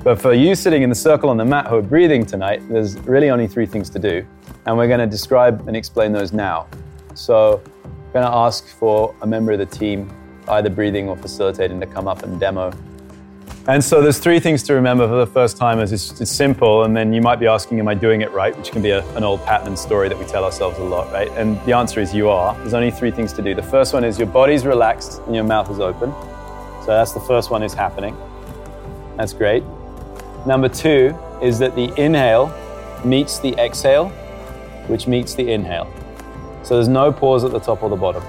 But 0.05 0.21
for 0.21 0.35
you 0.35 0.55
sitting 0.55 0.83
in 0.83 0.91
the 0.91 0.95
circle 0.95 1.31
on 1.31 1.39
the 1.39 1.45
mat 1.45 1.67
who 1.67 1.77
are 1.77 1.83
breathing 1.83 2.27
tonight, 2.27 2.63
there's 2.69 2.99
really 3.01 3.31
only 3.31 3.49
three 3.49 3.67
things 3.67 3.89
to 3.91 3.99
do. 3.99 4.27
And 4.67 4.77
we're 4.77 4.89
going 4.89 5.01
to 5.01 5.07
describe 5.07 5.67
and 5.67 5.77
explain 5.77 6.13
those 6.13 6.33
now. 6.33 6.67
So 7.15 7.63
I'm 7.85 8.13
going 8.13 8.27
to 8.27 8.33
ask 8.33 8.69
for 8.69 9.15
a 9.23 9.27
member 9.27 9.53
of 9.53 9.59
the 9.59 9.67
team, 9.67 10.13
either 10.49 10.69
breathing 10.69 11.09
or 11.09 11.17
facilitating, 11.17 11.81
to 11.81 11.87
come 11.87 12.07
up 12.07 12.23
and 12.23 12.39
demo 12.39 12.73
and 13.69 13.85
so 13.85 14.01
there's 14.01 14.19
three 14.19 14.41
things 14.41 14.63
to 14.63 14.73
remember 14.73 15.07
for 15.07 15.17
the 15.17 15.27
first 15.27 15.59
time 15.59 15.79
is 15.79 15.93
it's, 15.93 16.21
it's, 16.23 16.31
simple, 16.31 16.85
and 16.85 16.97
then 16.97 17.13
you 17.13 17.21
might 17.21 17.39
be 17.39 17.47
asking, 17.47 17.79
am 17.79 17.87
I 17.87 17.93
doing 17.93 18.23
it 18.23 18.31
right? 18.31 18.57
Which 18.57 18.73
can 18.73 18.81
be 18.81 18.93
a, 18.93 19.05
an 19.15 19.25
old 19.25 19.45
pattern 19.45 19.69
and 19.69 19.79
story 19.79 20.09
that 20.09 20.19
we 20.19 20.25
tell 20.25 20.43
ourselves 20.45 20.79
a 20.79 20.83
lot, 20.83 21.13
right? 21.13 21.29
And 21.33 21.63
the 21.67 21.75
answer 21.75 22.01
is 22.01 22.15
you 22.15 22.31
are. 22.31 22.57
There's 22.61 22.73
only 22.73 22.91
three 22.91 23.11
things 23.11 23.33
to 23.35 23.43
do. 23.43 23.55
The 23.55 23.63
first 23.63 23.93
one 23.93 24.05
is 24.05 24.19
your 24.19 24.27
body's 24.27 24.65
relaxed 24.65 25.21
and 25.27 25.35
your 25.35 25.45
mouth 25.45 25.71
is 25.71 25.81
open. 25.81 26.13
So 26.81 26.87
that's 26.87 27.13
the 27.13 27.21
first 27.21 27.51
one 27.51 27.63
is 27.63 27.75
happening. 27.75 28.17
That's 29.19 29.35
great. 29.35 29.63
Number 30.47 30.71
two 30.71 31.15
is 31.43 31.59
that 31.59 31.75
the 31.75 31.93
inhale 32.03 32.47
meets 33.05 33.39
the 33.39 33.53
exhale, 33.63 34.09
which 34.87 35.07
meets 35.07 35.35
the 35.35 35.53
inhale. 35.53 35.93
So 36.63 36.77
there's 36.77 36.89
no 36.89 37.13
pause 37.13 37.45
at 37.45 37.51
the 37.51 37.61
top 37.61 37.83
or 37.83 37.91
the 37.91 37.97
bottom. 37.97 38.23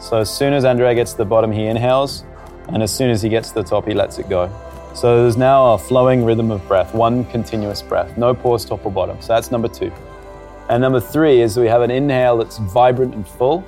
So 0.00 0.18
as 0.18 0.28
soon 0.28 0.52
as 0.52 0.66
Andrea 0.66 0.94
gets 0.94 1.12
to 1.12 1.16
the 1.18 1.24
bottom, 1.24 1.50
he 1.50 1.64
inhales, 1.64 2.24
and 2.68 2.82
as 2.82 2.94
soon 2.94 3.10
as 3.10 3.22
he 3.22 3.28
gets 3.28 3.48
to 3.48 3.54
the 3.54 3.62
top, 3.62 3.86
he 3.86 3.94
lets 3.94 4.18
it 4.18 4.28
go. 4.28 4.50
So 4.94 5.22
there's 5.22 5.36
now 5.36 5.72
a 5.72 5.78
flowing 5.78 6.24
rhythm 6.24 6.50
of 6.50 6.66
breath, 6.68 6.94
one 6.94 7.24
continuous 7.26 7.80
breath, 7.80 8.16
no 8.18 8.34
pause, 8.34 8.64
top 8.64 8.84
or 8.84 8.92
bottom. 8.92 9.20
So 9.20 9.28
that's 9.28 9.50
number 9.50 9.68
two. 9.68 9.90
And 10.68 10.80
number 10.80 11.00
three 11.00 11.40
is 11.40 11.56
we 11.56 11.66
have 11.66 11.82
an 11.82 11.90
inhale 11.90 12.36
that's 12.36 12.58
vibrant 12.58 13.14
and 13.14 13.26
full, 13.26 13.64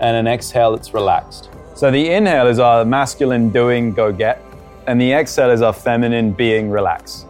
and 0.00 0.16
an 0.16 0.26
exhale 0.26 0.72
that's 0.72 0.94
relaxed. 0.94 1.50
So 1.74 1.90
the 1.90 2.10
inhale 2.10 2.46
is 2.46 2.58
our 2.58 2.84
masculine 2.84 3.50
doing, 3.50 3.92
go 3.92 4.12
get, 4.12 4.42
and 4.86 5.00
the 5.00 5.12
exhale 5.12 5.50
is 5.50 5.62
our 5.62 5.72
feminine 5.72 6.32
being, 6.32 6.70
relax. 6.70 7.26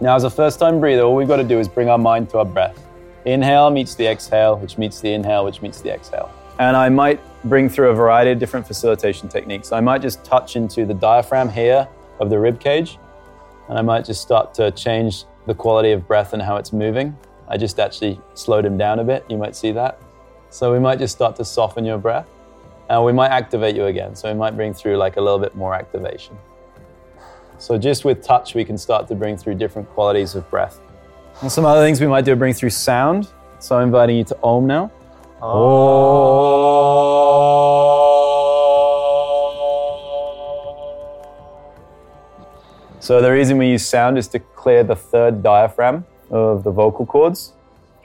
Now, 0.00 0.16
as 0.16 0.24
a 0.24 0.30
first 0.30 0.58
time 0.58 0.80
breather, 0.80 1.02
all 1.02 1.14
we've 1.14 1.28
got 1.28 1.36
to 1.36 1.44
do 1.44 1.60
is 1.60 1.68
bring 1.68 1.88
our 1.88 1.98
mind 1.98 2.30
to 2.30 2.38
our 2.38 2.44
breath. 2.44 2.76
Inhale 3.24 3.70
meets 3.70 3.94
the 3.94 4.06
exhale, 4.06 4.56
which 4.56 4.78
meets 4.78 5.00
the 5.00 5.12
inhale, 5.12 5.44
which 5.44 5.62
meets 5.62 5.80
the 5.80 5.92
exhale. 5.92 6.32
And 6.58 6.76
I 6.76 6.88
might 6.88 7.20
bring 7.44 7.68
through 7.68 7.90
a 7.90 7.94
variety 7.94 8.30
of 8.30 8.38
different 8.38 8.66
facilitation 8.66 9.28
techniques. 9.28 9.72
I 9.72 9.80
might 9.80 10.02
just 10.02 10.24
touch 10.24 10.56
into 10.56 10.86
the 10.86 10.94
diaphragm 10.94 11.48
here 11.48 11.88
of 12.20 12.30
the 12.30 12.38
rib 12.38 12.60
cage. 12.60 12.98
And 13.68 13.78
I 13.78 13.82
might 13.82 14.04
just 14.04 14.22
start 14.22 14.54
to 14.54 14.70
change 14.72 15.24
the 15.46 15.54
quality 15.54 15.92
of 15.92 16.06
breath 16.06 16.32
and 16.32 16.42
how 16.42 16.56
it's 16.56 16.72
moving. 16.72 17.16
I 17.48 17.56
just 17.56 17.80
actually 17.80 18.20
slowed 18.34 18.64
him 18.64 18.76
down 18.76 18.98
a 18.98 19.04
bit. 19.04 19.24
You 19.28 19.36
might 19.36 19.56
see 19.56 19.72
that. 19.72 20.00
So 20.50 20.72
we 20.72 20.78
might 20.78 20.98
just 20.98 21.14
start 21.14 21.36
to 21.36 21.44
soften 21.44 21.84
your 21.84 21.98
breath. 21.98 22.28
And 22.88 23.04
we 23.04 23.12
might 23.12 23.30
activate 23.30 23.74
you 23.74 23.86
again. 23.86 24.14
So 24.14 24.30
we 24.30 24.38
might 24.38 24.56
bring 24.56 24.74
through 24.74 24.96
like 24.96 25.16
a 25.16 25.20
little 25.20 25.38
bit 25.38 25.54
more 25.54 25.74
activation. 25.74 26.36
So 27.58 27.78
just 27.78 28.04
with 28.04 28.22
touch, 28.22 28.54
we 28.54 28.64
can 28.64 28.76
start 28.76 29.08
to 29.08 29.14
bring 29.14 29.36
through 29.36 29.54
different 29.54 29.88
qualities 29.90 30.34
of 30.34 30.48
breath. 30.50 30.80
And 31.40 31.50
some 31.50 31.64
other 31.64 31.80
things 31.80 32.00
we 32.00 32.06
might 32.06 32.24
do 32.24 32.36
bring 32.36 32.54
through 32.54 32.70
sound. 32.70 33.28
So 33.58 33.78
I'm 33.78 33.84
inviting 33.84 34.16
you 34.16 34.24
to 34.24 34.38
Om 34.42 34.66
now. 34.66 34.90
Oh. 35.44 36.52
So 43.00 43.20
the 43.20 43.32
reason 43.32 43.58
we 43.58 43.70
use 43.70 43.84
sound 43.84 44.18
is 44.18 44.28
to 44.28 44.38
clear 44.38 44.84
the 44.84 44.94
third 44.94 45.42
diaphragm 45.42 46.06
of 46.30 46.62
the 46.62 46.70
vocal 46.70 47.04
cords 47.04 47.54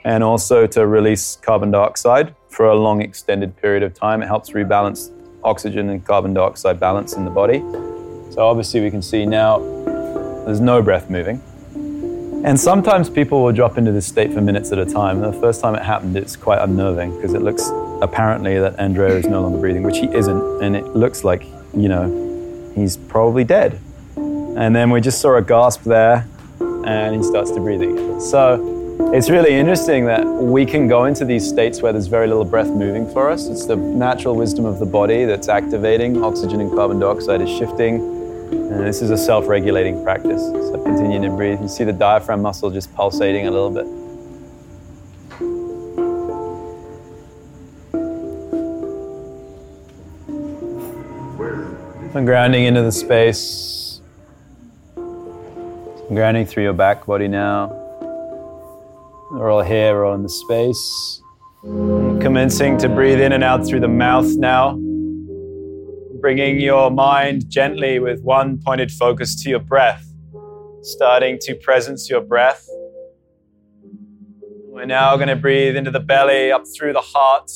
and 0.04 0.24
also 0.24 0.66
to 0.66 0.86
release 0.88 1.36
carbon 1.36 1.70
dioxide 1.70 2.34
for 2.48 2.66
a 2.66 2.74
long 2.74 3.02
extended 3.02 3.56
period 3.56 3.84
of 3.84 3.94
time. 3.94 4.20
It 4.20 4.26
helps 4.26 4.50
rebalance 4.50 5.12
oxygen 5.44 5.90
and 5.90 6.04
carbon 6.04 6.34
dioxide 6.34 6.80
balance 6.80 7.12
in 7.12 7.24
the 7.24 7.30
body. 7.30 7.60
So 8.32 8.38
obviously 8.40 8.80
we 8.80 8.90
can 8.90 9.00
see 9.00 9.24
now 9.24 9.60
there's 10.44 10.60
no 10.60 10.82
breath 10.82 11.08
moving. 11.08 11.40
And 12.48 12.58
sometimes 12.58 13.10
people 13.10 13.42
will 13.42 13.52
drop 13.52 13.76
into 13.76 13.92
this 13.92 14.06
state 14.06 14.32
for 14.32 14.40
minutes 14.40 14.72
at 14.72 14.78
a 14.78 14.86
time. 14.86 15.20
The 15.20 15.34
first 15.34 15.60
time 15.60 15.74
it 15.74 15.82
happened, 15.82 16.16
it's 16.16 16.34
quite 16.34 16.62
unnerving 16.62 17.14
because 17.14 17.34
it 17.34 17.42
looks 17.42 17.68
apparently 18.00 18.58
that 18.58 18.80
Andrea 18.80 19.16
is 19.16 19.26
no 19.26 19.42
longer 19.42 19.58
breathing, 19.58 19.82
which 19.82 19.98
he 19.98 20.06
isn't. 20.06 20.62
And 20.62 20.74
it 20.74 20.86
looks 20.96 21.24
like, 21.24 21.44
you 21.76 21.90
know, 21.90 22.72
he's 22.74 22.96
probably 22.96 23.44
dead. 23.44 23.78
And 24.16 24.74
then 24.74 24.88
we 24.88 25.02
just 25.02 25.20
saw 25.20 25.36
a 25.36 25.42
gasp 25.42 25.82
there, 25.82 26.26
and 26.86 27.14
he 27.14 27.22
starts 27.22 27.50
to 27.50 27.60
breathe 27.60 27.82
again. 27.82 28.18
So 28.18 29.04
it's 29.12 29.28
really 29.28 29.52
interesting 29.52 30.06
that 30.06 30.24
we 30.26 30.64
can 30.64 30.88
go 30.88 31.04
into 31.04 31.26
these 31.26 31.46
states 31.46 31.82
where 31.82 31.92
there's 31.92 32.06
very 32.06 32.28
little 32.28 32.46
breath 32.46 32.70
moving 32.70 33.06
for 33.12 33.28
us. 33.28 33.46
It's 33.48 33.66
the 33.66 33.76
natural 33.76 34.34
wisdom 34.34 34.64
of 34.64 34.78
the 34.78 34.86
body 34.86 35.26
that's 35.26 35.50
activating. 35.50 36.24
Oxygen 36.24 36.62
and 36.62 36.70
carbon 36.72 36.98
dioxide 36.98 37.42
is 37.42 37.50
shifting. 37.50 38.17
And 38.50 38.86
this 38.86 39.02
is 39.02 39.10
a 39.10 39.16
self 39.18 39.48
regulating 39.48 40.02
practice. 40.02 40.40
So 40.42 40.82
continue 40.82 41.20
to 41.28 41.34
breathe. 41.34 41.60
You 41.60 41.68
see 41.68 41.84
the 41.84 41.92
diaphragm 41.92 42.42
muscle 42.42 42.70
just 42.70 42.94
pulsating 42.94 43.46
a 43.46 43.50
little 43.50 43.70
bit. 43.70 43.86
And 52.14 52.26
grounding 52.26 52.64
into 52.64 52.82
the 52.82 52.90
space 52.90 53.78
I'm 56.08 56.14
Grounding 56.14 56.46
through 56.46 56.62
your 56.62 56.72
back 56.72 57.04
body 57.04 57.28
now. 57.28 57.68
We're 59.30 59.50
all 59.50 59.60
here, 59.60 59.92
we're 59.92 60.06
all 60.06 60.14
in 60.14 60.22
the 60.22 60.28
space. 60.30 61.20
Commencing 61.62 62.78
to 62.78 62.88
breathe 62.88 63.20
in 63.20 63.32
and 63.32 63.44
out 63.44 63.66
through 63.66 63.80
the 63.80 63.88
mouth 63.88 64.34
now. 64.36 64.80
Bringing 66.28 66.60
your 66.60 66.90
mind 66.90 67.48
gently 67.48 67.98
with 67.98 68.20
one 68.20 68.60
pointed 68.62 68.90
focus 68.90 69.42
to 69.42 69.48
your 69.48 69.60
breath. 69.60 70.04
Starting 70.82 71.38
to 71.40 71.54
presence 71.54 72.10
your 72.10 72.20
breath. 72.20 72.68
We're 74.66 74.84
now 74.84 75.16
going 75.16 75.28
to 75.28 75.36
breathe 75.36 75.74
into 75.74 75.90
the 75.90 76.00
belly, 76.00 76.52
up 76.52 76.64
through 76.76 76.92
the 76.92 77.00
heart. 77.00 77.50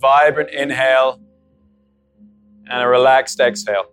vibrant 0.00 0.48
inhale 0.48 1.20
and 2.70 2.82
a 2.82 2.88
relaxed 2.88 3.40
exhale. 3.40 3.84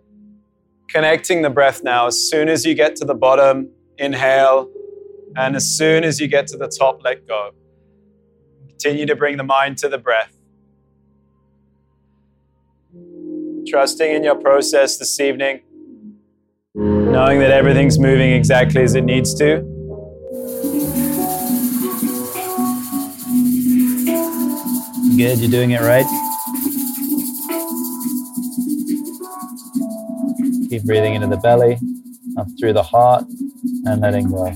Connecting 0.88 1.42
the 1.42 1.50
breath 1.50 1.84
now. 1.84 2.06
As 2.06 2.18
soon 2.18 2.48
as 2.48 2.64
you 2.64 2.74
get 2.74 2.96
to 2.96 3.04
the 3.04 3.14
bottom, 3.14 3.70
Inhale. 3.98 4.70
And 5.36 5.54
as 5.54 5.76
soon 5.76 6.04
as 6.04 6.20
you 6.20 6.26
get 6.26 6.46
to 6.46 6.56
the 6.56 6.68
top, 6.68 7.02
let 7.04 7.28
go. 7.28 7.50
Continue 8.66 9.04
to 9.04 9.14
bring 9.14 9.36
the 9.36 9.44
mind 9.44 9.76
to 9.76 9.90
the 9.90 9.98
breath. 9.98 10.35
Trusting 13.68 14.12
in 14.12 14.22
your 14.22 14.36
process 14.36 14.96
this 14.96 15.18
evening, 15.18 15.60
knowing 16.74 17.40
that 17.40 17.50
everything's 17.50 17.98
moving 17.98 18.32
exactly 18.32 18.82
as 18.82 18.94
it 18.94 19.02
needs 19.02 19.34
to. 19.34 19.60
Good, 25.16 25.38
you're 25.38 25.50
doing 25.50 25.72
it 25.72 25.80
right. 25.80 26.06
Keep 30.70 30.84
breathing 30.84 31.14
into 31.14 31.26
the 31.26 31.40
belly, 31.42 31.78
up 32.38 32.46
through 32.60 32.72
the 32.72 32.82
heart 32.82 33.24
and 33.84 34.00
letting 34.00 34.30
go. 34.30 34.52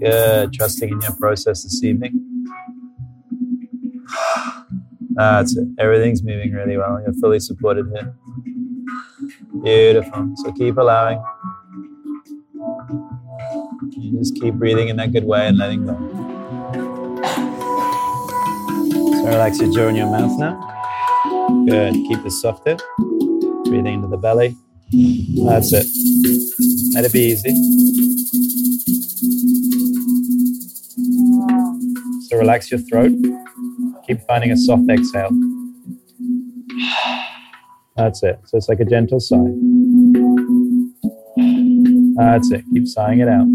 Good. 0.00 0.52
Trusting 0.52 0.90
in 0.90 1.00
your 1.00 1.16
process 1.16 1.62
this 1.62 1.82
evening. 1.82 2.33
That's 5.14 5.56
it. 5.56 5.68
Everything's 5.78 6.22
moving 6.22 6.52
really 6.52 6.76
well. 6.76 7.00
You're 7.00 7.14
fully 7.14 7.40
supported 7.40 7.86
here. 7.94 8.14
Beautiful. 9.62 10.34
So 10.36 10.52
keep 10.52 10.76
allowing. 10.76 11.22
You 13.96 14.18
just 14.18 14.34
keep 14.40 14.54
breathing 14.54 14.88
in 14.88 14.96
that 14.96 15.12
good 15.12 15.24
way 15.24 15.46
and 15.46 15.56
letting 15.58 15.86
go. 15.86 15.94
So 19.12 19.26
relax 19.26 19.60
your 19.60 19.72
jaw 19.72 19.88
in 19.88 19.96
your 19.96 20.10
mouth 20.10 20.38
now. 20.38 20.58
Good. 21.66 21.94
Keep 21.94 22.22
this 22.24 22.40
soft 22.40 22.66
hip. 22.66 22.80
Breathing 23.64 23.94
into 23.94 24.08
the 24.08 24.18
belly. 24.18 24.56
That's 25.46 25.72
it. 25.72 25.86
Let 26.94 27.04
it 27.04 27.12
be 27.12 27.20
easy. 27.20 27.54
So 32.28 32.36
relax 32.36 32.70
your 32.70 32.80
throat. 32.80 33.12
Keep 34.06 34.20
finding 34.22 34.50
a 34.52 34.56
soft 34.56 34.88
exhale. 34.90 35.30
That's 37.96 38.22
it. 38.22 38.40
So 38.44 38.56
it's 38.58 38.68
like 38.68 38.80
a 38.80 38.84
gentle 38.84 39.20
sigh. 39.20 39.36
That's 42.16 42.50
it. 42.50 42.64
Keep 42.72 42.86
sighing 42.88 43.20
it 43.20 43.28
out. 43.28 43.46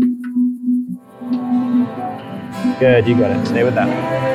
Good. 2.79 3.07
You 3.07 3.17
got 3.17 3.31
it. 3.31 3.47
Stay 3.47 3.63
with 3.63 3.75
that. 3.75 4.28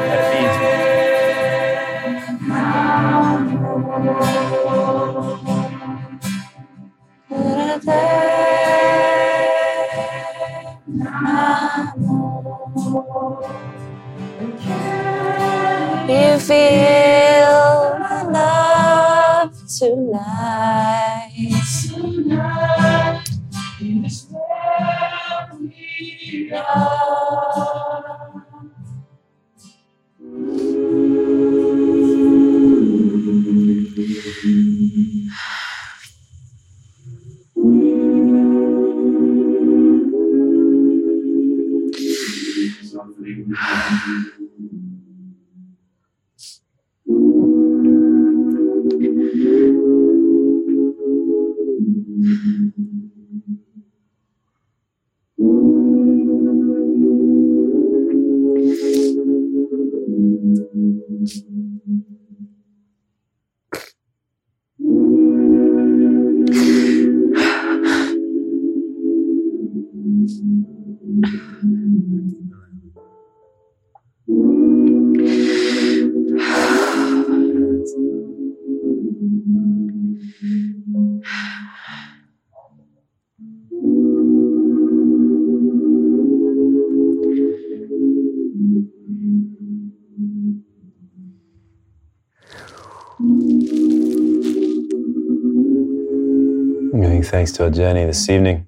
Giving 97.14 97.30
thanks 97.30 97.52
to 97.52 97.62
our 97.62 97.70
journey 97.70 98.04
this 98.06 98.28
evening, 98.28 98.66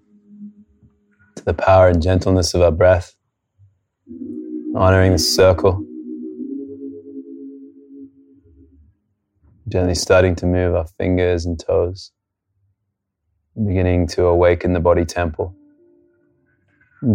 to 1.34 1.44
the 1.44 1.52
power 1.52 1.88
and 1.88 2.00
gentleness 2.00 2.54
of 2.54 2.62
our 2.62 2.70
breath, 2.70 3.16
honoring 4.76 5.10
the 5.10 5.18
circle, 5.18 5.84
gently 9.66 9.96
starting 9.96 10.36
to 10.36 10.46
move 10.46 10.76
our 10.76 10.86
fingers 10.86 11.44
and 11.44 11.58
toes, 11.58 12.12
beginning 13.66 14.06
to 14.06 14.26
awaken 14.26 14.74
the 14.74 14.78
body 14.78 15.04
temple. 15.04 15.52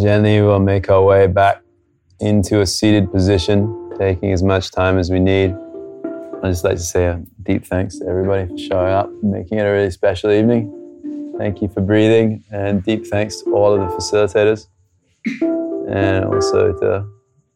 Gently, 0.02 0.42
we'll 0.42 0.60
make 0.60 0.90
our 0.90 1.02
way 1.02 1.28
back 1.28 1.62
into 2.20 2.60
a 2.60 2.66
seated 2.66 3.10
position, 3.10 3.94
taking 3.98 4.34
as 4.34 4.44
much 4.44 4.70
time 4.70 4.98
as 4.98 5.10
we 5.10 5.22
need. 5.22 5.56
I'd 6.44 6.50
just 6.50 6.66
like 6.66 6.76
to 6.76 6.84
say 6.84 7.06
a 7.06 7.24
deep 7.44 7.66
thanks 7.66 8.00
to 8.00 8.06
everybody 8.06 8.50
for 8.50 8.58
showing 8.58 8.92
up 8.92 9.10
making 9.24 9.60
it 9.60 9.62
a 9.62 9.72
really 9.72 9.92
special 9.92 10.30
evening. 10.30 10.80
Thank 11.38 11.62
you 11.62 11.68
for 11.70 11.82
breathing, 11.82 12.44
and 12.52 12.84
deep 12.84 13.08
thanks 13.08 13.42
to 13.42 13.54
all 13.54 13.74
of 13.74 13.80
the 13.80 13.96
facilitators, 13.96 14.68
and 15.90 16.26
also 16.26 16.74
to 16.74 17.06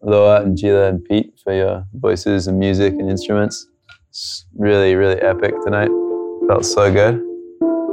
Loa 0.01 0.41
and 0.41 0.57
Gila 0.57 0.88
and 0.88 1.03
Pete 1.05 1.39
for 1.43 1.53
your 1.53 1.86
voices 1.93 2.47
and 2.47 2.59
music 2.59 2.93
and 2.93 3.09
instruments. 3.09 3.67
It's 4.09 4.45
really, 4.55 4.95
really 4.95 5.19
epic 5.21 5.53
tonight. 5.63 5.89
Felt 6.47 6.65
so 6.65 6.91
good. 6.91 7.21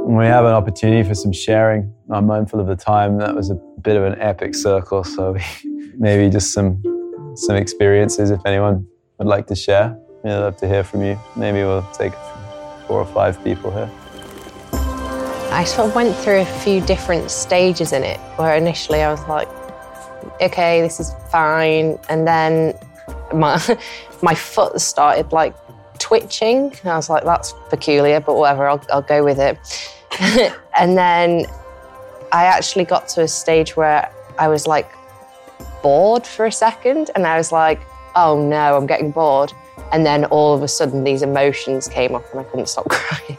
We 0.05 0.25
have 0.25 0.45
an 0.45 0.51
opportunity 0.51 1.07
for 1.07 1.15
some 1.15 1.31
sharing. 1.31 1.93
I'm 2.11 2.27
mindful 2.27 2.59
of 2.59 2.67
the 2.67 2.75
time. 2.75 3.17
That 3.17 3.35
was 3.35 3.49
a 3.49 3.55
bit 3.81 3.97
of 3.97 4.03
an 4.03 4.19
epic 4.19 4.55
circle, 4.55 5.03
so 5.03 5.35
maybe 5.97 6.29
just 6.29 6.53
some 6.53 6.81
some 7.35 7.55
experiences 7.55 8.29
if 8.29 8.41
anyone 8.45 8.85
would 9.17 9.27
like 9.27 9.47
to 9.47 9.55
share. 9.55 9.97
I'd 10.23 10.37
love 10.37 10.57
to 10.57 10.67
hear 10.67 10.83
from 10.83 11.03
you. 11.03 11.19
Maybe 11.35 11.59
we'll 11.59 11.85
take 11.91 12.13
four 12.87 12.99
or 12.99 13.05
five 13.05 13.43
people 13.43 13.71
here. 13.71 13.89
I 15.53 15.65
sort 15.65 15.89
of 15.89 15.95
went 15.95 16.15
through 16.15 16.39
a 16.39 16.45
few 16.45 16.81
different 16.81 17.29
stages 17.29 17.93
in 17.93 18.03
it 18.03 18.19
where 18.37 18.55
initially 18.55 19.03
I 19.03 19.11
was 19.11 19.21
like, 19.27 19.47
okay, 20.41 20.81
this 20.81 20.99
is 20.99 21.13
fine. 21.29 21.99
And 22.09 22.27
then 22.27 22.73
my, 23.31 23.61
my 24.23 24.33
foot 24.33 24.81
started 24.81 25.31
like 25.31 25.53
twitching. 25.99 26.73
I 26.83 26.95
was 26.95 27.07
like, 27.07 27.23
that's 27.23 27.53
peculiar, 27.69 28.19
but 28.19 28.35
whatever, 28.35 28.67
I'll, 28.67 28.83
I'll 28.91 29.03
go 29.03 29.23
with 29.23 29.37
it. 29.39 29.59
and 30.75 30.97
then 30.97 31.45
I 32.31 32.45
actually 32.45 32.85
got 32.85 33.07
to 33.09 33.21
a 33.21 33.27
stage 33.27 33.77
where 33.77 34.11
I 34.39 34.47
was 34.47 34.65
like 34.65 34.91
bored 35.83 36.25
for 36.25 36.47
a 36.47 36.51
second. 36.51 37.11
And 37.13 37.27
I 37.27 37.37
was 37.37 37.51
like, 37.51 37.79
oh 38.15 38.43
no, 38.43 38.75
I'm 38.75 38.87
getting 38.87 39.11
bored. 39.11 39.53
And 39.91 40.03
then 40.03 40.25
all 40.25 40.55
of 40.55 40.63
a 40.63 40.67
sudden, 40.67 41.03
these 41.03 41.21
emotions 41.21 41.87
came 41.87 42.15
up 42.15 42.23
and 42.31 42.39
I 42.39 42.43
couldn't 42.43 42.69
stop 42.69 42.89
crying 42.89 43.37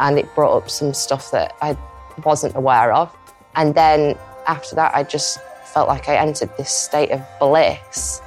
and 0.00 0.18
it 0.18 0.34
brought 0.34 0.56
up 0.56 0.68
some 0.70 0.92
stuff 0.92 1.30
that 1.30 1.56
I 1.62 1.76
wasn't 2.24 2.56
aware 2.56 2.92
of. 2.92 3.14
And 3.54 3.74
then 3.74 4.18
after 4.46 4.74
that, 4.76 4.94
I 4.94 5.04
just 5.04 5.38
felt 5.72 5.88
like 5.88 6.08
I 6.08 6.16
entered 6.16 6.50
this 6.56 6.70
state 6.70 7.10
of 7.10 7.22
bliss 7.38 8.20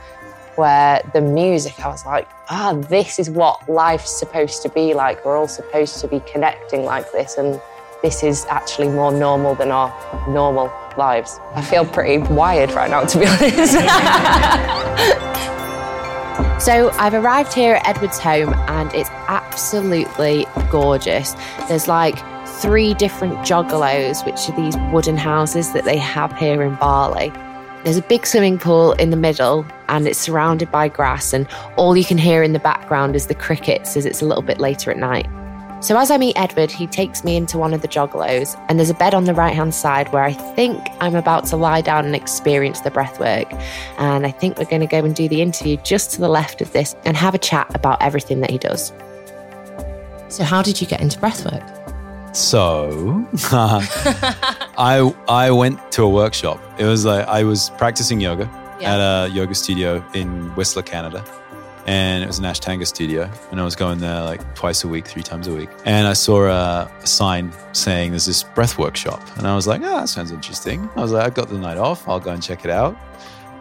where 0.55 1.01
the 1.13 1.21
music, 1.21 1.84
I 1.84 1.88
was 1.88 2.05
like, 2.05 2.30
ah, 2.49 2.74
this 2.74 3.17
is 3.19 3.30
what 3.30 3.67
life's 3.67 4.11
supposed 4.11 4.61
to 4.61 4.69
be 4.69 4.93
like. 4.93 5.26
We're 5.26 5.38
all 5.38 5.47
supposed 5.47 5.99
to 6.01 6.07
be 6.07 6.19
connecting 6.21 6.86
like 6.86 7.11
this, 7.11 7.38
and 7.38 7.59
this 8.03 8.21
is 8.21 8.45
actually 8.49 8.89
more 8.89 9.11
normal 9.11 9.55
than 9.55 9.71
our 9.71 9.91
normal 10.30 10.71
lives. 10.95 11.39
I 11.55 11.63
feel 11.63 11.86
pretty 11.86 12.19
wired 12.34 12.71
right 12.71 12.89
now, 12.89 13.03
to 13.03 13.19
be 13.19 13.26
honest. 13.26 13.74
So 16.59 16.91
I've 16.91 17.13
arrived 17.13 17.53
here 17.53 17.75
at 17.75 17.87
Edward's 17.87 18.19
home 18.19 18.53
and 18.69 18.93
it's 18.93 19.09
absolutely 19.27 20.45
gorgeous. 20.71 21.35
There's 21.67 21.89
like 21.89 22.17
three 22.47 22.93
different 22.93 23.33
joggalos, 23.39 24.25
which 24.25 24.47
are 24.47 24.55
these 24.55 24.77
wooden 24.93 25.17
houses 25.17 25.73
that 25.73 25.83
they 25.83 25.97
have 25.97 26.31
here 26.37 26.63
in 26.63 26.75
Bali. 26.75 27.33
There's 27.83 27.97
a 27.97 28.01
big 28.03 28.25
swimming 28.25 28.57
pool 28.57 28.93
in 28.93 29.09
the 29.09 29.17
middle 29.17 29.65
and 29.89 30.07
it's 30.07 30.17
surrounded 30.17 30.71
by 30.71 30.87
grass, 30.87 31.33
and 31.33 31.45
all 31.75 31.97
you 31.97 32.05
can 32.05 32.17
hear 32.17 32.41
in 32.43 32.53
the 32.53 32.59
background 32.59 33.17
is 33.17 33.27
the 33.27 33.35
crickets 33.35 33.97
as 33.97 34.05
it's 34.05 34.21
a 34.21 34.25
little 34.25 34.41
bit 34.41 34.59
later 34.59 34.89
at 34.89 34.97
night. 34.97 35.27
So 35.84 35.97
as 35.97 36.09
I 36.09 36.17
meet 36.17 36.38
Edward, 36.39 36.71
he 36.71 36.88
takes 36.88 37.25
me 37.25 37.36
into 37.36 37.57
one 37.57 37.73
of 37.73 37.81
the 37.81 37.89
joggalos, 37.89 38.57
and 38.69 38.79
there's 38.79 38.89
a 38.89 38.93
bed 38.93 39.13
on 39.13 39.25
the 39.25 39.34
right 39.34 39.53
hand 39.53 39.75
side 39.75 40.09
where 40.13 40.23
I 40.23 40.31
think 40.31 40.81
I'm 41.01 41.13
about 41.13 41.45
to 41.47 41.57
lie 41.57 41.81
down 41.81 42.05
and 42.05 42.15
experience 42.15 42.79
the 42.79 42.89
breathwork. 42.89 43.51
And 43.97 44.25
I 44.25 44.31
think 44.31 44.57
we're 44.57 44.63
going 44.63 44.79
to 44.79 44.88
go 44.88 44.99
and 44.99 45.13
do 45.13 45.27
the 45.27 45.41
interview 45.41 45.75
just 45.84 46.11
to 46.11 46.21
the 46.21 46.29
left 46.29 46.61
of 46.61 46.71
this 46.71 46.95
and 47.03 47.17
have 47.17 47.36
a 47.36 47.38
chat 47.38 47.69
about 47.75 48.01
everything 48.01 48.39
that 48.39 48.49
he 48.49 48.57
does. 48.57 48.93
So, 50.29 50.45
how 50.45 50.61
did 50.61 50.79
you 50.79 50.88
get 50.88 51.01
into 51.01 51.19
breathwork? 51.19 51.67
So, 52.34 53.27
I 53.51 55.13
I 55.27 55.51
went 55.51 55.91
to 55.91 56.03
a 56.03 56.09
workshop. 56.09 56.61
It 56.77 56.86
was 56.86 57.03
like 57.03 57.27
I 57.27 57.43
was 57.43 57.71
practicing 57.71 58.21
yoga 58.21 58.49
yeah. 58.79 58.93
at 58.95 58.99
a 59.01 59.29
yoga 59.31 59.53
studio 59.53 60.01
in 60.13 60.47
Whistler, 60.55 60.84
Canada 60.84 61.25
and 61.86 62.23
it 62.23 62.27
was 62.27 62.39
an 62.39 62.45
Ashtanga 62.45 62.88
studio. 62.88 63.29
And 63.51 63.59
I 63.59 63.63
was 63.63 63.75
going 63.75 63.99
there 63.99 64.21
like 64.21 64.55
twice 64.55 64.84
a 64.84 64.88
week, 64.88 65.07
three 65.07 65.23
times 65.23 65.47
a 65.47 65.53
week. 65.53 65.69
And 65.86 66.07
I 66.07 66.13
saw 66.13 66.45
a, 66.45 66.91
a 67.01 67.07
sign 67.07 67.51
saying 67.73 68.11
there's 68.11 68.25
this 68.25 68.43
breath 68.43 68.77
workshop. 68.77 69.21
And 69.38 69.47
I 69.47 69.55
was 69.55 69.67
like, 69.67 69.81
oh, 69.81 69.99
that 69.99 70.09
sounds 70.09 70.31
interesting. 70.31 70.89
I 70.95 71.01
was 71.01 71.11
like, 71.11 71.25
I've 71.25 71.34
got 71.34 71.49
the 71.49 71.57
night 71.57 71.77
off. 71.77 72.07
I'll 72.07 72.19
go 72.19 72.31
and 72.31 72.41
check 72.41 72.63
it 72.65 72.71
out. 72.71 72.97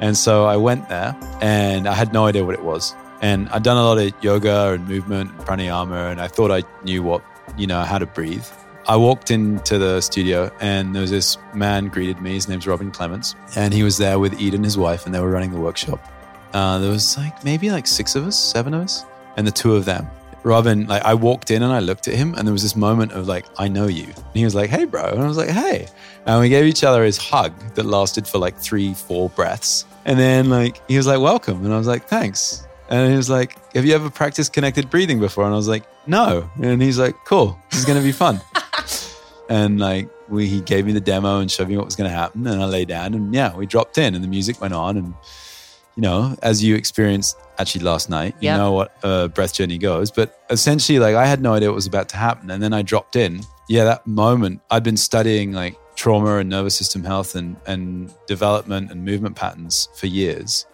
And 0.00 0.16
so 0.16 0.44
I 0.44 0.56
went 0.56 0.88
there 0.88 1.16
and 1.40 1.88
I 1.88 1.94
had 1.94 2.12
no 2.12 2.26
idea 2.26 2.44
what 2.44 2.54
it 2.54 2.64
was. 2.64 2.94
And 3.20 3.48
I'd 3.50 3.62
done 3.62 3.76
a 3.76 3.84
lot 3.84 3.98
of 3.98 4.12
yoga 4.20 4.72
and 4.72 4.88
movement, 4.88 5.30
and 5.30 5.40
pranayama, 5.40 6.10
and 6.10 6.20
I 6.20 6.26
thought 6.26 6.50
I 6.50 6.64
knew 6.82 7.04
what, 7.04 7.22
you 7.56 7.68
know, 7.68 7.82
how 7.82 7.98
to 7.98 8.06
breathe. 8.06 8.44
I 8.88 8.96
walked 8.96 9.30
into 9.30 9.78
the 9.78 10.00
studio 10.00 10.50
and 10.60 10.92
there 10.92 11.02
was 11.02 11.12
this 11.12 11.38
man 11.54 11.86
greeted 11.86 12.20
me. 12.20 12.34
His 12.34 12.48
name's 12.48 12.66
Robin 12.66 12.90
Clements. 12.90 13.36
And 13.54 13.72
he 13.72 13.84
was 13.84 13.96
there 13.98 14.18
with 14.18 14.40
Eden, 14.40 14.64
his 14.64 14.76
wife, 14.76 15.06
and 15.06 15.14
they 15.14 15.20
were 15.20 15.30
running 15.30 15.52
the 15.52 15.60
workshop. 15.60 16.04
Uh, 16.52 16.78
there 16.78 16.90
was 16.90 17.16
like 17.16 17.44
maybe 17.44 17.70
like 17.70 17.86
six 17.86 18.14
of 18.14 18.26
us, 18.26 18.38
seven 18.38 18.74
of 18.74 18.82
us, 18.82 19.04
and 19.36 19.46
the 19.46 19.50
two 19.50 19.74
of 19.74 19.84
them. 19.84 20.08
Robin, 20.44 20.86
like 20.86 21.02
I 21.04 21.14
walked 21.14 21.50
in 21.50 21.62
and 21.62 21.72
I 21.72 21.78
looked 21.78 22.08
at 22.08 22.14
him, 22.14 22.34
and 22.34 22.46
there 22.46 22.52
was 22.52 22.62
this 22.62 22.76
moment 22.76 23.12
of 23.12 23.28
like, 23.28 23.46
I 23.58 23.68
know 23.68 23.86
you. 23.86 24.06
And 24.06 24.34
he 24.34 24.44
was 24.44 24.54
like, 24.54 24.70
Hey, 24.70 24.84
bro. 24.84 25.04
And 25.04 25.22
I 25.22 25.26
was 25.26 25.36
like, 25.36 25.48
Hey. 25.48 25.88
And 26.26 26.40
we 26.40 26.48
gave 26.48 26.64
each 26.66 26.84
other 26.84 27.04
his 27.04 27.16
hug 27.16 27.52
that 27.74 27.84
lasted 27.84 28.26
for 28.26 28.38
like 28.38 28.56
three, 28.56 28.94
four 28.94 29.30
breaths. 29.30 29.86
And 30.04 30.18
then 30.18 30.50
like 30.50 30.80
he 30.88 30.96
was 30.96 31.06
like, 31.06 31.20
Welcome. 31.20 31.64
And 31.64 31.72
I 31.72 31.78
was 31.78 31.86
like, 31.86 32.06
Thanks. 32.08 32.66
And 32.88 33.10
he 33.10 33.16
was 33.16 33.30
like, 33.30 33.56
Have 33.74 33.84
you 33.84 33.94
ever 33.94 34.10
practiced 34.10 34.52
connected 34.52 34.90
breathing 34.90 35.20
before? 35.20 35.44
And 35.44 35.52
I 35.52 35.56
was 35.56 35.68
like, 35.68 35.84
No. 36.06 36.50
And 36.60 36.82
he's 36.82 36.98
like, 36.98 37.14
Cool. 37.24 37.58
This 37.70 37.80
is 37.80 37.84
gonna 37.84 38.02
be 38.02 38.12
fun. 38.12 38.40
and 39.48 39.78
like 39.78 40.08
we 40.28 40.48
he 40.48 40.60
gave 40.60 40.86
me 40.86 40.92
the 40.92 41.00
demo 41.00 41.38
and 41.38 41.50
showed 41.50 41.68
me 41.68 41.76
what 41.76 41.84
was 41.84 41.94
gonna 41.94 42.10
happen. 42.10 42.46
And 42.46 42.60
I 42.60 42.64
lay 42.64 42.84
down 42.84 43.14
and 43.14 43.32
yeah, 43.32 43.54
we 43.54 43.66
dropped 43.66 43.96
in 43.96 44.14
and 44.16 44.24
the 44.24 44.28
music 44.28 44.60
went 44.60 44.74
on 44.74 44.96
and 44.96 45.14
you 45.96 46.02
know, 46.02 46.36
as 46.42 46.62
you 46.62 46.74
experienced 46.74 47.36
actually 47.58 47.84
last 47.84 48.08
night, 48.10 48.34
you 48.40 48.46
Yep. 48.46 48.58
know 48.58 48.72
what 48.72 48.96
a 49.02 49.28
breath 49.28 49.54
journey 49.54 49.78
goes. 49.78 50.10
But 50.10 50.38
essentially, 50.50 50.98
like 50.98 51.14
I 51.14 51.26
had 51.26 51.40
no 51.42 51.54
idea 51.54 51.68
what 51.68 51.74
was 51.74 51.86
about 51.86 52.08
to 52.10 52.16
happen. 52.16 52.50
And 52.50 52.62
then 52.62 52.72
I 52.72 52.82
dropped 52.82 53.16
in. 53.16 53.42
Yeah, 53.68 53.84
that 53.84 54.06
moment, 54.06 54.60
I'd 54.70 54.82
been 54.82 54.96
studying 54.96 55.52
like 55.52 55.76
trauma 55.94 56.38
and 56.38 56.48
nervous 56.48 56.74
system 56.76 57.04
health 57.04 57.34
and, 57.34 57.56
and 57.66 58.12
development 58.26 58.90
and 58.90 59.04
movement 59.04 59.36
patterns 59.36 59.88
for 59.94 60.06
years. 60.06 60.66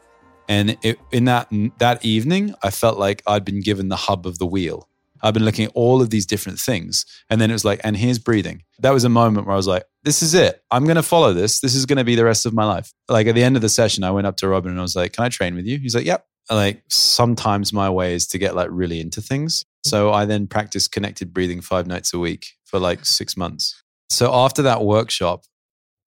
And 0.49 0.79
it, 0.83 0.99
in 1.13 1.25
that 1.27 1.49
that 1.79 2.05
evening, 2.05 2.55
I 2.63 2.71
felt 2.71 2.99
like 2.99 3.23
I'd 3.27 3.45
been 3.45 3.61
given 3.61 3.89
the 3.89 3.97
hub 3.97 4.27
of 4.27 4.39
the 4.39 4.47
wheel. 4.47 4.89
I've 5.23 5.35
been 5.35 5.45
looking 5.45 5.67
at 5.67 5.73
all 5.75 6.01
of 6.01 6.11
these 6.11 6.27
different 6.27 6.59
things. 6.59 7.05
And 7.31 7.41
then 7.41 7.51
it 7.51 7.55
was 7.55 7.65
like, 7.65 7.81
and 7.85 7.97
here's 7.97 8.19
breathing. 8.19 8.63
That 8.81 8.93
was 8.93 9.05
a 9.05 9.09
moment 9.09 9.47
where 9.47 9.55
I 9.55 9.57
was 9.57 9.67
like, 9.67 9.85
this 10.03 10.23
is 10.23 10.35
it. 10.35 10.63
I'm 10.71 10.85
going 10.85 10.97
to 10.97 11.03
follow 11.03 11.33
this. 11.33 11.61
This 11.61 11.75
is 11.75 11.87
going 11.87 11.99
to 11.99 12.05
be 12.05 12.15
the 12.15 12.25
rest 12.25 12.47
of 12.47 12.55
my 12.55 12.65
life. 12.65 12.93
Like 13.09 13.27
at 13.27 13.35
the 13.35 13.43
end 13.43 13.57
of 13.57 13.63
the 13.63 13.69
session, 13.69 14.05
I 14.05 14.11
went 14.11 14.27
up 14.27 14.37
to 14.39 14.49
Robin 14.49 14.71
and 14.71 14.79
I 14.79 14.83
was 14.83 14.97
like, 14.97 15.13
can 15.13 15.25
I 15.25 15.29
train 15.29 15.55
with 15.55 15.67
you? 15.67 15.79
He's 15.79 15.95
like, 15.95 16.07
yep. 16.07 16.27
Like 16.51 16.83
sometimes 16.89 17.73
my 17.73 17.91
way 17.91 18.15
is 18.15 18.27
to 18.29 18.39
get 18.39 18.55
like 18.55 18.69
really 18.71 19.01
into 19.01 19.21
things. 19.21 19.65
So 19.85 20.13
I 20.13 20.25
then 20.25 20.47
practiced 20.47 20.93
connected 20.93 21.35
breathing 21.35 21.61
five 21.61 21.87
nights 21.87 22.15
a 22.15 22.19
week 22.19 22.47
for 22.65 22.79
like 22.79 23.05
six 23.05 23.37
months. 23.37 23.83
So 24.11 24.33
after 24.33 24.63
that 24.63 24.83
workshop, 24.83 25.45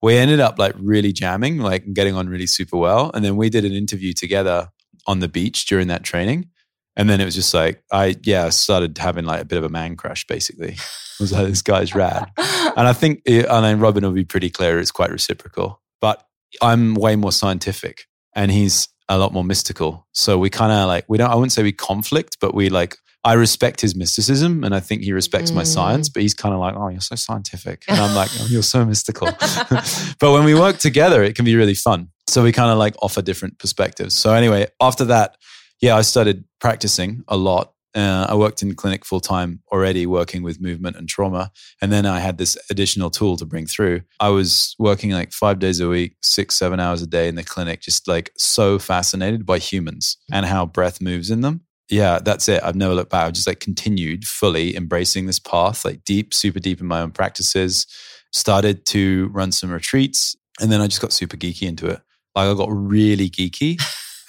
we 0.01 0.17
ended 0.17 0.39
up 0.39 0.57
like 0.57 0.73
really 0.77 1.13
jamming, 1.13 1.59
like 1.59 1.93
getting 1.93 2.15
on 2.15 2.27
really 2.27 2.47
super 2.47 2.77
well. 2.77 3.11
And 3.13 3.23
then 3.23 3.35
we 3.35 3.49
did 3.49 3.65
an 3.65 3.73
interview 3.73 4.13
together 4.13 4.69
on 5.05 5.19
the 5.19 5.27
beach 5.27 5.65
during 5.65 5.87
that 5.87 6.03
training. 6.03 6.49
And 6.97 7.09
then 7.09 7.21
it 7.21 7.25
was 7.25 7.35
just 7.35 7.53
like, 7.53 7.83
I, 7.91 8.15
yeah, 8.23 8.45
I 8.45 8.49
started 8.49 8.97
having 8.97 9.25
like 9.25 9.41
a 9.41 9.45
bit 9.45 9.57
of 9.57 9.63
a 9.63 9.69
man 9.69 9.95
crush 9.95 10.25
basically. 10.27 10.71
I 10.73 11.23
was 11.23 11.31
like, 11.31 11.47
this 11.47 11.61
guy's 11.61 11.95
rad. 11.95 12.29
And 12.37 12.87
I 12.87 12.93
think, 12.93 13.21
it, 13.25 13.45
and 13.45 13.63
then 13.63 13.79
Robin 13.79 14.03
will 14.03 14.11
be 14.11 14.25
pretty 14.25 14.49
clear, 14.49 14.79
it's 14.79 14.91
quite 14.91 15.11
reciprocal. 15.11 15.81
But 16.01 16.25
I'm 16.61 16.95
way 16.95 17.15
more 17.15 17.31
scientific 17.31 18.07
and 18.35 18.51
he's 18.51 18.89
a 19.07 19.17
lot 19.17 19.31
more 19.33 19.43
mystical. 19.43 20.07
So 20.13 20.37
we 20.37 20.49
kind 20.49 20.71
of 20.71 20.87
like, 20.87 21.05
we 21.07 21.17
don't, 21.17 21.29
I 21.29 21.35
wouldn't 21.35 21.51
say 21.53 21.63
we 21.63 21.71
conflict, 21.71 22.37
but 22.41 22.53
we 22.53 22.69
like, 22.69 22.97
I 23.23 23.33
respect 23.33 23.81
his 23.81 23.95
mysticism 23.95 24.63
and 24.63 24.73
I 24.73 24.79
think 24.79 25.03
he 25.03 25.13
respects 25.13 25.51
my 25.53 25.61
Mm. 25.61 25.67
science, 25.67 26.09
but 26.09 26.23
he's 26.23 26.33
kind 26.33 26.55
of 26.55 26.59
like, 26.59 26.75
oh, 26.75 26.87
you're 26.89 27.01
so 27.01 27.15
scientific. 27.15 27.83
And 27.87 27.99
I'm 27.99 28.15
like, 28.15 28.31
oh, 28.39 28.47
you're 28.49 28.63
so 28.63 28.83
mystical. 28.83 29.27
but 30.19 30.31
when 30.31 30.43
we 30.43 30.55
work 30.55 30.77
together, 30.79 31.23
it 31.23 31.35
can 31.35 31.45
be 31.45 31.55
really 31.55 31.75
fun. 31.75 32.09
So 32.27 32.43
we 32.43 32.51
kind 32.51 32.71
of 32.71 32.77
like 32.79 32.95
offer 33.01 33.21
different 33.21 33.59
perspectives. 33.59 34.15
So 34.15 34.33
anyway, 34.33 34.67
after 34.81 35.05
that, 35.05 35.37
yeah, 35.81 35.95
I 35.95 36.01
started 36.01 36.45
practicing 36.59 37.23
a 37.27 37.35
lot. 37.35 37.73
Uh, 37.93 38.25
I 38.29 38.35
worked 38.35 38.61
in 38.61 38.73
clinic 38.75 39.03
full 39.03 39.19
time 39.19 39.61
already, 39.71 40.05
working 40.05 40.43
with 40.43 40.61
movement 40.61 40.95
and 40.95 41.09
trauma. 41.09 41.51
And 41.81 41.91
then 41.91 42.05
I 42.05 42.19
had 42.19 42.37
this 42.37 42.57
additional 42.69 43.09
tool 43.09 43.35
to 43.37 43.45
bring 43.45 43.65
through. 43.65 44.01
I 44.19 44.29
was 44.29 44.75
working 44.79 45.11
like 45.11 45.33
five 45.33 45.59
days 45.59 45.81
a 45.81 45.89
week, 45.89 46.15
six, 46.21 46.55
seven 46.55 46.79
hours 46.79 47.01
a 47.01 47.07
day 47.07 47.27
in 47.27 47.35
the 47.35 47.43
clinic, 47.43 47.81
just 47.81 48.07
like 48.07 48.31
so 48.37 48.79
fascinated 48.79 49.45
by 49.45 49.57
humans 49.57 50.17
and 50.31 50.45
how 50.45 50.65
breath 50.65 51.01
moves 51.01 51.29
in 51.29 51.41
them. 51.41 51.61
Yeah, 51.89 52.19
that's 52.23 52.47
it. 52.47 52.63
I've 52.63 52.75
never 52.75 52.93
looked 52.93 53.11
back. 53.11 53.27
I've 53.27 53.33
just 53.33 53.47
like 53.47 53.59
continued 53.59 54.23
fully 54.23 54.77
embracing 54.77 55.25
this 55.25 55.39
path, 55.39 55.83
like 55.83 56.05
deep, 56.05 56.33
super 56.33 56.59
deep 56.59 56.79
in 56.79 56.87
my 56.87 57.01
own 57.01 57.11
practices. 57.11 57.85
Started 58.31 58.85
to 58.85 59.29
run 59.33 59.51
some 59.51 59.71
retreats. 59.71 60.37
And 60.61 60.71
then 60.71 60.79
I 60.79 60.87
just 60.87 61.01
got 61.01 61.11
super 61.11 61.35
geeky 61.35 61.67
into 61.67 61.87
it. 61.87 61.99
Like 62.33 62.47
I 62.47 62.53
got 62.53 62.69
really 62.71 63.29
geeky 63.29 63.77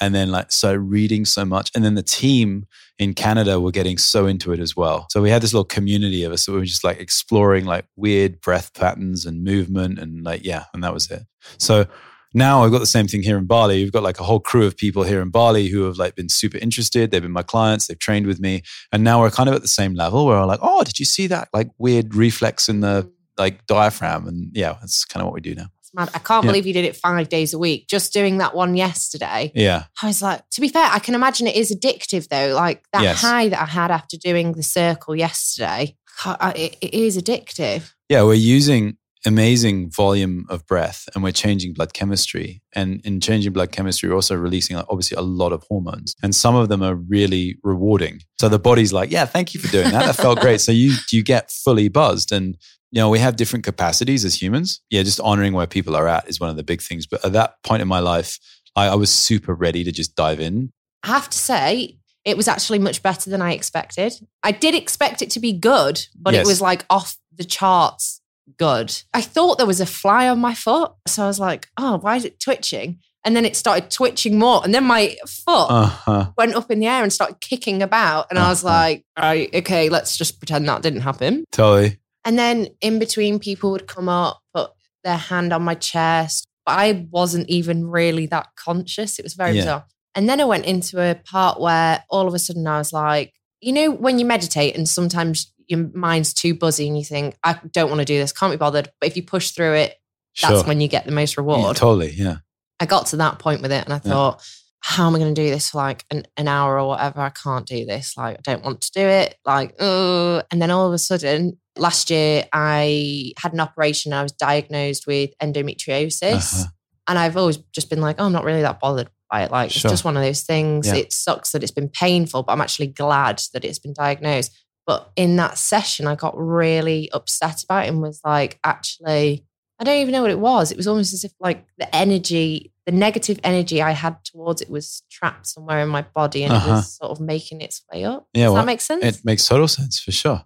and 0.03 0.17
then 0.17 0.33
like 0.33 0.51
so 0.51 0.75
reading 0.75 1.25
so 1.25 1.45
much. 1.45 1.71
And 1.77 1.85
then 1.85 1.95
the 1.95 2.03
team 2.03 2.67
in 2.99 3.15
Canada 3.15 3.61
were 3.61 3.71
getting 3.71 3.99
so 3.99 4.27
into 4.27 4.53
it 4.53 4.59
as 4.59 4.77
well. 4.77 5.07
So 5.11 5.23
we 5.23 5.31
had 5.31 5.43
this 5.43 5.55
little 5.55 5.65
community 5.65 6.25
of 6.25 6.33
us 6.33 6.45
that 6.45 6.53
we 6.53 6.59
were 6.59 6.65
just 6.65 6.83
like 6.83 6.99
exploring 6.99 7.67
like 7.67 7.85
weird 7.95 8.41
breath 8.41 8.75
patterns 8.75 9.25
and 9.25 9.45
movement 9.45 10.01
and 10.01 10.25
like, 10.25 10.45
yeah, 10.45 10.65
and 10.75 10.83
that 10.83 10.93
was 10.93 11.09
it. 11.09 11.23
So 11.59 11.87
now 12.35 12.65
I've 12.65 12.73
got 12.73 12.81
the 12.81 12.87
same 12.87 13.07
thing 13.07 13.23
here 13.23 13.39
in 13.39 13.47
Bali. 13.47 13.81
We've 13.81 13.93
got 13.93 14.03
like 14.03 14.19
a 14.19 14.25
whole 14.25 14.41
crew 14.41 14.67
of 14.67 14.77
people 14.77 15.05
here 15.05 15.23
in 15.23 15.31
Bali 15.31 15.69
who 15.69 15.85
have 15.85 15.99
like 15.99 16.17
been 16.17 16.29
super 16.29 16.59
interested. 16.59 17.13
They've 17.13 17.23
been 17.23 17.31
my 17.31 17.45
clients, 17.45 17.87
they've 17.87 17.97
trained 17.99 18.27
with 18.27 18.41
me. 18.41 18.63
And 18.91 19.05
now 19.05 19.21
we're 19.21 19.31
kind 19.31 19.49
of 19.49 19.55
at 19.55 19.63
the 19.63 19.69
same 19.69 19.95
level 19.95 20.27
where 20.27 20.41
we're 20.41 20.47
like, 20.47 20.61
oh, 20.63 20.83
did 20.83 20.99
you 20.99 21.05
see 21.05 21.29
that 21.29 21.49
like 21.53 21.69
weird 21.79 22.17
reflex 22.17 22.69
in 22.69 22.81
the 22.81 23.09
like 23.39 23.65
diaphragm? 23.69 24.27
And 24.27 24.51
yeah, 24.53 24.79
that's 24.81 25.05
kind 25.05 25.23
of 25.23 25.27
what 25.27 25.35
we 25.35 25.41
do 25.41 25.55
now. 25.55 25.67
It's 25.93 25.95
mad. 25.95 26.11
I 26.15 26.19
can't 26.19 26.45
Yeah. 26.45 26.51
believe 26.51 26.67
you 26.67 26.73
did 26.73 26.85
it 26.85 26.97
five 26.97 27.29
days 27.29 27.53
a 27.53 27.59
week. 27.59 27.87
Just 27.89 28.13
doing 28.13 28.39
that 28.39 28.55
one 28.55 28.75
yesterday. 28.77 29.53
Yeah. 29.55 29.85
I 30.03 30.07
was 30.07 30.23
like, 30.23 30.43
to 30.51 30.61
be 30.61 30.69
fair, 30.69 30.89
I 30.91 30.99
can 30.99 31.15
imagine 31.15 31.47
it 31.47 31.57
is 31.57 31.75
addictive 31.75 32.29
though. 32.29 32.55
Like 32.55 32.83
that 32.93 33.03
Yes. 33.03 33.21
high 33.21 33.49
that 33.49 33.61
I 33.61 33.67
had 33.67 33.91
after 33.91 34.17
doing 34.17 34.53
the 34.53 34.63
circle 34.63 35.15
yesterday, 35.15 35.97
I- 36.25 36.53
it, 36.57 36.77
it 36.81 36.95
is 36.95 37.17
addictive. 37.19 37.93
Yeah, 38.09 38.23
we're 38.23 38.35
using 38.35 38.97
amazing 39.25 39.89
volume 39.91 40.45
of 40.49 40.67
breath 40.67 41.09
and 41.15 41.23
we're 41.23 41.31
changing 41.33 41.73
blood 41.73 41.95
chemistry. 41.95 42.61
And 42.75 43.01
in 43.05 43.21
changing 43.21 43.53
blood 43.53 43.71
chemistry, 43.71 44.09
we're 44.09 44.17
also 44.17 44.35
releasing 44.35 44.77
obviously 44.77 45.17
a 45.17 45.21
lot 45.23 45.53
of 45.53 45.63
hormones. 45.69 46.15
And 46.25 46.35
some 46.35 46.57
of 46.57 46.69
them 46.69 46.83
are 46.83 46.97
really 46.97 47.57
rewarding. 47.63 48.21
So 48.41 48.49
the 48.49 48.59
body's 48.59 48.93
like, 48.93 49.11
yeah, 49.13 49.25
thank 49.27 49.55
you 49.55 49.61
for 49.61 49.69
doing 49.69 49.91
that. 49.93 50.07
That 50.07 50.17
felt 50.17 50.41
great. 50.41 50.61
So 50.61 50.73
you 50.73 50.95
you 51.13 51.23
get 51.23 51.51
fully 51.53 51.89
buzzed. 51.89 52.33
And 52.33 52.57
you 52.93 53.01
know, 53.01 53.09
we 53.09 53.19
have 53.19 53.37
different 53.37 53.65
capacities 53.65 54.25
as 54.25 54.41
humans. 54.41 54.81
Yeah, 54.91 55.03
just 55.03 55.19
honoring 55.21 55.53
where 55.55 55.67
people 55.67 55.97
are 55.97 56.07
at 56.07 56.29
is 56.29 56.39
one 56.39 56.51
of 56.51 56.57
the 56.57 56.63
big 56.63 56.81
things. 56.81 57.07
But 57.07 57.25
at 57.25 57.33
that 57.33 57.55
point 57.65 57.83
in 57.83 57.89
my 57.89 57.99
life, 58.01 58.39
I, 58.77 58.89
I 58.89 58.95
was 58.95 59.11
super 59.11 59.55
ready 59.55 59.83
to 59.83 59.91
just 59.91 60.15
dive 60.15 60.39
in. 60.41 60.71
I 61.03 61.09
have 61.09 61.29
to 61.31 61.39
say, 61.39 61.97
it 62.25 62.37
was 62.37 62.47
actually 62.47 62.79
much 62.79 63.03
better 63.03 63.29
than 63.31 63.43
I 63.43 63.53
expected. 63.55 64.13
I 64.45 64.53
did 64.53 64.75
expect 64.77 65.23
it 65.23 65.31
to 65.31 65.41
be 65.41 65.53
good, 65.53 66.07
but 66.17 66.35
Yes. 66.35 66.47
it 66.47 66.49
was 66.49 66.61
like 66.61 66.85
off 66.89 67.17
the 67.37 67.45
charts 67.45 68.21
good. 68.59 68.95
I 69.15 69.21
thought 69.23 69.57
there 69.59 69.67
was 69.67 69.81
a 69.81 69.87
fly 69.87 70.29
on 70.29 70.39
my 70.39 70.55
foot. 70.55 70.93
So 71.09 71.25
I 71.25 71.27
was 71.27 71.41
like, 71.41 71.69
oh, 71.79 71.99
why 71.99 72.17
is 72.17 72.25
it 72.25 72.39
twitching? 72.39 73.01
And 73.25 73.35
then 73.37 73.45
it 73.45 73.57
started 73.57 73.89
twitching 73.91 74.39
more. 74.39 74.61
And 74.65 74.75
then 74.75 74.85
my 74.85 75.17
foot 75.27 75.71
Uh-huh. 75.71 76.31
went 76.37 76.55
up 76.55 76.71
in 76.71 76.81
the 76.81 76.87
air 76.89 77.03
and 77.03 77.13
started 77.13 77.41
kicking 77.41 77.81
about. 77.83 78.27
And 78.31 78.39
I 78.39 78.49
was 78.49 78.65
Uh-huh. 78.65 78.75
like, 78.75 79.05
right, 79.19 79.49
okay, 79.55 79.89
let's 79.89 80.17
just 80.17 80.39
pretend 80.39 80.69
that 80.69 80.83
didn't 80.83 81.01
happen. 81.03 81.45
Totally. 81.53 81.99
And 82.25 82.39
then 82.39 82.69
in 82.81 82.99
between, 82.99 83.39
people 83.39 83.71
would 83.73 83.87
come 83.87 84.09
up, 84.09 84.41
put 84.55 84.71
their 85.05 85.17
hand 85.17 85.53
on 85.53 85.63
my 85.63 85.75
chest. 85.75 86.47
But 86.65 86.79
I 86.79 87.09
wasn't 87.11 87.49
even 87.49 87.89
really 87.89 88.27
that 88.27 88.49
conscious. 88.57 89.19
It 89.19 89.25
was 89.25 89.35
very 89.35 89.53
Yeah. 89.57 89.63
bizarre. 89.63 89.85
And 90.15 90.29
then 90.29 90.41
I 90.41 90.45
went 90.45 90.67
into 90.67 91.01
a 91.01 91.15
part 91.17 91.59
where 91.61 92.05
all 92.11 92.29
of 92.29 92.35
a 92.35 92.39
sudden 92.39 92.67
I 92.67 92.79
was 92.79 92.93
like, 92.93 93.33
you 93.61 93.73
know, 93.73 93.91
when 93.91 94.19
you 94.19 94.25
meditate 94.25 94.77
and 94.77 94.89
sometimes 94.89 95.53
your 95.67 95.89
mind's 95.95 96.33
too 96.35 96.55
buzzy 96.55 96.87
and 96.87 96.97
you 96.99 97.05
think, 97.05 97.37
I 97.43 97.59
don't 97.73 97.89
want 97.89 98.01
to 98.01 98.05
do 98.05 98.19
this, 98.19 98.33
can't 98.33 98.53
be 98.53 98.57
bothered. 98.57 98.91
But 99.01 99.09
if 99.09 99.17
you 99.17 99.23
push 99.25 99.51
through 99.51 99.75
it, 99.75 99.97
that's 100.41 100.55
Sure. 100.61 100.65
when 100.65 100.81
you 100.81 100.89
get 100.89 101.05
the 101.07 101.13
most 101.13 101.37
Yeah, 101.37 101.41
reward. 101.41 101.77
totally. 101.77 102.13
Yeah. 102.13 102.37
I 102.79 102.87
got 102.87 103.07
to 103.07 103.17
that 103.17 103.39
point 103.39 103.63
with 103.63 103.73
it 103.73 103.85
and 103.85 103.93
I 103.93 104.01
Yeah. 104.05 104.13
thought, 104.13 104.43
how 104.85 105.07
am 105.07 105.15
I 105.15 105.19
going 105.21 105.33
to 105.33 105.41
do 105.43 105.49
this 105.49 105.71
for 105.71 105.79
like 105.79 106.05
an, 106.11 106.25
an 106.37 106.49
hour 106.49 106.79
or 106.79 106.89
whatever? 106.89 107.21
I 107.21 107.31
can't 107.31 107.67
do 107.67 107.87
this. 107.87 108.17
Like, 108.17 108.39
I 108.39 108.41
don't 108.43 108.65
want 108.65 108.81
to 108.83 108.91
do 108.93 109.01
it. 109.01 109.37
Like, 109.45 109.77
oh. 109.79 110.43
And 110.51 110.61
then 110.61 110.73
all 110.73 110.89
of 110.89 110.93
a 110.93 110.99
sudden, 110.99 111.57
last 111.79 112.11
year, 112.11 112.45
I 112.53 113.33
had 113.39 113.53
an 113.53 113.61
operation. 113.61 114.13
I 114.13 114.25
was 114.25 114.33
diagnosed 114.33 115.07
with 115.07 115.31
endometriosis. 115.41 116.33
Uh-huh. 116.35 116.65
And 117.07 117.19
I've 117.19 117.37
always 117.37 117.59
just 117.73 117.91
been 117.91 118.01
like, 118.01 118.17
oh, 118.19 118.27
I'm 118.27 118.33
not 118.33 118.45
really 118.45 118.63
that 118.63 118.81
bothered 118.81 119.09
by 119.31 119.45
it. 119.45 119.53
Like, 119.53 119.71
Sure. 119.71 119.89
it's 119.89 119.93
just 119.93 120.05
one 120.05 120.17
of 120.17 120.23
those 120.23 120.43
things. 120.43 120.89
Yeah. 120.89 120.97
It 120.97 121.13
sucks 121.13 121.53
that 121.53 121.63
it's 121.63 121.73
been 121.73 121.89
painful, 121.89 122.43
but 122.43 122.53
I'm 122.53 122.61
actually 122.61 122.89
glad 122.89 123.41
that 123.55 123.65
it's 123.65 123.79
been 123.79 123.95
diagnosed. 123.95 124.53
But 124.85 125.13
in 125.15 125.37
that 125.37 125.59
session, 125.59 126.09
I 126.09 126.17
got 126.17 126.37
really 126.37 127.09
upset 127.13 127.63
about 127.63 127.85
it 127.85 127.89
and 127.89 128.03
was 128.03 128.21
like, 128.25 128.59
actually, 128.65 129.45
I 129.79 129.85
don't 129.85 129.99
even 130.01 130.13
know 130.13 130.23
what 130.23 130.31
it 130.33 130.39
was. 130.41 130.71
It 130.73 130.77
was 130.77 130.89
almost 130.89 131.13
as 131.13 131.23
if 131.25 131.33
like 131.41 131.65
the 131.79 131.95
energy, 131.95 132.72
the 132.87 132.93
negative 132.93 133.39
energy 133.45 133.81
I 133.81 133.93
had 133.93 134.25
towards 134.25 134.61
it 134.61 134.69
was 134.71 135.03
trapped 135.11 135.47
somewhere 135.47 135.81
in 135.81 135.89
my 135.89 136.03
body 136.03 136.43
and 136.45 136.53
it 136.53 136.57
Uh-huh. 136.57 136.71
was 136.73 136.97
sort 136.97 137.11
of 137.13 137.21
making 137.21 137.61
its 137.61 137.83
way 137.93 138.05
up. 138.05 138.27
Yeah, 138.35 138.45
Does 138.47 138.53
well, 138.55 138.63
that 138.63 138.67
make 138.67 138.81
sense? 138.81 139.05
It 139.05 139.25
makes 139.25 139.47
total 139.47 139.69
sense 139.69 140.01
for 140.01 140.13
sure. 140.13 140.45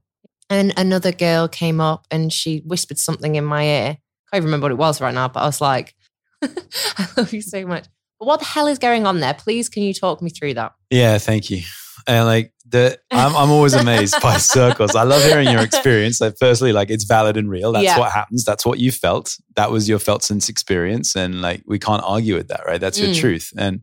and 0.50 0.72
another 0.76 1.10
girl 1.12 1.48
came 1.48 1.80
up 1.80 2.06
and 2.10 2.32
she 2.32 2.62
whispered 2.66 2.98
something 2.98 3.34
in 3.36 3.44
my 3.44 3.64
ear. 3.64 3.88
I 3.90 3.96
Can't 4.30 4.42
even 4.42 4.44
remember 4.44 4.64
what 4.66 4.72
it 4.72 4.78
was 4.78 5.00
right 5.00 5.14
now, 5.14 5.28
but 5.28 5.40
I 5.40 5.46
was 5.46 5.60
like, 5.60 5.94
I 6.42 7.06
love 7.16 7.32
you 7.32 7.40
so 7.42 7.66
much. 7.66 7.86
But 8.20 8.26
what 8.26 8.38
the 8.40 8.46
hell 8.46 8.66
is 8.66 8.78
going 8.78 9.06
on 9.06 9.20
there? 9.20 9.34
Please, 9.34 9.68
can 9.68 9.82
you 9.82 9.92
talk 9.94 10.20
me 10.22 10.30
through 10.30 10.54
that? 10.54 10.72
Yeah, 10.90 11.18
thank 11.18 11.50
you. 11.50 11.62
And 12.06 12.26
like 12.26 12.52
the, 12.68 12.98
I'm, 13.10 13.34
I'm 13.36 13.50
always 13.50 13.74
amazed 13.74 14.20
by 14.22 14.36
circles. 14.38 14.94
I 14.94 15.02
love 15.04 15.22
hearing 15.22 15.48
your 15.48 15.60
experience. 15.62 16.20
Like, 16.20 16.36
firstly, 16.38 16.72
like 16.72 16.90
it's 16.90 17.04
valid 17.04 17.36
and 17.36 17.48
real. 17.50 17.72
That's 17.72 17.84
Yeah. 17.84 17.98
what 17.98 18.12
happens. 18.12 18.44
That's 18.44 18.64
what 18.66 18.78
you 18.78 18.92
felt. 18.92 19.36
That 19.56 19.70
was 19.70 19.88
your 19.88 19.98
felt 19.98 20.22
sense 20.22 20.48
experience, 20.48 21.14
and 21.16 21.40
like 21.42 21.62
we 21.66 21.78
can't 21.78 22.02
argue 22.04 22.34
with 22.36 22.48
that, 22.48 22.62
right? 22.66 22.80
That's 22.80 22.98
your 23.00 23.10
Mm. 23.10 23.20
truth. 23.20 23.52
And 23.56 23.82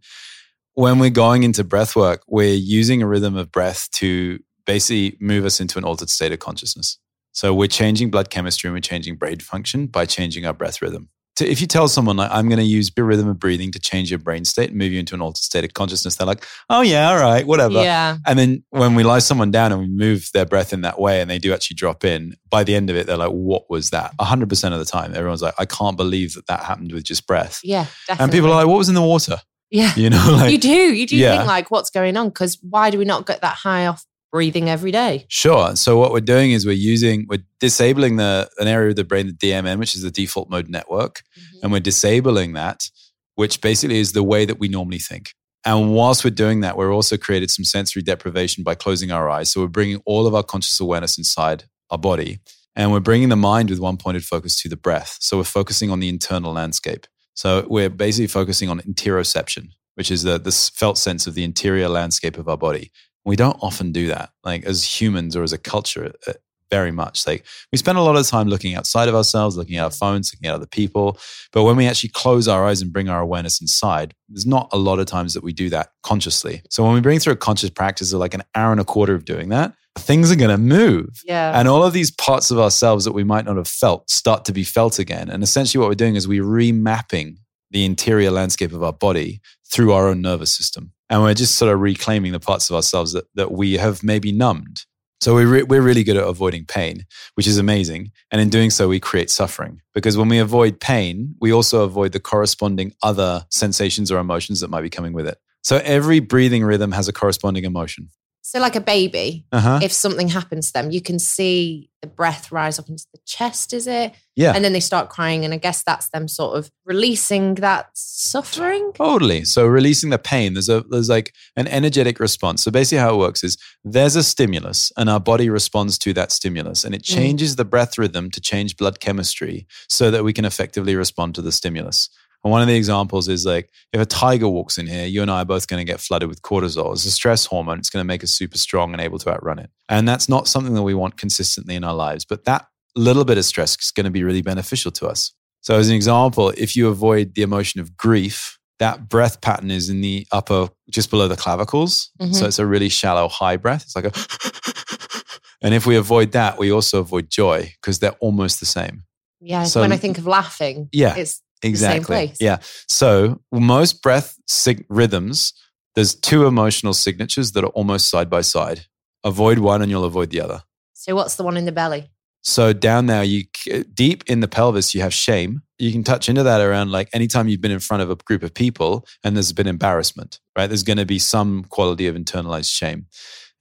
when 0.76 1.00
we're 1.00 1.10
going 1.10 1.44
into 1.44 1.64
breath 1.64 1.96
work, 1.96 2.24
we're 2.28 2.54
using 2.56 3.02
a 3.02 3.08
rhythm 3.08 3.36
of 3.38 3.52
breath 3.52 3.90
to 3.96 4.40
basically 4.66 5.18
move 5.20 5.46
us 5.46 5.60
into 5.60 5.78
an 5.78 5.84
altered 5.84 6.10
state 6.10 6.32
of 6.32 6.40
consciousness. 6.40 6.98
So 7.34 7.54
we're 7.54 7.68
changing 7.68 8.10
blood 8.12 8.30
chemistry 8.30 8.68
and 8.70 8.74
we're 8.76 8.80
changing 8.82 9.16
brain 9.18 9.40
function 9.40 9.88
by 9.88 10.06
changing 10.06 10.46
our 10.46 10.54
breath 10.54 10.82
rhythm. 10.82 11.10
So 11.38 11.46
if 11.46 11.62
you 11.62 11.68
tell 11.68 11.88
someone 11.88 12.16
like 12.18 12.30
I'm 12.32 12.48
going 12.48 12.60
to 12.60 12.64
use 12.66 12.92
the 12.96 13.04
rhythm 13.04 13.28
of 13.28 13.40
breathing 13.40 13.72
to 13.72 13.80
change 13.80 14.12
your 14.12 14.20
brain 14.20 14.46
state 14.46 14.70
and 14.70 14.78
move 14.78 14.92
you 14.92 15.00
into 15.00 15.16
an 15.16 15.22
altered 15.22 15.38
state 15.44 15.64
of 15.64 15.74
consciousness, 15.74 16.16
they're 16.16 16.28
like, 16.28 16.46
"Oh 16.70 16.82
yeah, 16.82 17.10
all 17.10 17.18
right, 17.18 17.46
whatever." 17.48 17.82
Yeah. 17.82 18.18
And 18.28 18.38
then 18.38 18.64
when 18.70 18.94
we 18.94 19.04
lie 19.04 19.18
someone 19.20 19.50
down 19.50 19.72
and 19.72 19.82
we 19.82 19.88
move 19.88 20.30
their 20.34 20.46
breath 20.46 20.74
in 20.74 20.82
that 20.82 21.00
way 21.00 21.22
and 21.22 21.30
they 21.32 21.40
do 21.40 21.52
actually 21.52 21.76
drop 21.76 22.04
in, 22.06 22.36
by 22.50 22.64
the 22.64 22.76
end 22.76 22.90
of 22.92 22.96
it, 22.96 23.08
they're 23.08 23.18
like, 23.18 23.32
what 23.32 23.70
was 23.70 23.90
that? 23.90 24.12
100% 24.20 24.74
of 24.74 24.80
the 24.80 24.86
time, 24.86 25.16
everyone's 25.16 25.42
like, 25.42 25.56
I 25.58 25.66
can't 25.66 25.98
believe 25.98 26.36
that 26.36 26.46
that 26.48 26.64
happened 26.64 26.92
with 26.92 27.04
just 27.04 27.26
breath. 27.26 27.60
Yeah. 27.64 27.88
Definitely. 28.08 28.24
And 28.24 28.32
people 28.32 28.52
are 28.52 28.56
like, 28.56 28.68
what 28.68 28.78
was 28.78 28.90
in 28.90 28.96
the 28.96 29.02
water? 29.02 29.38
Yeah. 29.72 29.92
You 29.96 30.12
know, 30.12 30.24
like 30.34 30.52
you 30.52 30.60
do. 30.60 30.70
You 30.70 31.08
do 31.08 31.16
Yeah. 31.18 31.38
think 31.38 31.48
like, 31.48 31.72
what's 31.72 31.90
going 31.90 32.16
on? 32.16 32.30
Because 32.30 32.60
why 32.62 32.92
do 32.92 33.00
we 33.00 33.06
not 33.06 33.26
get 33.26 33.42
that 33.42 33.56
high 33.56 33.88
off 33.88 34.06
breathing 34.34 34.68
every 34.68 34.92
day? 34.92 35.26
Sure. 35.30 35.76
So 35.76 36.00
what 36.00 36.12
we're 36.12 36.20
doing 36.20 36.52
is 36.52 36.66
we're 36.66 36.72
using 36.74 37.28
we're 37.30 37.46
disabling 37.60 38.16
the 38.18 38.50
an 38.58 38.68
area 38.68 38.90
of 38.90 38.96
the 38.96 39.04
brain, 39.04 39.28
the 39.28 39.34
DMN, 39.34 39.78
which 39.78 39.96
is 39.96 40.02
the 40.02 40.12
default 40.12 40.50
mode 40.50 40.68
network, 40.68 41.22
mm-hmm. 41.40 41.60
and 41.62 41.72
we're 41.72 41.80
disabling 41.80 42.54
that, 42.54 42.90
which 43.36 43.62
basically 43.62 44.00
is 44.00 44.12
the 44.12 44.24
way 44.24 44.44
that 44.44 44.60
we 44.60 44.68
normally 44.68 44.98
think. 44.98 45.36
And 45.66 45.94
whilst 45.94 46.26
we're 46.26 46.32
doing 46.32 46.62
that, 46.62 46.76
we're 46.76 46.92
also 46.92 47.16
created 47.16 47.52
some 47.52 47.64
sensory 47.64 48.02
deprivation 48.02 48.64
by 48.64 48.76
closing 48.76 49.12
our 49.12 49.30
eyes. 49.30 49.52
So 49.52 49.62
we're 49.62 49.68
bringing 49.68 50.02
all 50.06 50.28
of 50.28 50.36
our 50.36 50.44
conscious 50.44 50.80
awareness 50.80 51.18
inside 51.18 51.66
our 51.92 52.00
body, 52.00 52.40
and 52.76 52.92
we're 52.92 53.00
bringing 53.00 53.30
the 53.30 53.36
mind 53.36 53.70
with 53.70 53.80
one 53.80 53.98
pointed 53.98 54.26
focus 54.26 54.60
to 54.64 54.68
the 54.68 54.76
breath. 54.76 55.18
So 55.22 55.38
we're 55.38 55.44
focusing 55.44 55.92
on 55.92 56.00
the 56.00 56.10
internal 56.10 56.52
landscape. 56.52 57.06
So 57.36 57.68
we're 57.70 57.90
basically 57.90 58.28
focusing 58.28 58.68
on 58.70 58.80
interoception, 58.80 59.70
which 59.94 60.10
is 60.10 60.24
the, 60.24 60.40
the 60.40 60.52
felt 60.52 60.98
sense 60.98 61.28
of 61.28 61.36
the 61.36 61.44
interior 61.44 61.88
landscape 61.88 62.40
of 62.40 62.50
our 62.50 62.58
body. 62.58 62.92
We 63.26 63.36
don't 63.36 63.58
often 63.62 63.92
do 63.92 64.08
that, 64.08 64.32
like 64.44 64.66
as 64.66 64.84
humans 64.84 65.36
or 65.36 65.44
as 65.44 65.54
a 65.54 65.58
culture, 65.58 66.14
uh, 66.28 66.34
very 66.70 66.92
much. 66.92 67.28
Like 67.28 67.46
we 67.72 67.78
spend 67.78 68.00
a 68.00 68.02
lot 68.02 68.16
of 68.16 68.28
time 68.28 68.48
looking 68.48 68.74
outside 68.74 69.08
of 69.08 69.14
ourselves, 69.14 69.56
looking 69.56 69.78
at 69.78 69.84
our 69.84 69.92
phones, 69.92 70.34
looking 70.34 70.50
at 70.50 70.56
other 70.56 70.66
people. 70.66 71.20
But 71.52 71.64
when 71.64 71.76
we 71.76 71.86
actually 71.86 72.10
close 72.10 72.48
our 72.48 72.66
eyes 72.66 72.82
and 72.82 72.92
bring 72.92 73.10
our 73.10 73.22
awareness 73.22 73.62
inside, 73.62 74.16
there's 74.28 74.48
not 74.48 74.70
a 74.72 74.78
lot 74.78 74.98
of 74.98 75.06
times 75.06 75.36
that 75.36 75.44
we 75.44 75.54
do 75.54 75.70
that 75.70 75.90
consciously. 76.02 76.64
So 76.72 76.84
when 76.84 76.96
we 76.96 77.02
bring 77.02 77.20
through 77.20 77.34
a 77.34 77.38
conscious 77.38 77.70
practice 77.70 78.12
of 78.12 78.20
like 78.20 78.34
an 78.34 78.42
hour 78.56 78.72
and 78.72 78.82
a 78.82 78.86
quarter 78.86 79.14
of 79.14 79.24
doing 79.24 79.50
that, 79.50 79.74
things 79.98 80.32
are 80.32 80.36
going 80.36 80.50
to 80.50 80.58
move. 80.58 81.22
Yeah. 81.26 81.58
And 81.58 81.68
all 81.68 81.84
of 81.84 81.94
these 81.94 82.10
parts 82.10 82.50
of 82.50 82.58
ourselves 82.58 83.06
that 83.06 83.12
we 83.12 83.24
might 83.24 83.46
not 83.46 83.58
have 83.58 83.68
felt 83.68 84.10
start 84.10 84.44
to 84.46 84.52
be 84.52 84.64
felt 84.64 84.98
again. 84.98 85.30
And 85.30 85.44
essentially, 85.44 85.80
what 85.80 85.90
we're 85.90 85.96
doing 85.96 86.16
is 86.16 86.28
we're 86.28 86.44
remapping 86.44 87.38
the 87.70 87.86
interior 87.86 88.32
landscape 88.32 88.74
of 88.74 88.84
our 88.84 88.94
body 88.94 89.42
through 89.72 89.94
our 89.94 90.08
own 90.08 90.22
nervous 90.22 90.52
system. 90.52 90.92
And 91.14 91.22
we're 91.22 91.36
just 91.36 91.60
sort 91.60 91.72
of 91.72 91.80
reclaiming 91.80 92.32
the 92.32 92.40
parts 92.40 92.72
of 92.72 92.76
ourselves 92.76 93.14
that, 93.14 93.26
that 93.36 93.52
we 93.52 93.74
have 93.74 94.02
maybe 94.02 94.32
numbed. 94.32 94.88
So 95.22 95.36
we're, 95.36 95.48
re- 95.48 95.62
we're 95.62 95.84
really 95.84 96.04
good 96.04 96.18
at 96.18 96.28
avoiding 96.28 96.66
pain, 96.66 97.06
which 97.36 97.46
is 97.46 97.60
amazing. 97.60 98.12
And 98.32 98.42
in 98.42 98.50
doing 98.50 98.72
so, 98.72 98.88
we 98.88 99.00
create 99.00 99.30
suffering 99.30 99.80
because 99.94 100.18
when 100.18 100.28
we 100.28 100.40
avoid 100.40 100.80
pain, 100.80 101.36
we 101.40 101.54
also 101.54 101.84
avoid 101.84 102.14
the 102.14 102.20
corresponding 102.20 102.94
other 103.04 103.46
sensations 103.52 104.12
or 104.12 104.18
emotions 104.18 104.60
that 104.62 104.72
might 104.72 104.82
be 104.82 104.90
coming 104.90 105.14
with 105.14 105.28
it. 105.28 105.38
So 105.62 105.80
every 105.84 106.20
breathing 106.20 106.64
rhythm 106.64 106.92
has 106.94 107.08
a 107.08 107.14
corresponding 107.14 107.64
emotion. 107.64 108.10
So, 108.46 108.60
like 108.60 108.76
a 108.76 108.82
baby, 108.82 109.46
Uh-huh. 109.54 109.80
if 109.82 109.94
something 109.94 110.28
happens 110.28 110.68
to 110.68 110.74
them, 110.74 110.92
you 110.92 111.02
can 111.02 111.18
see 111.18 111.90
the 112.02 112.08
breath 112.08 112.52
rise 112.52 112.78
up 112.78 112.90
into 112.90 113.06
the 113.14 113.20
chest, 113.26 113.72
is 113.72 113.88
it? 113.88 114.12
Yeah. 114.36 114.52
And 114.54 114.66
then 114.66 114.74
they 114.74 114.82
start 114.82 115.10
crying. 115.10 115.46
And 115.46 115.54
I 115.54 115.58
guess 115.58 115.82
that's 115.86 116.10
them 116.10 116.28
sort 116.28 116.58
of 116.58 116.70
releasing 116.84 117.56
that 117.56 117.88
suffering. 117.94 118.92
Totally. 118.96 119.46
So 119.46 119.66
releasing 119.66 120.10
the 120.10 120.18
pain, 120.18 120.54
there's 120.54 120.68
a 120.68 120.84
there's 120.90 121.08
like 121.08 121.34
an 121.56 121.68
energetic 121.70 122.20
response. 122.20 122.62
So 122.64 122.72
basically 122.72 122.98
how 122.98 123.14
it 123.14 123.20
works 123.20 123.44
is 123.46 123.58
there's 123.86 124.18
a 124.18 124.24
stimulus 124.24 124.92
and 124.98 125.10
our 125.10 125.22
body 125.22 125.50
responds 125.50 125.98
to 126.00 126.14
that 126.14 126.32
stimulus 126.34 126.84
and 126.84 126.94
it 126.94 127.04
Mm. 127.04 127.16
changes 127.16 127.56
the 127.56 127.64
breath 127.66 127.98
rhythm 127.98 128.30
to 128.32 128.42
change 128.42 128.76
blood 128.76 129.00
chemistry 129.00 129.66
so 129.88 130.12
that 130.12 130.26
we 130.26 130.34
can 130.34 130.44
effectively 130.46 130.96
respond 130.98 131.36
to 131.36 131.42
the 131.42 131.52
stimulus. 131.54 132.10
And 132.44 132.52
one 132.52 132.62
of 132.62 132.68
the 132.68 132.76
examples 132.76 133.30
is 133.30 133.46
like 133.46 133.70
if 133.94 134.02
a 134.02 134.06
tiger 134.06 134.48
walks 134.50 134.78
in 134.78 134.86
here, 134.88 135.06
you 135.06 135.22
and 135.22 135.32
I 135.32 135.42
are 135.42 135.46
both 135.46 135.68
going 135.68 135.86
to 135.86 135.90
get 135.90 136.00
flooded 136.02 136.28
with 136.28 136.42
cortisol. 136.42 136.92
It's 136.92 137.06
a 137.06 137.12
stress 137.12 137.46
hormone. 137.46 137.80
It's 137.80 137.90
going 137.90 138.02
to 138.04 138.08
make 138.08 138.24
us 138.24 138.32
super 138.32 138.58
strong 138.58 138.92
and 138.92 139.02
able 139.02 139.18
to 139.20 139.30
outrun 139.32 139.60
it. 139.60 139.70
And 139.88 140.08
that's 140.08 140.28
not 140.28 140.48
something 140.48 140.74
that 140.74 140.84
we 140.84 140.94
want 140.94 141.18
consistently 141.18 141.76
in 141.76 141.84
our 141.84 141.94
lives. 141.96 142.26
But 142.26 142.44
that 142.46 142.66
little 142.96 143.24
bit 143.26 143.38
of 143.38 143.46
stress 143.46 143.78
is 143.82 143.92
going 143.92 144.04
to 144.06 144.12
be 144.12 144.24
really 144.24 144.42
beneficial 144.42 144.92
to 144.92 145.08
us. 145.08 145.32
So, 145.62 145.78
as 145.78 145.88
an 145.90 145.96
example, 145.96 146.50
if 146.58 146.76
you 146.76 146.90
avoid 146.90 147.36
the 147.36 147.42
emotion 147.44 147.80
of 147.80 147.96
grief, 147.96 148.60
that 148.80 149.08
breath 149.08 149.40
pattern 149.40 149.72
is 149.72 149.90
in 149.90 150.02
the 150.02 150.28
upper, 150.34 150.68
just 150.92 151.10
below 151.10 151.30
the 151.30 151.38
clavicles. 151.38 152.10
Mhm. 152.22 152.36
So, 152.36 152.46
it's 152.46 152.60
a 152.60 152.66
really 152.66 152.90
shallow, 152.90 153.30
high 153.30 153.56
breath. 153.56 153.84
It's 153.84 153.96
like 153.96 154.06
a, 154.06 154.12
and 155.62 155.74
if 155.74 155.86
we 155.86 155.96
avoid 155.96 156.34
that, 156.34 156.58
we 156.58 156.72
also 156.72 157.00
avoid 157.00 157.30
joy 157.30 157.74
because 157.82 158.00
they're 158.00 158.12
almost 158.20 158.60
the 158.60 158.66
same. 158.66 159.04
Yeah. 159.40 159.64
So- 159.64 159.80
when 159.82 159.94
I 159.94 159.98
think 159.98 160.18
of 160.18 160.28
laughing, 160.28 160.90
Yeah, 160.92 161.16
it's 161.16 161.42
Exactly. 161.64 162.06
place. 162.06 162.38
Yeah. 162.40 162.58
So, 162.88 163.42
most 163.52 164.02
breath 164.02 164.38
sig- 164.48 164.86
rhythms, 164.90 165.54
there's 165.96 166.16
two 166.16 166.46
emotional 166.46 166.94
signatures 166.94 167.52
that 167.54 167.64
are 167.64 167.68
almost 167.68 168.10
side 168.10 168.30
by 168.30 168.42
side. 168.42 168.86
Avoid 169.24 169.60
one 169.60 169.82
and 169.82 169.90
you'll 169.92 170.06
avoid 170.06 170.30
the 170.32 170.42
other. 170.42 170.64
so 170.94 171.16
what's 171.16 171.36
the 171.36 171.44
one 171.44 171.58
in 171.58 171.66
the 171.66 171.72
belly? 171.72 172.10
So 172.44 172.74
down 172.74 173.06
there, 173.06 173.24
you 173.24 173.46
deep 173.94 174.26
in 174.28 174.42
the 174.42 174.50
pelvis, 174.50 174.94
you 174.94 175.02
have 175.02 175.14
shame. 175.14 175.62
You 175.80 175.94
can 175.94 176.04
touch 176.04 176.28
into 176.28 176.44
that 176.44 176.60
around 176.60 176.92
like 176.92 177.10
anytime 177.14 177.48
you've 177.48 177.62
been 177.62 177.72
in 177.72 177.80
front 177.80 178.04
of 178.04 178.10
a 178.10 178.16
group 178.16 178.44
of 178.44 178.54
people 178.54 179.06
and 179.24 179.36
there's 179.36 179.54
been 179.54 179.68
embarrassment, 179.68 180.42
right? 180.58 180.68
There's 180.68 180.84
going 180.84 180.98
to 180.98 181.06
be 181.06 181.20
some 181.20 181.64
quality 181.64 182.08
of 182.08 182.16
internalized 182.16 182.70
shame. 182.70 183.08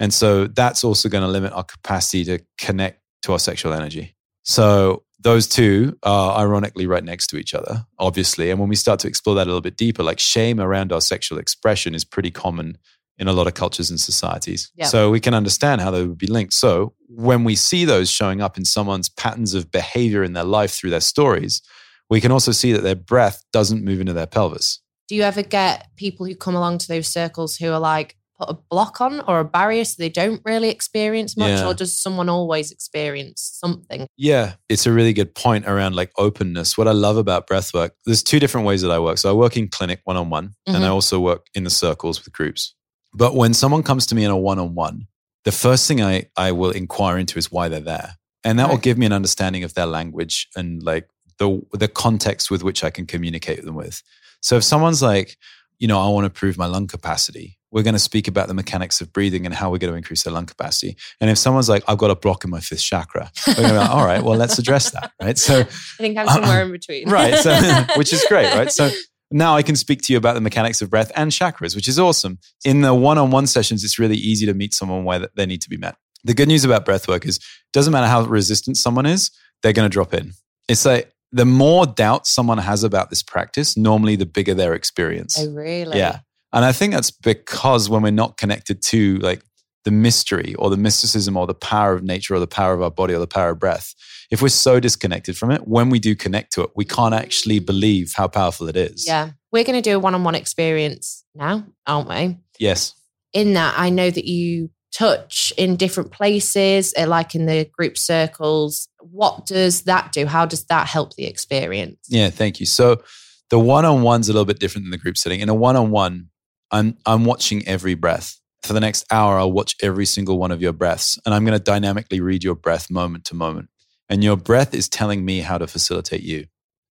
And 0.01 0.13
so 0.13 0.49
that's 0.49 0.83
also 0.83 1.09
going 1.09 1.23
to 1.23 1.29
limit 1.29 1.53
our 1.53 1.63
capacity 1.63 2.25
to 2.25 2.41
connect 2.59 3.01
to 3.23 3.33
our 3.33 3.39
sexual 3.39 3.73
energy. 3.73 4.17
So 4.43 5.05
those 5.23 5.47
two 5.47 5.97
are 6.03 6.39
ironically 6.39 6.87
right 6.87 7.05
next 7.05 7.29
to 7.29 7.37
each 7.37 7.55
other, 7.55 7.87
obviously. 7.99 8.51
And 8.51 8.59
when 8.59 8.69
we 8.69 8.77
start 8.77 9.01
to 9.01 9.09
explore 9.09 9.37
that 9.37 9.45
a 9.47 9.51
little 9.51 9.61
bit 9.61 9.77
deeper, 9.77 10.03
like 10.03 10.19
shame 10.19 10.61
around 10.61 10.93
our 10.93 11.01
sexual 11.01 11.39
expression 11.39 11.95
is 11.95 12.05
pretty 12.05 12.31
common 12.31 12.79
in 13.19 13.29
a 13.29 13.33
lot 13.33 13.47
of 13.47 13.55
cultures 13.55 13.91
and 13.91 14.01
societies. 14.01 14.73
Yeah. 14.75 14.87
So 14.87 15.11
we 15.11 15.21
can 15.21 15.35
understand 15.35 15.81
how 15.81 15.91
they 15.91 16.05
would 16.05 16.19
be 16.19 16.27
linked. 16.27 16.55
So 16.55 16.95
when 17.09 17.45
we 17.45 17.55
see 17.55 17.85
those 17.85 18.11
showing 18.11 18.41
up 18.41 18.57
in 18.57 18.65
someone's 18.65 19.09
patterns 19.09 19.55
of 19.55 19.71
behavior 19.71 20.25
in 20.25 20.33
their 20.33 20.45
life 20.45 20.73
through 20.73 20.91
their 20.91 21.01
stories, 21.01 21.63
we 22.11 22.21
can 22.21 22.33
also 22.33 22.53
see 22.53 22.73
that 22.73 22.83
their 22.83 22.97
breath 22.97 23.45
doesn't 23.53 23.85
move 23.85 24.01
into 24.01 24.13
their 24.13 24.27
pelvis. 24.27 24.81
Do 25.09 25.15
you 25.15 25.23
ever 25.23 25.43
get 25.43 25.89
people 25.97 26.27
who 26.27 26.35
come 26.35 26.55
along 26.55 26.79
to 26.79 26.89
those 26.89 27.07
circles 27.07 27.57
who 27.57 27.71
are 27.71 27.79
like, 27.79 28.17
put 28.47 28.51
a 28.51 28.59
block 28.71 29.01
on 29.01 29.21
or 29.21 29.41
a 29.41 29.45
barrier 29.45 29.85
so 29.85 29.95
they 29.99 30.09
don't 30.09 30.41
really 30.45 30.69
experience 30.69 31.37
much? 31.37 31.49
Yeah. 31.49 31.67
Or 31.69 31.75
does 31.75 31.97
someone 31.97 32.29
always 32.29 32.71
experience 32.71 33.59
something? 33.61 34.07
Yeah, 34.17 34.55
it's 34.69 34.87
a 34.87 34.93
really 34.93 35.13
good 35.13 35.35
point 35.35 35.67
around 35.67 35.95
like 35.95 36.13
openness. 36.19 36.77
What 36.79 36.89
I 36.89 36.93
love 36.93 37.17
about 37.17 37.47
breath 37.47 37.73
work, 37.75 37.95
there's 38.07 38.23
two 38.23 38.39
different 38.41 38.67
ways 38.67 38.83
that 38.83 38.91
I 38.91 38.99
work. 38.99 39.19
So 39.19 39.31
I 39.31 39.33
work 39.33 39.57
in 39.57 39.69
clinic 39.69 40.01
one 40.05 40.17
on 40.17 40.31
one, 40.31 40.55
and 40.67 40.79
I 40.79 40.89
Mhm. 40.89 40.93
also 40.93 41.21
work 41.21 41.47
in 41.55 41.65
the 41.65 41.71
circles 41.71 42.25
with 42.25 42.33
groups. 42.33 42.75
But 43.15 43.35
when 43.35 43.55
someone 43.55 43.83
comes 43.83 44.07
to 44.07 44.15
me 44.15 44.25
in 44.25 44.31
a 44.31 44.37
one 44.37 44.59
on 44.59 44.75
one, 44.75 45.07
the 45.45 45.53
first 45.53 45.87
thing 45.89 46.03
I, 46.03 46.27
I 46.37 46.53
will 46.53 46.71
inquire 46.71 47.19
into 47.19 47.39
is 47.39 47.51
why 47.53 47.69
they're 47.69 47.81
there. 47.81 48.17
And 48.45 48.59
that 48.59 48.69
will 48.71 48.79
give 48.79 48.99
me 48.99 49.07
an 49.07 49.13
understanding 49.13 49.63
of 49.65 49.75
their 49.75 49.87
language 49.87 50.49
and 50.57 50.83
like 50.83 51.09
the 51.39 51.61
the 51.73 51.89
context 51.89 52.51
with 52.51 52.63
which 52.65 52.83
I 52.85 52.91
can 52.91 53.07
communicate 53.07 53.65
them 53.65 53.75
with. 53.77 54.03
So 54.41 54.57
if 54.57 54.65
someone's 54.65 55.03
like, 55.03 55.37
you 55.79 55.87
know, 55.89 56.01
I 56.01 56.09
want 56.09 56.25
to 56.25 56.31
prove 56.31 56.59
my 56.59 56.67
lung 56.67 56.87
capacity, 56.89 57.59
we're 57.73 57.83
going 57.83 57.95
to 57.95 57.99
speak 57.99 58.29
about 58.29 58.47
the 58.49 58.55
mechanics 58.55 59.01
of 59.01 59.13
breathing 59.13 59.47
and 59.47 59.55
how 59.55 59.71
we're 59.71 59.79
going 59.79 59.93
to 59.93 59.97
increase 59.97 60.23
their 60.23 60.33
lung 60.33 60.47
capacity. 60.47 60.97
And 61.21 61.31
if 61.31 61.39
someone's 61.39 61.69
like, 61.69 61.83
I've 61.89 61.99
got 61.99 62.11
a 62.11 62.15
block 62.15 62.45
in 62.45 62.51
my 62.51 62.61
fifth 62.61 62.83
chakra, 62.83 63.31
we're 63.47 63.55
going 63.55 63.69
to 63.69 63.73
be 63.75 63.79
like, 63.79 63.91
all 63.91 64.05
right, 64.05 64.23
well, 64.23 64.37
let's 64.39 64.59
address 64.59 64.91
that, 64.91 65.13
right? 65.21 65.37
So 65.39 65.61
I 65.61 65.65
think 65.99 66.17
I'm 66.19 66.29
somewhere 66.29 66.61
uh, 66.61 66.67
in 66.67 66.73
between. 66.73 67.09
right 67.09 67.35
so 67.39 67.53
which 67.97 68.13
is 68.13 68.25
great 68.29 68.55
right 68.55 68.71
so 68.71 68.91
now 69.31 69.57
i 69.57 69.63
can 69.63 69.75
speak 69.75 70.03
to 70.03 70.13
you 70.13 70.17
about 70.19 70.35
the 70.35 70.41
mechanics 70.41 70.83
of 70.83 70.91
breath 70.91 71.11
and 71.17 71.33
chakras 71.33 71.75
which 71.75 71.89
is 71.89 71.99
awesome 71.99 72.39
in 72.65 72.83
the 72.83 72.95
one-on-one 72.95 73.47
sessions 73.47 73.83
it's 73.83 73.99
really 73.99 74.17
easy 74.17 74.45
to 74.47 74.53
meet 74.55 74.75
someone 74.75 75.05
where 75.05 75.27
they 75.37 75.47
need 75.47 75.63
to 75.63 75.71
be 75.71 75.77
met 75.79 75.97
the 76.25 76.35
good 76.35 76.49
news 76.49 76.65
about 76.65 76.85
breath 76.85 77.09
work 77.09 77.25
is 77.27 77.41
doesn't 77.73 77.93
matter 77.93 78.07
how 78.07 78.23
resistant 78.25 78.77
someone 78.77 79.07
is 79.07 79.31
they're 79.63 79.73
going 79.73 79.89
to 79.89 79.93
drop 79.93 80.13
in 80.13 80.33
it's 80.69 80.85
like 80.85 81.11
the 81.33 81.47
more 81.47 81.87
doubt 81.87 82.27
someone 82.27 82.59
has 82.59 82.85
about 82.85 83.09
this 83.11 83.23
practice 83.23 83.77
normally 83.77 84.17
the 84.17 84.27
bigger 84.27 84.53
their 84.55 84.75
experience 84.75 85.37
Oh, 85.41 85.51
really? 85.53 85.97
yeah. 85.99 86.19
And 86.53 86.65
I 86.65 86.73
think 86.73 86.93
that's 86.93 87.11
because 87.11 87.89
when 87.89 88.03
we're 88.03 88.11
not 88.11 88.37
connected 88.37 88.83
to 88.83 89.17
like 89.19 89.43
the 89.85 89.91
mystery 89.91 90.55
or 90.59 90.71
the 90.71 90.77
mysticism 90.77 91.37
or 91.37 91.47
the 91.47 91.55
power 91.55 91.93
of 91.95 92.03
nature 92.03 92.35
or 92.35 92.41
the 92.41 92.47
power 92.47 92.75
of 92.75 92.83
our 92.83 92.91
body 92.91 93.15
or 93.15 93.19
the 93.19 93.27
power 93.27 93.51
of 93.51 93.59
breath, 93.59 93.95
if 94.31 94.41
we're 94.41 94.49
so 94.49 94.79
disconnected 94.79 95.37
from 95.37 95.51
it, 95.51 95.67
when 95.67 95.91
we 95.91 95.99
do 95.99 96.15
connect 96.15 96.53
to 96.55 96.63
it, 96.63 96.71
we 96.77 96.85
can't 96.85 97.15
actually 97.15 97.59
believe 97.59 98.13
how 98.17 98.29
powerful 98.29 98.69
it 98.69 98.77
is. 98.77 99.07
Yeah. 99.07 99.31
We're 99.51 99.65
going 99.65 99.81
to 99.81 99.91
do 99.91 99.97
a 99.97 99.99
one 99.99 100.15
on 100.15 100.25
one 100.25 100.35
experience 100.35 101.25
now, 101.35 101.67
aren't 101.87 102.09
we? 102.09 102.39
Yes. 102.59 102.95
In 103.33 103.55
that, 103.55 103.75
I 103.77 103.91
know 103.91 104.11
that 104.11 104.25
you 104.25 104.71
touch 104.93 105.53
in 105.57 105.77
different 105.77 106.13
places, 106.13 106.93
uh, 106.99 107.07
like 107.07 107.35
in 107.35 107.47
the 107.47 107.69
group 107.77 107.97
circles. 107.97 108.89
What 109.01 109.47
does 109.47 109.83
that 109.83 110.13
do? 110.13 110.27
How 110.27 110.47
does 110.47 110.65
that 110.65 110.87
help 110.87 111.15
the 111.15 111.25
experience? 111.25 111.99
Yeah. 112.09 112.31
Thank 112.31 112.61
you. 112.61 112.67
So 112.67 113.03
the 113.51 113.59
one 113.59 113.85
on 113.85 114.03
one's 114.03 114.29
a 114.29 114.33
little 114.33 114.45
bit 114.45 114.59
different 114.59 114.85
than 114.85 114.91
the 114.91 114.99
group 114.99 115.17
setting. 115.17 115.41
In 115.41 115.49
a 115.49 115.55
one 115.55 115.77
on 115.77 115.91
one, 115.91 116.29
I'm 116.73 116.97
I'm 117.07 117.25
watching 117.25 117.67
every 117.69 117.95
breath. 117.95 118.41
For 118.63 118.73
the 118.73 118.81
next 118.81 119.05
hour, 119.11 119.39
I'll 119.39 119.53
watch 119.53 119.77
every 119.83 120.07
single 120.07 120.39
one 120.39 120.53
of 120.53 120.63
your 120.63 120.73
breaths, 120.73 121.19
and 121.25 121.35
I'm 121.35 121.45
going 121.45 121.59
to 121.59 121.63
dynamically 121.63 122.21
read 122.21 122.43
your 122.43 122.55
breath 122.55 122.91
moment 122.91 123.25
to 123.27 123.35
moment. 123.35 123.69
And 124.09 124.23
your 124.23 124.37
breath 124.37 124.75
is 124.75 124.89
telling 124.89 125.25
me 125.25 125.41
how 125.41 125.59
to 125.59 125.67
facilitate 125.67 126.23
you. 126.23 126.47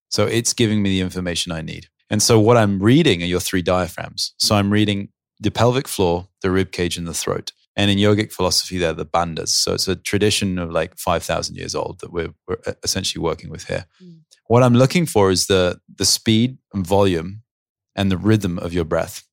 So 0.09 0.25
it's 0.25 0.53
giving 0.53 0.81
me 0.81 0.89
the 0.89 1.01
information 1.01 1.51
I 1.51 1.61
need. 1.61 1.87
And 2.09 2.21
so 2.21 2.39
what 2.39 2.57
I'm 2.57 2.81
reading 2.81 3.23
are 3.23 3.27
your 3.27 3.39
three 3.39 3.61
diaphragms. 3.61 4.33
So 4.37 4.55
I'm 4.55 4.71
reading 4.71 5.09
the 5.39 5.51
pelvic 5.51 5.87
floor, 5.87 6.27
the 6.41 6.51
rib 6.51 6.71
cage, 6.71 6.97
and 6.97 7.07
the 7.07 7.13
throat. 7.13 7.53
And 7.77 7.89
in 7.89 7.97
yogic 7.97 8.33
philosophy, 8.33 8.77
they're 8.77 8.93
the 8.93 9.05
bandhas. 9.05 9.49
So 9.49 9.73
it's 9.73 9.87
a 9.87 9.95
tradition 9.95 10.59
of 10.59 10.71
like 10.71 10.97
5,000 10.97 11.55
years 11.55 11.73
old 11.73 12.01
that 12.01 12.11
we're, 12.11 12.33
we're 12.47 12.57
essentially 12.83 13.23
working 13.23 13.49
with 13.49 13.65
here. 13.65 13.85
Mm. 14.03 14.19
What 14.47 14.61
I'm 14.61 14.73
looking 14.73 15.05
for 15.05 15.31
is 15.31 15.47
the, 15.47 15.79
the 15.95 16.03
speed 16.03 16.57
and 16.73 16.85
volume 16.85 17.43
and 17.95 18.11
the 18.11 18.17
rhythm 18.17 18.59
of 18.59 18.73
your 18.73 18.83
breath. 18.83 19.23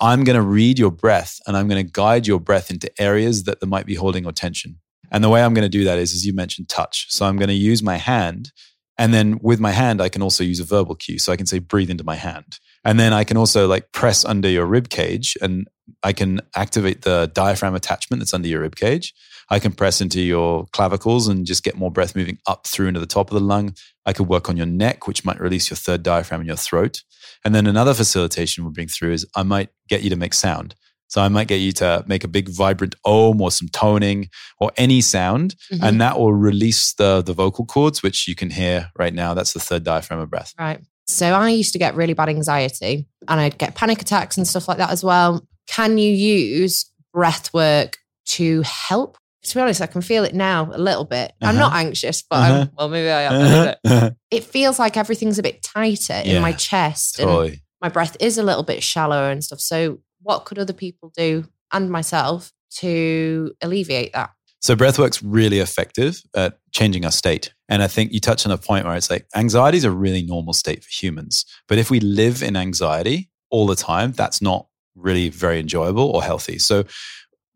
I'm 0.00 0.24
going 0.24 0.36
to 0.36 0.42
read 0.42 0.78
your 0.78 0.90
breath 0.90 1.38
and 1.46 1.56
I'm 1.56 1.68
going 1.68 1.84
to 1.84 1.92
guide 1.92 2.26
your 2.26 2.40
breath 2.40 2.70
into 2.70 2.90
areas 3.00 3.44
that 3.44 3.60
there 3.60 3.68
might 3.68 3.86
be 3.86 3.94
holding 3.94 4.26
or 4.26 4.32
tension. 4.32 4.78
And 5.10 5.22
the 5.22 5.28
way 5.28 5.42
I'm 5.42 5.54
going 5.54 5.64
to 5.64 5.68
do 5.68 5.84
that 5.84 5.98
is, 5.98 6.14
as 6.14 6.24
you 6.24 6.32
mentioned, 6.32 6.68
touch. 6.68 7.06
So 7.10 7.26
I'm 7.26 7.36
going 7.36 7.48
to 7.48 7.54
use 7.54 7.82
my 7.82 7.96
hand. 7.96 8.52
And 8.96 9.12
then 9.12 9.38
with 9.42 9.60
my 9.60 9.72
hand, 9.72 10.00
I 10.00 10.08
can 10.08 10.22
also 10.22 10.44
use 10.44 10.60
a 10.60 10.64
verbal 10.64 10.94
cue. 10.94 11.18
So 11.18 11.32
I 11.32 11.36
can 11.36 11.46
say, 11.46 11.58
breathe 11.58 11.90
into 11.90 12.04
my 12.04 12.16
hand. 12.16 12.58
And 12.84 12.98
then 12.98 13.12
I 13.12 13.24
can 13.24 13.36
also 13.36 13.66
like 13.66 13.92
press 13.92 14.24
under 14.24 14.48
your 14.48 14.66
rib 14.66 14.88
cage 14.88 15.36
and 15.40 15.66
I 16.02 16.12
can 16.12 16.40
activate 16.56 17.02
the 17.02 17.30
diaphragm 17.34 17.74
attachment 17.74 18.20
that's 18.20 18.34
under 18.34 18.48
your 18.48 18.60
rib 18.60 18.76
cage. 18.76 19.12
I 19.50 19.58
can 19.58 19.72
press 19.72 20.00
into 20.00 20.20
your 20.20 20.66
clavicles 20.72 21.28
and 21.28 21.44
just 21.44 21.62
get 21.62 21.76
more 21.76 21.90
breath 21.90 22.16
moving 22.16 22.38
up 22.46 22.66
through 22.66 22.88
into 22.88 23.00
the 23.00 23.06
top 23.06 23.30
of 23.30 23.34
the 23.34 23.44
lung. 23.44 23.74
I 24.06 24.12
could 24.12 24.28
work 24.28 24.48
on 24.48 24.56
your 24.56 24.66
neck, 24.66 25.06
which 25.06 25.24
might 25.24 25.40
release 25.40 25.68
your 25.68 25.76
third 25.76 26.02
diaphragm 26.02 26.40
in 26.40 26.46
your 26.46 26.56
throat. 26.56 27.02
And 27.44 27.54
then 27.54 27.66
another 27.66 27.94
facilitation 27.94 28.64
we'll 28.64 28.72
bring 28.72 28.88
through 28.88 29.12
is 29.12 29.26
I 29.34 29.42
might 29.42 29.70
get 29.88 30.02
you 30.02 30.10
to 30.10 30.16
make 30.16 30.34
sound. 30.34 30.74
So 31.08 31.20
I 31.20 31.28
might 31.28 31.46
get 31.48 31.56
you 31.60 31.72
to 31.72 32.02
make 32.06 32.24
a 32.24 32.28
big 32.28 32.48
vibrant 32.48 32.94
om 33.04 33.40
or 33.42 33.50
some 33.50 33.68
toning 33.68 34.28
or 34.58 34.72
any 34.78 35.00
sound, 35.02 35.54
Mm-hmm. 35.70 35.84
and 35.84 36.00
that 36.00 36.18
will 36.18 36.32
release 36.32 36.94
the 36.94 37.20
the 37.22 37.34
vocal 37.34 37.66
cords, 37.66 38.02
which 38.02 38.26
you 38.26 38.34
can 38.34 38.48
hear 38.50 38.90
right 38.98 39.12
now. 39.12 39.34
That's 39.34 39.52
the 39.52 39.60
third 39.60 39.84
diaphragm 39.84 40.20
of 40.20 40.30
breath. 40.30 40.54
Right. 40.58 40.80
So 41.06 41.26
I 41.34 41.50
used 41.50 41.72
to 41.74 41.78
get 41.78 41.94
really 41.96 42.14
bad 42.14 42.28
anxiety 42.30 43.06
and 43.28 43.40
I'd 43.40 43.58
get 43.58 43.74
panic 43.74 44.00
attacks 44.00 44.38
and 44.38 44.46
stuff 44.46 44.68
like 44.68 44.78
that 44.78 44.90
as 44.90 45.04
well. 45.04 45.46
Can 45.66 45.98
you 45.98 46.10
use 46.10 46.86
breath 47.12 47.52
work 47.52 47.98
to 48.28 48.62
help? 48.62 49.18
To 49.44 49.54
be 49.56 49.60
honest, 49.60 49.80
I 49.80 49.86
can 49.86 50.02
feel 50.02 50.24
it 50.24 50.34
now 50.34 50.70
a 50.72 50.78
little 50.78 51.04
bit. 51.04 51.32
I'm 51.42 51.50
Uh-huh. 51.56 51.58
not 51.58 51.72
anxious, 51.74 52.22
but 52.22 52.36
Uh-huh. 52.36 52.60
I'm, 52.62 52.70
well, 52.78 52.88
maybe 52.88 53.10
I 53.10 53.22
am. 53.22 53.32
a 53.34 53.38
little 53.38 53.74
bit. 53.82 54.14
It 54.30 54.44
feels 54.44 54.78
like 54.78 54.96
everything's 54.96 55.38
a 55.38 55.42
bit 55.42 55.62
tighter 55.62 56.20
in 56.24 56.40
my 56.40 56.52
chest 56.52 57.18
and 57.18 57.58
my 57.80 57.88
breath 57.88 58.16
is 58.20 58.38
a 58.38 58.42
little 58.42 58.62
bit 58.62 58.82
shallower 58.82 59.30
and 59.30 59.42
stuff. 59.42 59.60
So, 59.60 59.98
what 60.20 60.44
could 60.44 60.58
other 60.58 60.72
people 60.72 61.12
do 61.16 61.48
and 61.72 61.90
myself 61.90 62.52
to 62.76 63.52
alleviate 63.60 64.12
that? 64.12 64.30
So 64.60 64.76
breathwork's 64.76 65.20
really 65.24 65.58
effective 65.58 66.22
at 66.36 66.58
changing 66.70 67.04
our 67.04 67.10
state. 67.10 67.52
And 67.68 67.82
I 67.82 67.88
think 67.88 68.12
you 68.12 68.20
touch 68.20 68.46
on 68.46 68.52
a 68.52 68.58
point 68.58 68.86
where 68.86 68.94
it's 68.94 69.10
like 69.10 69.26
anxiety 69.34 69.76
is 69.78 69.84
a 69.84 69.90
really 69.90 70.22
normal 70.22 70.52
state 70.52 70.84
for 70.84 70.88
humans. 70.92 71.44
But 71.66 71.78
if 71.78 71.90
we 71.90 71.98
live 71.98 72.44
in 72.44 72.54
anxiety 72.56 73.28
all 73.50 73.66
the 73.66 73.74
time, 73.74 74.12
that's 74.12 74.40
not 74.40 74.68
really 74.94 75.30
very 75.30 75.58
enjoyable 75.58 76.04
or 76.10 76.22
healthy. 76.22 76.60
So 76.60 76.84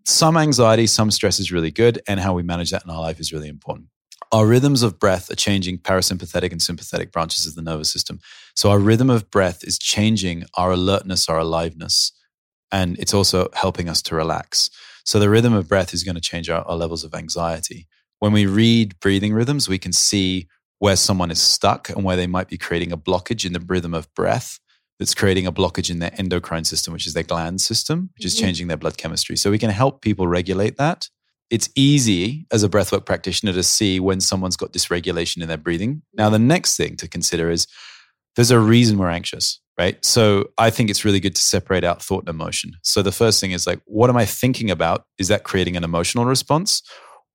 some 0.06 0.36
anxiety, 0.36 0.86
some 0.86 1.10
stress 1.10 1.40
is 1.40 1.50
really 1.50 1.72
good, 1.72 2.00
and 2.06 2.20
how 2.20 2.32
we 2.32 2.42
manage 2.42 2.70
that 2.70 2.84
in 2.84 2.90
our 2.90 3.00
life 3.00 3.18
is 3.18 3.32
really 3.32 3.48
important. 3.48 3.88
Our 4.30 4.46
rhythms 4.46 4.82
of 4.82 4.98
breath 4.98 5.30
are 5.30 5.36
changing 5.36 5.78
parasympathetic 5.78 6.52
and 6.52 6.62
sympathetic 6.62 7.12
branches 7.12 7.46
of 7.46 7.54
the 7.54 7.62
nervous 7.62 7.90
system. 7.90 8.20
So 8.54 8.70
our 8.70 8.78
rhythm 8.78 9.10
of 9.10 9.30
breath 9.30 9.64
is 9.64 9.78
changing 9.78 10.44
our 10.54 10.70
alertness, 10.72 11.28
our 11.28 11.38
aliveness, 11.38 12.12
and 12.70 12.98
it's 12.98 13.14
also 13.14 13.48
helping 13.54 13.88
us 13.88 14.00
to 14.02 14.14
relax. 14.14 14.70
So 15.04 15.18
the 15.18 15.30
rhythm 15.30 15.52
of 15.52 15.68
breath 15.68 15.92
is 15.92 16.04
going 16.04 16.16
to 16.16 16.20
change 16.20 16.48
our, 16.50 16.62
our 16.62 16.76
levels 16.76 17.04
of 17.04 17.14
anxiety. 17.14 17.86
When 18.18 18.32
we 18.32 18.46
read 18.46 18.98
breathing 19.00 19.32
rhythms, 19.32 19.68
we 19.68 19.78
can 19.78 19.92
see 19.92 20.48
where 20.78 20.96
someone 20.96 21.30
is 21.30 21.40
stuck 21.40 21.88
and 21.88 22.04
where 22.04 22.16
they 22.16 22.26
might 22.26 22.48
be 22.48 22.58
creating 22.58 22.92
a 22.92 22.96
blockage 22.96 23.44
in 23.44 23.52
the 23.52 23.64
rhythm 23.66 23.94
of 23.94 24.12
breath 24.14 24.60
that's 24.98 25.14
creating 25.14 25.46
a 25.46 25.52
blockage 25.52 25.90
in 25.90 25.98
their 25.98 26.12
endocrine 26.18 26.64
system, 26.64 26.92
which 26.92 27.06
is 27.06 27.14
their 27.14 27.22
gland 27.22 27.60
system, 27.60 28.10
which 28.14 28.24
is 28.24 28.34
Mhm. 28.36 28.40
changing 28.40 28.66
their 28.68 28.76
blood 28.76 28.96
chemistry. 28.96 29.36
So 29.36 29.50
we 29.50 29.58
can 29.58 29.70
help 29.70 30.00
people 30.00 30.26
regulate 30.26 30.76
that. 30.78 31.08
It's 31.50 31.68
easy 31.76 32.46
as 32.50 32.62
a 32.64 32.68
breathwork 32.68 33.04
practitioner 33.04 33.52
to 33.52 33.62
see 33.62 34.00
when 34.00 34.20
someone's 34.20 34.56
got 34.56 34.72
dysregulation 34.72 35.42
in 35.42 35.48
their 35.48 35.56
breathing. 35.56 36.02
Now, 36.14 36.30
the 36.30 36.38
next 36.38 36.76
thing 36.76 36.96
to 36.96 37.08
consider 37.08 37.50
is 37.50 37.66
there's 38.34 38.50
a 38.50 38.58
reason 38.58 38.98
we're 38.98 39.10
anxious, 39.10 39.60
right? 39.78 40.02
So 40.04 40.46
I 40.58 40.70
think 40.70 40.90
it's 40.90 41.04
really 41.04 41.20
good 41.20 41.36
to 41.36 41.42
separate 41.42 41.84
out 41.84 42.02
thought 42.02 42.24
and 42.24 42.28
emotion. 42.28 42.72
So 42.82 43.00
the 43.02 43.12
first 43.12 43.40
thing 43.40 43.52
is 43.52 43.66
like, 43.66 43.80
what 43.84 44.10
am 44.10 44.16
I 44.16 44.26
thinking 44.26 44.70
about? 44.70 45.04
Is 45.18 45.28
that 45.28 45.44
creating 45.44 45.76
an 45.76 45.84
emotional 45.84 46.24
response? 46.24 46.82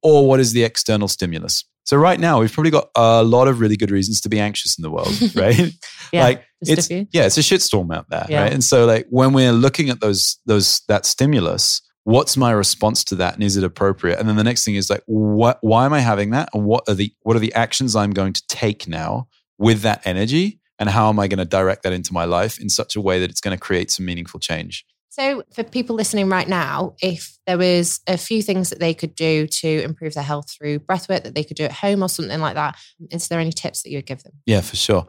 Or 0.03 0.27
what 0.27 0.39
is 0.39 0.51
the 0.53 0.63
external 0.63 1.07
stimulus? 1.07 1.63
So 1.83 1.97
right 1.97 2.19
now, 2.19 2.39
we've 2.39 2.51
probably 2.51 2.71
got 2.71 2.89
a 2.95 3.23
lot 3.23 3.47
of 3.47 3.59
really 3.59 3.75
good 3.75 3.91
reasons 3.91 4.21
to 4.21 4.29
be 4.29 4.39
anxious 4.39 4.77
in 4.77 4.83
the 4.83 4.91
world, 4.91 5.11
right? 5.35 5.73
Yeah, 6.13 6.23
like 6.23 6.45
it's 6.61 6.89
yeah, 6.89 7.25
it's 7.25 7.37
a 7.37 7.41
shitstorm 7.41 7.93
out 7.93 8.09
there, 8.09 8.25
Yeah. 8.29 8.43
right? 8.43 8.53
And 8.53 8.63
so 8.63 8.85
like 8.85 9.07
when 9.09 9.33
we're 9.33 9.51
looking 9.51 9.89
at 9.89 9.99
those 9.99 10.37
those 10.45 10.81
that 10.87 11.05
stimulus, 11.05 11.81
what's 12.03 12.37
my 12.37 12.51
response 12.51 13.03
to 13.05 13.15
that, 13.15 13.33
and 13.33 13.43
is 13.43 13.57
it 13.57 13.63
appropriate? 13.63 14.19
And 14.19 14.29
then 14.29 14.35
the 14.35 14.43
next 14.43 14.63
thing 14.63 14.75
is 14.75 14.89
like, 14.89 15.03
what? 15.07 15.57
Why 15.61 15.85
am 15.85 15.93
I 15.93 15.99
having 15.99 16.31
that? 16.31 16.49
And 16.53 16.65
what 16.65 16.83
are 16.87 16.93
the 16.93 17.13
what 17.23 17.35
are 17.35 17.39
the 17.39 17.53
actions 17.53 17.95
I'm 17.95 18.11
going 18.11 18.33
to 18.33 18.43
take 18.47 18.87
now 18.87 19.27
with 19.57 19.81
that 19.81 20.05
energy? 20.05 20.59
And 20.79 20.89
how 20.89 21.09
am 21.09 21.19
I 21.19 21.27
going 21.27 21.37
to 21.37 21.45
direct 21.45 21.83
that 21.83 21.93
into 21.93 22.11
my 22.11 22.25
life 22.25 22.59
in 22.59 22.67
such 22.67 22.95
a 22.95 23.01
way 23.01 23.19
that 23.19 23.29
it's 23.29 23.39
going 23.41 23.55
to 23.55 23.61
create 23.61 23.91
some 23.91 24.05
meaningful 24.05 24.39
change? 24.39 24.83
So, 25.11 25.43
for 25.53 25.65
people 25.65 25.97
listening 25.97 26.29
right 26.29 26.47
now, 26.47 26.95
if 27.01 27.37
there 27.45 27.57
was 27.57 27.99
a 28.07 28.17
few 28.17 28.41
things 28.41 28.69
that 28.69 28.79
they 28.79 28.93
could 28.93 29.13
do 29.13 29.45
to 29.45 29.83
improve 29.83 30.13
their 30.13 30.23
health 30.23 30.49
through 30.49 30.79
breathwork 30.79 31.23
that 31.23 31.35
they 31.35 31.43
could 31.43 31.57
do 31.57 31.65
at 31.65 31.73
home 31.73 32.01
or 32.01 32.07
something 32.07 32.39
like 32.39 32.55
that, 32.55 32.79
is 33.09 33.27
there 33.27 33.41
any 33.41 33.51
tips 33.51 33.83
that 33.83 33.89
you 33.89 33.97
would 33.97 34.05
give 34.05 34.23
them? 34.23 34.31
Yeah, 34.45 34.61
for 34.61 34.77
sure. 34.77 35.05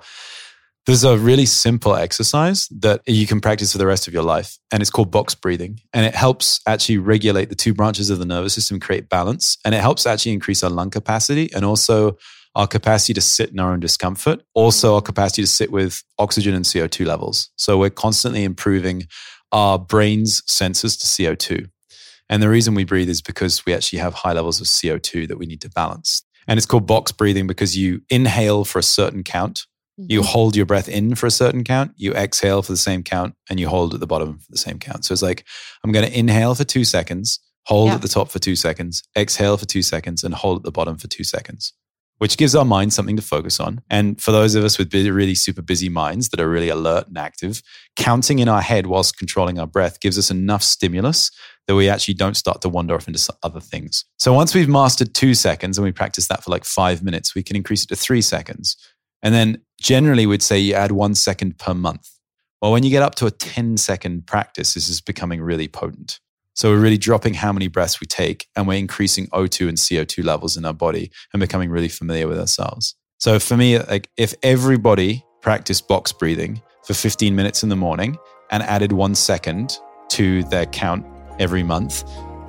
There's 0.87 1.05
a 1.05 1.17
really 1.17 1.47
simple 1.47 1.95
exercise 1.95 2.67
that 2.81 3.03
you 3.07 3.29
can 3.29 3.41
practice 3.41 3.71
for 3.71 3.79
the 3.79 3.87
rest 3.87 4.09
of 4.09 4.13
your 4.13 4.25
life, 4.25 4.59
and 4.73 4.81
it's 4.81 4.91
called 4.91 5.13
box 5.13 5.37
breathing. 5.37 5.79
And 5.93 6.05
it 6.05 6.17
helps 6.17 6.61
actually 6.67 6.99
regulate 6.99 7.49
the 7.49 7.55
two 7.55 7.73
branches 7.73 8.11
of 8.11 8.19
the 8.19 8.27
nervous 8.27 8.55
system, 8.55 8.81
create 8.81 9.09
balance, 9.09 9.57
and 9.65 9.73
it 9.73 9.81
helps 9.81 10.05
actually 10.05 10.33
increase 10.33 10.65
our 10.65 10.71
lung 10.71 10.91
capacity 10.91 11.49
and 11.55 11.65
also 11.65 12.19
our 12.57 12.67
capacity 12.67 13.15
to 13.15 13.21
sit 13.21 13.51
in 13.51 13.61
our 13.61 13.73
own 13.73 13.79
discomfort, 13.81 14.43
also 14.55 14.97
our 14.97 15.01
capacity 15.01 15.43
to 15.43 15.49
sit 15.49 15.71
with 15.71 16.03
oxygen 16.19 16.55
and 16.55 16.65
CO2 16.65 17.07
levels. 17.07 17.51
So 17.55 17.79
we're 17.79 17.91
constantly 17.91 18.43
improving 18.43 19.07
our 19.53 19.79
brain's 19.79 20.43
sensors 20.43 20.99
to 21.01 21.07
CO2. 21.07 21.69
And 22.29 22.43
the 22.43 22.49
reason 22.49 22.75
we 22.75 22.85
breathe 22.85 23.11
is 23.11 23.21
because 23.21 23.65
we 23.67 23.75
actually 23.75 23.99
have 23.99 24.15
high 24.15 24.33
levels 24.33 24.61
of 24.61 24.67
CO2 24.67 25.29
that 25.29 25.39
we 25.39 25.47
need 25.47 25.61
to 25.61 25.69
balance. 25.69 26.23
And 26.49 26.57
it's 26.57 26.67
called 26.67 26.87
box 26.87 27.13
breathing 27.13 27.47
because 27.47 27.77
you 27.77 28.01
inhale 28.09 28.65
for 28.65 28.79
a 28.79 28.83
certain 28.83 29.23
count, 29.23 29.67
you 29.97 30.21
mm-hmm. 30.21 30.29
hold 30.29 30.57
your 30.57 30.67
breath 30.67 30.89
in 30.89 31.15
for 31.15 31.27
a 31.27 31.31
certain 31.31 31.63
count, 31.63 31.93
you 31.97 32.13
exhale 32.15 32.63
for 32.63 32.73
the 32.73 32.79
same 32.79 33.03
count, 33.03 33.35
and 33.51 33.61
you 33.61 33.69
hold 33.69 33.95
at 33.95 34.01
the 34.01 34.07
bottom 34.07 34.39
for 34.39 34.51
the 34.51 34.57
same 34.59 34.79
count. 34.79 35.05
So 35.05 35.13
it's 35.13 35.23
like, 35.23 35.45
I'm 35.85 35.93
going 35.93 36.07
to 36.11 36.19
inhale 36.19 36.55
for 36.55 36.65
two 36.65 36.85
seconds, 36.85 37.39
hold 37.67 37.89
Yeah. 37.89 37.97
at 37.97 38.03
the 38.03 38.09
top 38.09 38.31
for 38.31 38.39
two 38.39 38.57
seconds, 38.57 39.03
exhale 39.17 39.57
for 39.57 39.67
two 39.67 39.83
seconds, 39.83 40.25
and 40.25 40.35
hold 40.35 40.59
at 40.59 40.63
the 40.65 40.73
bottom 40.73 40.97
for 40.97 41.09
two 41.09 41.25
seconds, 41.25 41.75
which 42.23 42.37
gives 42.37 42.55
our 42.55 42.65
mind 42.65 42.93
something 42.93 43.17
to 43.17 43.21
focus 43.23 43.59
on. 43.59 43.81
And 43.91 44.23
for 44.23 44.31
those 44.31 44.55
of 44.55 44.63
us 44.63 44.79
with 44.79 44.95
really 44.95 45.35
super 45.35 45.61
busy 45.61 45.89
minds 45.89 46.29
that 46.29 46.39
are 46.39 46.49
really 46.49 46.69
alert 46.69 47.09
and 47.09 47.19
active, 47.19 47.65
counting 47.97 48.39
in 48.39 48.49
our 48.49 48.61
head 48.61 48.87
whilst 48.87 49.19
controlling 49.19 49.59
our 49.59 49.67
breath 49.67 49.99
gives 49.99 50.17
us 50.17 50.31
enough 50.31 50.63
stimulus 50.63 51.33
that 51.67 51.75
we 51.75 51.89
actually 51.89 52.15
don't 52.15 52.37
start 52.37 52.61
to 52.61 52.69
wander 52.69 52.95
off 52.95 53.09
into 53.09 53.35
other 53.43 53.59
things. 53.59 54.05
So 54.21 54.33
once 54.33 54.55
we've 54.55 54.69
mastered 54.69 55.15
two 55.15 55.35
seconds 55.35 55.77
and 55.77 55.85
we 55.85 55.91
practice 55.91 56.29
that 56.29 56.45
for 56.45 56.53
like 56.53 56.65
five 56.65 57.03
minutes, 57.03 57.35
we 57.35 57.43
can 57.43 57.57
increase 57.57 57.83
it 57.83 57.89
to 57.89 57.97
three 57.97 58.23
seconds. 58.23 58.77
And 59.21 59.35
then 59.35 59.61
generally 59.81 60.25
we'd 60.25 60.45
say 60.45 60.61
you 60.61 60.75
add 60.75 60.93
one 60.93 61.17
second 61.17 61.59
per 61.59 61.75
month. 61.75 62.09
Well, 62.61 62.71
when 62.71 62.85
you 62.85 62.91
get 62.91 63.03
up 63.03 63.17
to 63.17 63.27
a 63.27 63.33
10 63.33 63.79
second 63.79 64.29
practice, 64.29 64.75
this 64.75 64.89
is 64.89 65.01
becoming 65.01 65.43
really 65.43 65.67
potent. 65.67 66.21
So 66.55 66.71
we're 66.71 66.81
really 66.81 66.99
dropping 66.99 67.33
how 67.33 67.51
many 67.53 67.69
breaths 67.69 68.01
we 68.01 68.07
take 68.07 68.47
and 68.55 68.69
we're 68.69 68.79
increasing 68.79 69.27
O2 69.29 69.69
and 69.69 69.79
CO2 69.79 70.23
levels 70.23 70.57
in 70.57 70.67
our 70.67 70.75
body 70.75 71.11
and 71.33 71.41
becoming 71.41 71.71
really 71.71 71.89
familiar 71.89 72.29
with 72.29 72.39
ourselves. 72.39 72.95
So 73.19 73.39
for 73.39 73.57
me, 73.57 73.79
like 73.79 74.11
if 74.19 74.35
everybody 74.43 75.25
practiced 75.41 75.89
box 75.89 76.13
breathing 76.13 76.61
for 76.85 76.93
15 76.93 77.35
minutes 77.35 77.63
in 77.63 77.71
the 77.71 77.77
morning 77.77 78.19
and 78.51 78.63
added 78.65 78.93
one 78.93 79.15
second 79.15 79.79
to 80.11 80.45
their 80.45 80.67
count 80.67 81.07
every 81.39 81.63
month, 81.63 82.05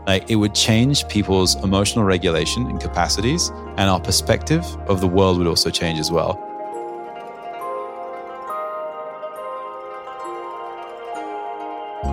like 0.06 0.30
it 0.30 0.36
would 0.36 0.54
change 0.54 1.08
people's 1.08 1.56
emotional 1.64 2.04
regulation 2.04 2.68
and 2.68 2.82
capacities, 2.82 3.49
and 3.78 3.89
our 3.89 4.01
perspective 4.01 4.66
of 4.88 4.99
the 4.99 5.08
world 5.08 5.38
would 5.38 5.47
also 5.47 5.70
change 5.70 5.97
as 5.97 6.12
well. 6.12 6.38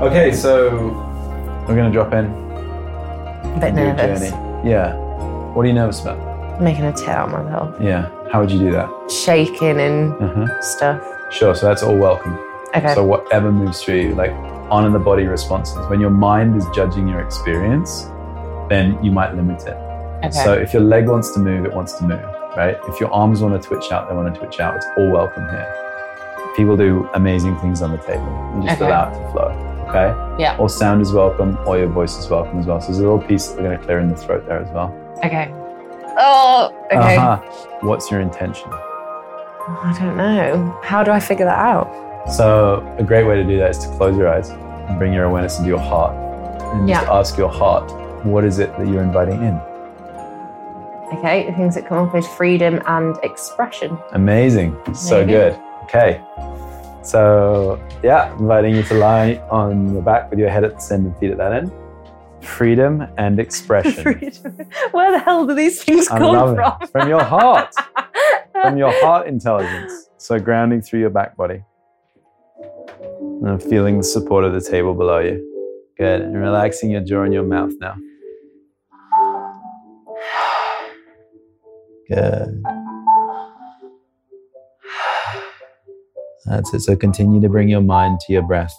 Okay, 0.03 0.33
so 0.33 1.20
we're 1.67 1.77
going 1.77 1.91
to 1.91 1.93
drop 1.93 2.13
in. 2.13 2.27
A 2.27 3.59
bit 3.61 3.75
do 3.75 3.81
a 3.83 3.93
nervous. 3.95 4.31
journey. 4.31 4.69
Yeah. 4.69 4.95
What 5.55 5.63
are 5.65 5.67
you 5.69 5.73
nervous 5.75 6.01
about? 6.01 6.61
Making 6.61 6.85
a 6.85 6.93
tit 6.93 7.09
out 7.09 7.29
of 7.33 7.45
myself, 7.45 7.75
Yeah. 7.81 8.09
How 8.31 8.41
would 8.41 8.51
you 8.51 8.59
do 8.59 8.71
that? 8.73 8.89
shaking 9.11 9.81
and 9.81 10.13
Uh-huh. 10.23 10.61
stuff. 10.61 11.03
Sure. 11.31 11.55
So 11.55 11.67
that's 11.67 11.83
all 11.83 11.97
welcome. 11.97 12.39
Okay. 12.77 12.95
So 12.95 13.05
whatever 13.05 13.51
moves 13.51 13.83
through 13.83 13.97
you, 13.97 14.15
like 14.15 14.31
on 14.71 14.85
in 14.87 14.93
the 14.93 14.99
body 15.01 15.27
responses. 15.27 15.77
When 15.89 15.99
your 16.01 16.11
mind 16.11 16.57
is 16.57 16.65
judging 16.75 17.09
your 17.09 17.21
experience, 17.21 18.09
then 18.69 18.97
you 19.03 19.11
might 19.11 19.35
limit 19.35 19.67
it. 19.67 19.77
okay. 20.25 20.31
So 20.31 20.53
if 20.55 20.73
your 20.73 20.83
leg 20.83 21.09
wants 21.09 21.33
to 21.33 21.41
move, 21.41 21.65
it 21.65 21.73
wants 21.75 21.95
to 21.95 22.05
move, 22.05 22.23
right? 22.57 22.79
If 22.89 23.01
your 23.01 23.11
arms 23.13 23.43
want 23.43 23.61
to 23.61 23.67
twitch 23.69 23.91
out, 23.91 24.09
they 24.09 24.15
want 24.15 24.33
to 24.33 24.39
twitch 24.39 24.61
out. 24.61 24.77
It's 24.77 24.87
all 24.97 25.11
welcome 25.11 25.49
here. 25.49 25.67
People 26.57 26.77
do 26.77 27.09
amazing 27.15 27.57
things 27.59 27.83
on 27.83 27.91
the 27.91 27.99
table. 27.99 28.53
You 28.57 28.63
just 28.69 28.81
Okay. 28.81 28.87
allow 28.91 29.11
it 29.11 29.15
to 29.19 29.29
flow. 29.33 29.51
Okay. 29.91 30.43
Yeah. 30.43 30.57
All 30.57 30.69
sound 30.69 31.03
is 31.03 31.13
welcome. 31.13 31.57
All 31.67 31.77
your 31.77 31.89
voice 31.89 32.17
is 32.17 32.29
welcome 32.29 32.61
as 32.61 32.67
well. 32.67 32.81
So 32.81 32.87
there's 32.87 32.99
a 32.99 33.03
little 33.03 33.19
piece 33.21 33.49
that 33.49 33.57
we're 33.57 33.65
going 33.65 33.79
to 33.79 33.85
clear 33.85 33.99
in 33.99 34.09
the 34.09 34.17
throat 34.17 34.47
there 34.47 34.59
as 34.59 34.71
well. 34.71 34.95
okay. 35.25 35.51
Oh, 36.23 36.73
okay. 36.87 37.17
Uh-huh. 37.17 37.39
What's 37.81 38.11
your 38.11 38.21
intention? 38.21 38.69
I 38.73 39.97
don't 39.99 40.17
know. 40.17 40.79
How 40.83 41.03
do 41.03 41.11
I 41.11 41.19
figure 41.21 41.45
that 41.45 41.59
out? 41.59 41.89
So, 42.31 42.87
a 42.99 43.03
great 43.03 43.25
way 43.25 43.37
to 43.37 43.45
do 43.45 43.59
that 43.59 43.71
is 43.71 43.79
to 43.79 43.89
close 43.97 44.17
your 44.17 44.29
eyes 44.29 44.51
and 44.51 44.99
bring 44.99 45.13
your 45.13 45.25
awareness 45.25 45.59
into 45.59 45.69
your 45.71 45.79
heart. 45.79 46.15
And 46.75 46.87
just 46.89 47.07
ask 47.07 47.37
your 47.37 47.49
heart, 47.49 47.91
what 48.25 48.45
is 48.45 48.59
it 48.59 48.77
that 48.79 48.87
you're 48.87 49.03
inviting 49.03 49.43
in? 49.43 49.57
Okay, 51.19 51.47
the 51.47 51.57
things 51.57 51.75
that 51.75 51.87
come 51.87 52.07
up 52.09 52.15
is 52.15 52.27
freedom 52.29 52.81
and 52.87 53.17
expression. 53.25 53.99
Amazing. 54.13 54.77
So 54.95 55.21
Maybe. 55.21 55.33
good. 55.33 55.61
Okay. 55.85 56.21
So, 57.03 57.83
yeah, 58.03 58.33
inviting 58.39 58.77
you 58.77 58.83
to 58.85 58.95
lie 58.95 59.37
on 59.51 59.93
your 59.95 60.03
back 60.03 60.31
with 60.31 60.39
your 60.39 60.51
head 60.51 60.65
at 60.65 60.79
the 60.79 60.95
end 60.95 61.07
and 61.07 61.19
feet 61.19 61.31
at 61.31 61.39
that 61.39 61.53
end. 61.53 61.73
Freedom 62.43 63.07
and 63.17 63.39
expression. 63.41 64.03
Freedom. 64.03 64.67
Where 64.93 65.11
the 65.13 65.19
hell 65.19 65.47
do 65.47 65.55
these 65.55 65.83
things 65.83 66.09
I 66.09 66.19
come 66.19 66.55
from? 66.55 66.83
it. 66.83 66.91
From 66.91 67.09
your 67.09 67.25
heart. 67.25 67.75
From 68.53 68.77
your 68.77 68.93
heart 69.01 69.27
intelligence. 69.27 70.11
So, 70.19 70.39
grounding 70.39 70.83
through 70.83 71.01
your 71.01 71.09
back 71.11 71.35
body. 71.37 71.65
And 73.43 73.63
feeling 73.63 73.97
the 73.97 74.05
support 74.05 74.45
of 74.45 74.53
the 74.53 74.61
table 74.61 74.95
below 74.95 75.21
you. 75.21 75.47
Good. 75.97 76.21
And 76.21 76.37
relaxing 76.37 76.91
your 76.91 77.01
jaw 77.01 77.23
and 77.23 77.33
your 77.33 77.45
mouth 77.45 77.73
now. 77.81 77.97
Good. 82.11 82.63
That's 86.47 86.73
it. 86.75 86.81
So 86.81 86.97
continue 86.97 87.41
to 87.41 87.49
bring 87.49 87.69
your 87.69 87.83
mind 87.83 88.21
to 88.21 88.33
your 88.33 88.43
breath. 88.43 88.75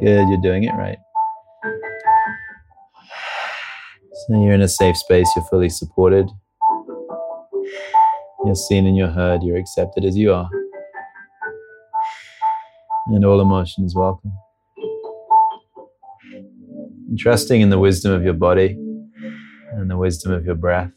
Good. 0.00 0.28
You're 0.28 0.42
doing 0.42 0.64
it 0.64 0.72
right. 0.72 0.98
So 4.28 4.42
you're 4.42 4.54
in 4.54 4.62
a 4.62 4.68
safe 4.68 4.96
space. 4.96 5.28
You're 5.36 5.44
fully 5.46 5.68
supported. 5.68 6.28
You're 8.44 8.54
seen 8.54 8.86
and 8.86 8.96
you're 8.96 9.08
heard. 9.08 9.42
You're 9.42 9.56
accepted 9.56 10.04
as 10.04 10.16
you 10.16 10.32
are. 10.32 10.48
And 13.08 13.24
all 13.24 13.40
emotion 13.40 13.84
is 13.84 13.94
welcome. 13.94 14.32
And 17.08 17.18
trusting 17.18 17.60
in 17.60 17.70
the 17.70 17.78
wisdom 17.78 18.12
of 18.12 18.24
your 18.24 18.34
body 18.34 18.78
and 19.72 19.90
the 19.90 19.96
wisdom 19.96 20.32
of 20.32 20.44
your 20.44 20.54
breath. 20.54 20.92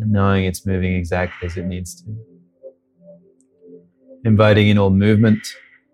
And 0.00 0.12
knowing 0.12 0.44
it's 0.44 0.66
moving 0.66 0.94
exactly 0.94 1.46
as 1.46 1.56
it 1.56 1.66
needs 1.66 2.02
to. 2.02 2.35
Inviting 4.26 4.66
in 4.66 4.76
all 4.76 4.90
movement, 4.90 5.46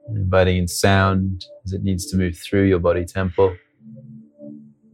inviting 0.09 0.57
in 0.57 0.67
sound 0.67 1.45
as 1.67 1.75
it 1.75 1.83
needs 1.83 2.11
to 2.11 2.17
move 2.17 2.35
through 2.39 2.63
your 2.63 2.79
body 2.79 3.05
temple. 3.05 3.55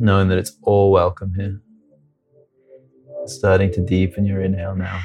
Knowing 0.01 0.27
that 0.27 0.39
it's 0.39 0.57
all 0.63 0.91
welcome 0.91 1.33
here. 1.37 1.61
Starting 3.27 3.73
to 3.75 3.81
deepen 3.81 4.27
your 4.27 4.41
inhale 4.41 4.75
now. 4.75 5.01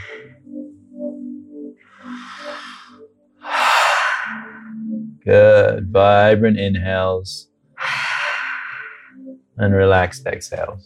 Good. 5.23 5.91
Vibrant 5.91 6.57
inhales 6.57 7.49
and 9.57 9.75
relaxed 9.75 10.25
exhales. 10.25 10.83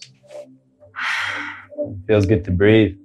Feels 2.08 2.26
good 2.26 2.44
to 2.44 2.52
breathe. 2.52 2.98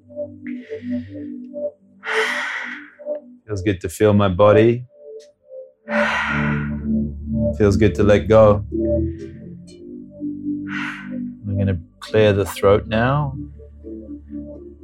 Feels 3.47 3.63
good 3.63 3.81
to 3.81 3.89
feel 3.89 4.15
my 4.15 4.29
body. 4.29 4.87
Feels 7.59 7.77
good 7.77 7.95
to 7.97 8.03
let 8.03 8.29
go. 8.29 8.65
I'm 11.45 11.55
going 11.55 11.67
to 11.67 11.79
clear 12.01 12.33
the 12.33 12.45
throat 12.47 12.87
now. 12.87 13.37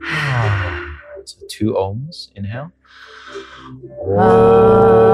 So 1.24 1.36
two 1.46 1.72
ohms. 1.74 2.30
Inhale. 2.36 2.72
One 4.00 5.07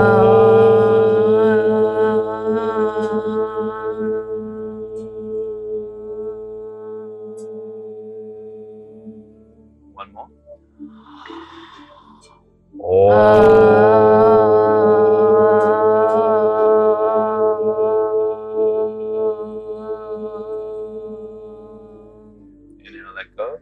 Inhale, 22.85 23.14
let 23.14 23.35
go. 23.35 23.59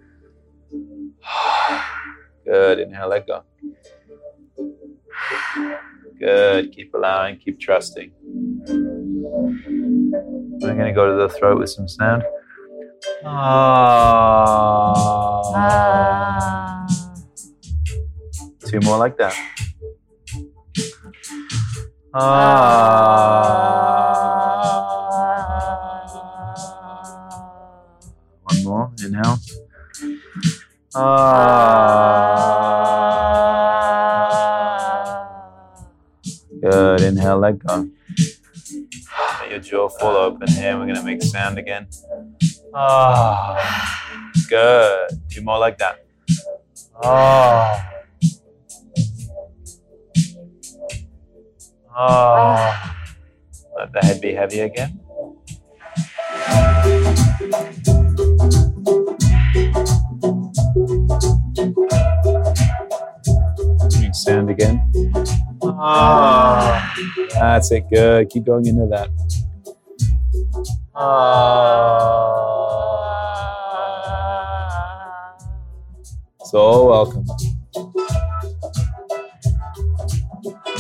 Good. 2.45 2.81
Inhale, 2.81 3.09
let 3.09 3.27
go. 3.29 3.45
Good. 6.19 6.73
Keep 6.73 6.95
allowing, 6.95 7.39
keep 7.39 7.61
trusting. 7.61 8.11
We're 10.61 10.75
going 10.75 10.87
to 10.87 10.93
go 10.93 11.07
to 11.07 11.15
the 11.23 11.29
throat 11.29 11.61
with 11.61 11.71
some 11.71 11.87
sound. 11.87 12.25
Ah. 13.25 14.33
Two 18.73 18.81
more 18.81 18.97
like 18.97 19.19
that. 19.19 19.37
Ah. 22.15 23.53
One 28.45 28.65
more. 28.65 28.91
Inhale. 29.05 29.37
Ah. 30.95 31.13
Good. 36.63 37.03
Inhale, 37.03 37.39
let 37.41 37.59
go. 37.59 37.91
Let 39.41 39.51
your 39.51 39.61
jaw 39.61 39.91
fall 39.91 40.17
open 40.17 40.49
here. 40.49 40.79
We're 40.79 40.87
going 40.87 40.97
to 40.97 41.03
make 41.03 41.23
sound 41.23 41.59
again. 41.59 41.89
Ah. 42.73 44.33
Good. 44.49 45.21
Two 45.29 45.43
more 45.43 45.59
like 45.59 45.77
that. 45.77 46.07
Ah. 47.05 47.92
Ah. 51.95 52.97
Let 53.77 53.93
the 53.93 54.01
head 54.01 54.21
be 54.21 54.33
heavy 54.33 54.61
again. 54.61 54.99
Make 64.01 64.15
sound 64.15 64.51
again. 64.51 64.91
Ah, 65.65 66.95
that's 67.35 67.71
it. 67.73 67.85
Good. 67.91 68.31
Keep 68.31 68.45
going 68.47 68.67
into 68.67 68.87
that. 68.87 69.09
Ah. 70.95 72.13
So 76.45 76.89
welcome. 76.89 77.25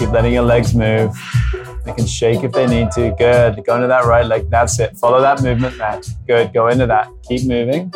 Keep 0.03 0.11
letting 0.11 0.32
your 0.32 0.42
legs 0.42 0.74
move. 0.74 1.16
They 1.84 1.92
can 1.92 2.09
shake 2.09 2.42
if 2.42 2.50
they 2.50 2.66
need 2.66 2.90
to. 2.90 3.14
Good. 3.16 3.64
Go 3.64 3.76
into 3.76 3.86
that 3.86 4.05
right 4.05 4.26
leg. 4.26 4.50
That's 4.50 4.80
it. 4.80 4.96
Follow 4.96 5.20
that 5.20 5.44
movement 5.44 5.78
there. 5.78 6.00
Good. 6.26 6.53
Go 6.53 6.66
into 6.66 6.88
that. 6.88 7.07
Keep 7.28 7.46
moving. 7.46 7.92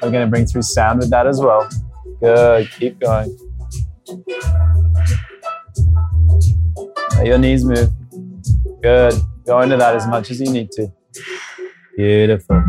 We're 0.00 0.10
going 0.10 0.24
to 0.24 0.26
bring 0.26 0.46
through 0.46 0.62
sound 0.62 1.00
with 1.00 1.10
that 1.10 1.26
as 1.26 1.38
well. 1.38 1.68
Good. 2.18 2.70
Keep 2.78 3.00
going. 3.00 3.36
Let 7.16 7.26
your 7.26 7.36
knees 7.36 7.62
move. 7.62 7.90
Good. 8.82 9.12
Go 9.44 9.60
into 9.60 9.76
that 9.76 9.96
as 9.96 10.06
much 10.06 10.30
as 10.30 10.40
you 10.40 10.50
need 10.50 10.70
to. 10.72 10.90
Beautiful. 11.94 12.64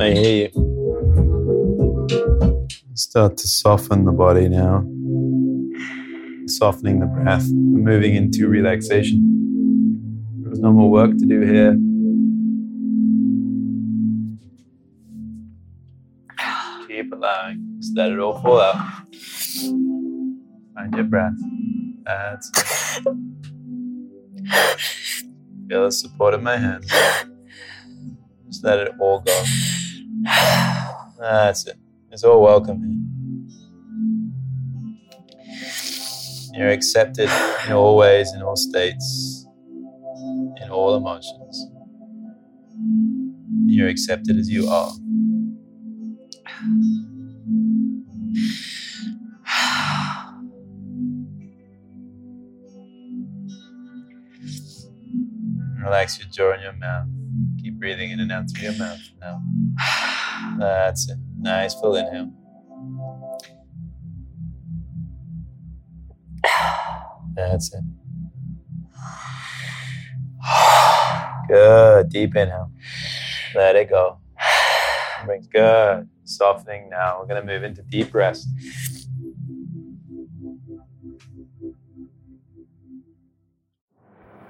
I 0.00 0.12
hear 0.12 0.48
you. 0.48 0.50
Start 2.94 3.36
to 3.36 3.46
soften 3.46 4.06
the 4.06 4.12
body 4.12 4.48
now. 4.48 4.82
Softening 6.46 7.00
the 7.00 7.06
breath, 7.06 7.46
moving 7.52 8.14
into 8.14 8.48
relaxation. 8.48 9.20
There's 10.42 10.58
no 10.60 10.72
more 10.72 10.90
work 10.90 11.10
to 11.10 11.26
do 11.26 11.42
here. 11.42 11.76
Keep 16.88 17.12
allowing. 17.12 17.76
Just 17.80 17.94
let 17.94 18.10
it 18.10 18.18
all 18.18 18.40
fall 18.40 18.58
out. 18.58 18.76
Find 20.74 20.94
your 20.94 21.04
breath. 21.04 21.34
That's. 22.04 22.50
Feel 25.68 25.84
the 25.84 25.92
support 25.92 26.32
in 26.32 26.42
my 26.42 26.56
hands. 26.56 26.90
Just 28.46 28.64
let 28.64 28.78
it 28.78 28.92
all 28.98 29.20
go. 29.20 29.44
That's 31.18 31.66
it. 31.66 31.76
It's 32.10 32.24
all 32.24 32.42
welcome 32.42 32.82
here. 32.82 32.96
You're 36.54 36.70
accepted 36.70 37.30
in 37.66 37.72
all 37.72 37.96
ways, 37.96 38.32
in 38.34 38.42
all 38.42 38.56
states, 38.56 39.46
in 40.62 40.70
all 40.70 40.96
emotions. 40.96 41.66
You're 43.66 43.88
accepted 43.88 44.36
as 44.36 44.50
you 44.50 44.68
are. 44.68 44.92
Relax 55.82 56.18
your 56.18 56.28
jaw 56.28 56.52
and 56.52 56.62
your 56.62 56.72
mouth. 56.74 57.06
Keep 57.62 57.78
breathing 57.78 58.10
in 58.10 58.20
and 58.20 58.32
out 58.32 58.44
through 58.50 58.64
your 58.70 58.78
mouth 58.78 59.00
now. 59.20 59.40
That's 60.58 61.08
it. 61.10 61.18
Nice 61.38 61.74
full 61.74 61.96
inhale. 61.96 62.32
That's 67.34 67.72
it. 67.74 67.84
Good. 71.48 72.08
Deep 72.10 72.36
inhale. 72.36 72.70
Let 73.54 73.76
it 73.76 73.88
go. 73.88 74.18
Brings 75.24 75.46
good. 75.48 76.08
Softening 76.24 76.88
now. 76.90 77.18
We're 77.18 77.26
going 77.26 77.44
to 77.44 77.52
move 77.52 77.64
into 77.64 77.82
deep 77.82 78.14
rest. 78.14 78.48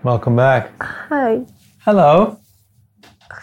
Welcome 0.03 0.37
back. 0.37 0.73
Hi. 0.83 1.45
Hello. 1.81 2.40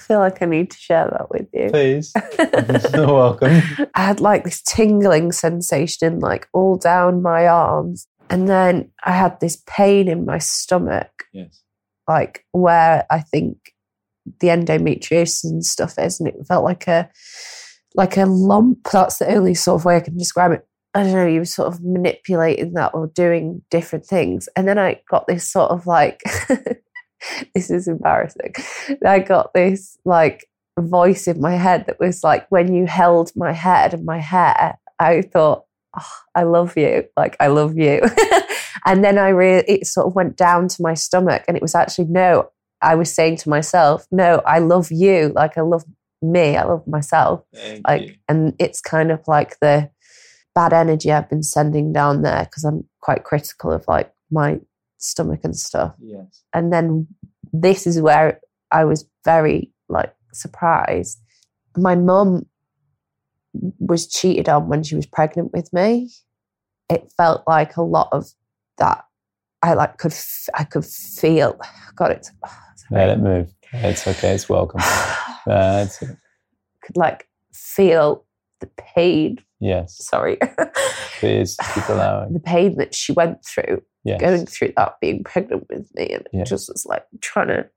I 0.08 0.14
feel 0.14 0.20
like 0.20 0.42
I 0.42 0.46
need 0.46 0.72
to 0.72 0.78
share 0.78 1.10
that 1.12 1.30
with 1.30 1.48
you. 1.54 1.70
Please. 1.70 2.14
You're 2.94 3.14
welcome. 3.14 3.62
I 3.94 4.04
had 4.06 4.22
like 4.22 4.46
this 4.46 4.62
tingling 4.62 5.34
sensation, 5.34 6.20
like 6.20 6.48
all 6.54 6.78
down 6.78 7.22
my 7.22 7.46
arms. 7.46 8.08
And 8.30 8.48
then 8.48 8.90
I 9.04 9.12
had 9.12 9.38
this 9.42 9.62
pain 9.68 10.08
in 10.08 10.26
my 10.26 10.38
stomach, 10.38 11.10
Yes. 11.34 11.62
like 12.08 12.46
where 12.54 13.06
I 13.10 13.20
think 13.20 13.58
the 14.40 14.48
endometriosis 14.48 15.44
and 15.44 15.66
stuff 15.66 15.96
is. 15.98 16.22
And 16.22 16.30
it 16.30 16.36
felt 16.48 16.64
like 16.64 16.88
a 16.88 17.10
like 17.96 18.16
a 18.16 18.26
lump. 18.26 18.88
That's 18.90 19.18
the 19.18 19.34
only 19.34 19.56
sort 19.56 19.82
of 19.82 19.86
way 19.86 19.98
I 19.98 20.02
can 20.02 20.18
describe 20.18 20.54
it. 20.54 20.66
I 20.94 21.04
don't 21.04 21.12
know, 21.14 21.28
you 21.28 21.40
were 21.40 21.46
sort 21.46 21.68
of 21.68 21.84
manipulating 21.84 22.74
that 22.74 22.92
or 22.94 23.08
doing 23.08 23.62
different 23.70 24.06
things. 24.06 24.48
And 24.56 24.68
then 24.70 24.80
I 24.80 25.02
got 25.10 25.28
this 25.28 25.52
sort 25.52 25.70
of 25.70 25.86
like 25.86 26.22
this 27.56 27.70
is 27.70 27.88
embarrassing. 27.88 28.54
I 29.06 29.20
got 29.20 29.54
this 29.54 29.98
like 30.06 30.46
voice 30.80 31.28
in 31.28 31.42
my 31.42 31.56
head 31.56 31.86
that 31.88 32.00
was 32.00 32.24
like 32.24 32.50
when 32.50 32.74
you 32.74 32.86
held 32.86 33.32
my 33.36 33.52
head 33.52 33.94
and 33.94 34.06
my 34.06 34.20
hair, 34.20 34.78
I 35.00 35.22
thought, 35.22 35.66
oh, 35.98 36.12
I 36.36 36.44
love 36.44 36.78
you. 36.78 37.06
Like 37.16 37.36
I 37.40 37.48
love 37.48 37.78
you. 37.78 38.02
and 38.86 39.04
then 39.04 39.18
I 39.18 39.30
really 39.30 39.64
it 39.68 39.88
sort 39.88 40.08
of 40.08 40.16
went 40.16 40.38
down 40.38 40.68
to 40.70 40.82
my 40.82 40.94
stomach 40.94 41.44
and 41.48 41.58
it 41.58 41.62
was 41.62 41.76
actually 41.76 42.06
no, 42.06 42.50
I 42.82 42.96
was 42.96 43.14
saying 43.14 43.38
to 43.38 43.50
myself, 43.50 44.06
no, 44.12 44.42
I 44.46 44.60
love 44.60 44.92
you. 44.92 45.32
Like 45.36 45.58
I 45.58 45.62
love 45.62 45.84
me. 46.22 46.58
I 46.58 46.64
love 46.64 46.88
myself. 46.88 47.44
Thank 47.54 47.88
Like 47.88 48.20
and 48.28 48.54
it's 48.60 48.82
kind 48.82 49.12
of 49.12 49.28
like 49.28 49.60
the 49.60 49.90
bad 50.56 50.74
energy 50.74 51.12
I've 51.12 51.30
been 51.30 51.44
sending 51.44 51.94
down 51.94 52.24
there 52.24 52.46
because 52.46 52.64
I'm 52.64 52.88
quite 53.02 53.24
critical 53.24 53.72
of 53.72 53.86
like 53.88 54.12
my 54.32 54.60
stomach 54.98 55.42
and 55.44 55.56
stuff 55.56 55.94
Yes. 56.00 56.44
and 56.54 56.72
then 56.74 57.08
this 57.54 57.88
is 57.88 58.02
where 58.02 58.40
I 58.72 58.84
was 58.86 59.08
very 59.24 59.72
like 59.90 60.14
surprised. 60.34 61.20
My 61.78 61.96
mum 61.96 62.46
was 63.80 64.08
cheated 64.08 64.50
on 64.50 64.68
when 64.68 64.84
she 64.84 64.96
was 64.96 65.06
pregnant 65.06 65.54
with 65.54 65.72
me. 65.74 66.10
It 66.90 67.12
felt 67.18 67.44
like 67.48 67.78
a 67.78 67.82
lot 67.82 68.10
of 68.12 68.28
that. 68.78 69.04
I 69.64 69.74
like 69.74 69.98
could 69.98 70.12
f- 70.12 70.50
I 70.54 70.64
could 70.64 70.86
feel. 70.86 71.60
God, 71.96 72.12
it's 72.12 72.32
oh, 72.46 72.58
Let 72.92 73.10
it 73.10 73.20
move. 73.20 73.54
It's 73.74 74.08
okay. 74.08 74.32
It's 74.34 74.48
welcome. 74.50 74.82
That's 75.46 76.02
it. 76.02 76.18
could 76.84 76.98
like 76.98 77.28
feel 77.54 78.26
the 78.60 78.68
pain. 78.78 79.40
Yes. 79.60 79.98
Sorry, 80.06 80.38
Please 81.20 81.58
keep 81.74 81.90
allowing. 81.90 82.34
the 82.34 82.40
pain 82.40 82.78
that 82.78 82.94
she 82.94 83.12
went 83.12 83.44
through 83.46 83.82
Yes. 84.04 84.22
going 84.22 84.46
through 84.46 84.74
that, 84.78 84.96
being 85.02 85.24
pregnant 85.24 85.66
with 85.70 85.90
me, 85.96 86.10
and 86.14 86.28
Yeah. 86.32 86.42
it 86.42 86.48
just 86.48 86.70
was 86.70 86.86
like 86.86 87.06
trying 87.22 87.48
to 87.48 87.68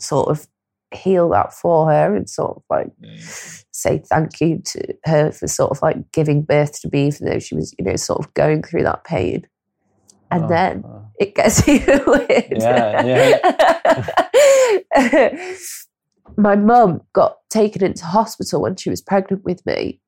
sort 0.00 0.28
of 0.28 0.46
heal 0.92 1.28
that 1.30 1.52
for 1.52 1.86
her 1.90 2.14
and 2.14 2.28
sort 2.30 2.56
of 2.56 2.62
like 2.70 2.86
mm. 3.02 3.64
say 3.72 3.98
thank 4.08 4.40
you 4.40 4.60
to 4.64 4.94
her 5.04 5.30
for 5.32 5.46
sort 5.48 5.70
of 5.72 5.82
like 5.82 6.10
giving 6.12 6.42
birth 6.42 6.80
to 6.80 6.88
me, 6.92 7.06
even 7.08 7.26
though 7.28 7.38
she 7.38 7.54
was, 7.54 7.74
you 7.78 7.84
know, 7.84 7.96
sort 7.96 8.18
of 8.24 8.32
going 8.34 8.62
through 8.62 8.82
that 8.84 9.04
pain. 9.04 9.46
And 10.30 10.44
Oh, 10.44 10.48
then 10.48 10.82
oh. 10.86 11.06
it 11.20 11.34
gets 11.34 11.68
even 11.68 12.00
weird. 12.06 12.56
Yeah, 12.58 13.38
My 16.36 16.56
mum 16.56 17.02
got 17.12 17.36
taken 17.50 17.84
into 17.84 18.04
hospital 18.06 18.62
when 18.62 18.76
she 18.76 18.88
was 18.90 19.00
pregnant 19.02 19.44
with 19.44 19.64
me. 19.66 20.00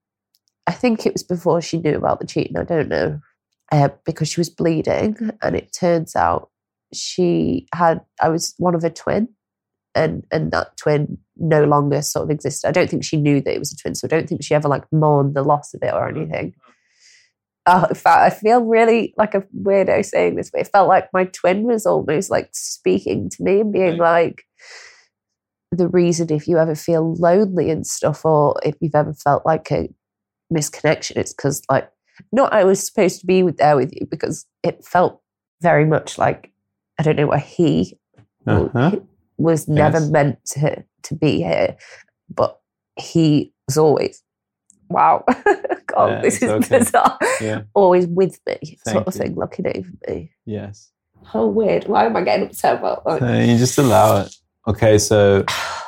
I 0.66 0.72
think 0.72 1.06
it 1.06 1.12
was 1.12 1.22
before 1.22 1.60
she 1.60 1.78
knew 1.78 1.96
about 1.96 2.20
the 2.20 2.26
cheating. 2.26 2.56
I 2.56 2.64
don't 2.64 2.88
know. 2.88 3.20
Uh, 3.72 3.88
because 4.04 4.28
she 4.28 4.40
was 4.40 4.50
bleeding, 4.50 5.16
and 5.42 5.56
it 5.56 5.72
turns 5.72 6.14
out 6.14 6.50
she 6.94 7.66
had. 7.74 8.00
I 8.22 8.28
was 8.28 8.54
one 8.58 8.76
of 8.76 8.84
a 8.84 8.90
twin, 8.90 9.28
and 9.94 10.24
and 10.30 10.52
that 10.52 10.76
twin 10.76 11.18
no 11.36 11.64
longer 11.64 12.00
sort 12.02 12.24
of 12.24 12.30
existed. 12.30 12.68
I 12.68 12.72
don't 12.72 12.88
think 12.88 13.04
she 13.04 13.16
knew 13.16 13.40
that 13.40 13.54
it 13.54 13.58
was 13.58 13.72
a 13.72 13.76
twin, 13.76 13.96
so 13.96 14.06
I 14.06 14.08
don't 14.08 14.28
think 14.28 14.44
she 14.44 14.54
ever 14.54 14.68
like 14.68 14.84
mourned 14.92 15.34
the 15.34 15.42
loss 15.42 15.74
of 15.74 15.82
it 15.82 15.92
or 15.92 16.08
anything. 16.08 16.54
Oh, 17.66 17.86
in 17.88 17.96
fact, 17.96 18.20
I 18.20 18.30
feel 18.30 18.62
really 18.62 19.12
like 19.18 19.34
a 19.34 19.42
weirdo 19.60 20.04
saying 20.04 20.36
this, 20.36 20.50
but 20.50 20.60
it 20.60 20.68
felt 20.68 20.86
like 20.86 21.08
my 21.12 21.24
twin 21.24 21.64
was 21.64 21.84
almost 21.84 22.30
like 22.30 22.50
speaking 22.52 23.28
to 23.30 23.42
me 23.42 23.60
and 23.60 23.72
being 23.72 23.98
like, 23.98 24.44
the 25.72 25.88
reason 25.88 26.32
if 26.32 26.46
you 26.46 26.58
ever 26.58 26.76
feel 26.76 27.14
lonely 27.14 27.70
and 27.70 27.84
stuff, 27.84 28.24
or 28.24 28.54
if 28.64 28.76
you've 28.80 28.94
ever 28.94 29.12
felt 29.14 29.44
like 29.44 29.72
a 29.72 29.88
misconnection, 30.52 31.16
it's 31.16 31.32
because 31.32 31.62
like, 31.70 31.90
not 32.32 32.52
I 32.52 32.64
was 32.64 32.84
supposed 32.84 33.20
to 33.20 33.26
be 33.26 33.42
with, 33.42 33.56
there 33.58 33.76
with 33.76 33.92
you 33.94 34.06
because 34.10 34.46
it 34.62 34.84
felt 34.84 35.20
very 35.60 35.84
much 35.84 36.18
like, 36.18 36.52
I 36.98 37.02
don't 37.02 37.16
know 37.16 37.26
why 37.26 37.38
he 37.38 37.98
Uh-huh. 38.46 38.96
was 39.38 39.68
never 39.68 39.98
Yes. 39.98 40.10
meant 40.10 40.44
to, 40.46 40.84
to 41.02 41.14
be 41.14 41.38
here, 41.42 41.76
but 42.34 42.58
he 42.98 43.52
was 43.68 43.76
always, 43.76 44.22
wow, 44.88 45.24
God, 45.86 46.08
Yeah, 46.10 46.20
this 46.22 46.42
is 46.42 46.50
okay. 46.50 46.78
bizarre. 46.78 47.18
Yeah. 47.40 47.62
Always 47.74 48.06
with 48.06 48.38
me, 48.46 48.58
sort 48.62 48.78
Thank 48.84 49.06
of 49.08 49.14
you. 49.14 49.20
thing, 49.20 49.34
looking 49.36 49.66
over 49.66 49.90
me. 50.08 50.30
Yes. 50.46 50.90
How 51.24 51.46
weird. 51.46 51.86
Why 51.88 52.06
am 52.06 52.16
I 52.16 52.22
getting 52.22 52.46
upset 52.46 52.78
about 52.78 53.04
that? 53.04 53.46
You 53.46 53.58
just 53.58 53.76
allow 53.78 54.20
it. 54.22 54.34
Okay. 54.68 54.96
So 54.98 55.44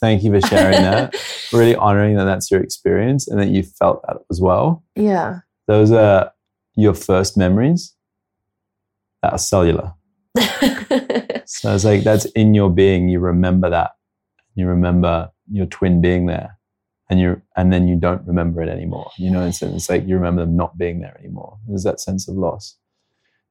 thank 0.00 0.22
you 0.22 0.32
for 0.32 0.46
sharing 0.46 0.82
that. 0.82 1.14
really 1.52 1.76
honoring 1.76 2.16
that 2.16 2.24
that's 2.24 2.50
your 2.50 2.62
experience 2.62 3.28
and 3.28 3.38
that 3.40 3.48
you 3.48 3.62
felt 3.62 4.02
that 4.06 4.18
as 4.30 4.40
well. 4.40 4.84
yeah. 4.96 5.40
Those 5.66 5.92
are 5.92 6.32
your 6.74 6.94
first 6.94 7.36
memories 7.36 7.94
that 9.22 9.32
are 9.32 9.38
cellular. 9.38 9.94
So 11.52 11.74
it's 11.74 11.84
like 11.84 12.04
that's 12.04 12.26
in 12.26 12.54
your 12.54 12.70
being. 12.70 13.08
You 13.08 13.18
remember 13.18 13.68
that. 13.70 13.90
You 14.54 14.68
remember 14.68 15.30
your 15.50 15.66
twin 15.66 16.00
being 16.00 16.26
there, 16.26 16.56
and 17.10 17.18
you 17.18 17.42
and 17.56 17.72
then 17.72 17.88
you 17.88 17.96
don't 17.96 18.24
remember 18.24 18.62
it 18.62 18.68
anymore. 18.68 19.10
You 19.18 19.32
know, 19.32 19.44
it's, 19.46 19.60
it's 19.60 19.90
like 19.90 20.06
you 20.06 20.14
remember 20.14 20.42
them 20.42 20.56
not 20.56 20.78
being 20.78 21.00
there 21.00 21.18
anymore. 21.18 21.58
There's 21.66 21.82
that 21.82 21.98
sense 21.98 22.28
of 22.28 22.36
loss. 22.36 22.76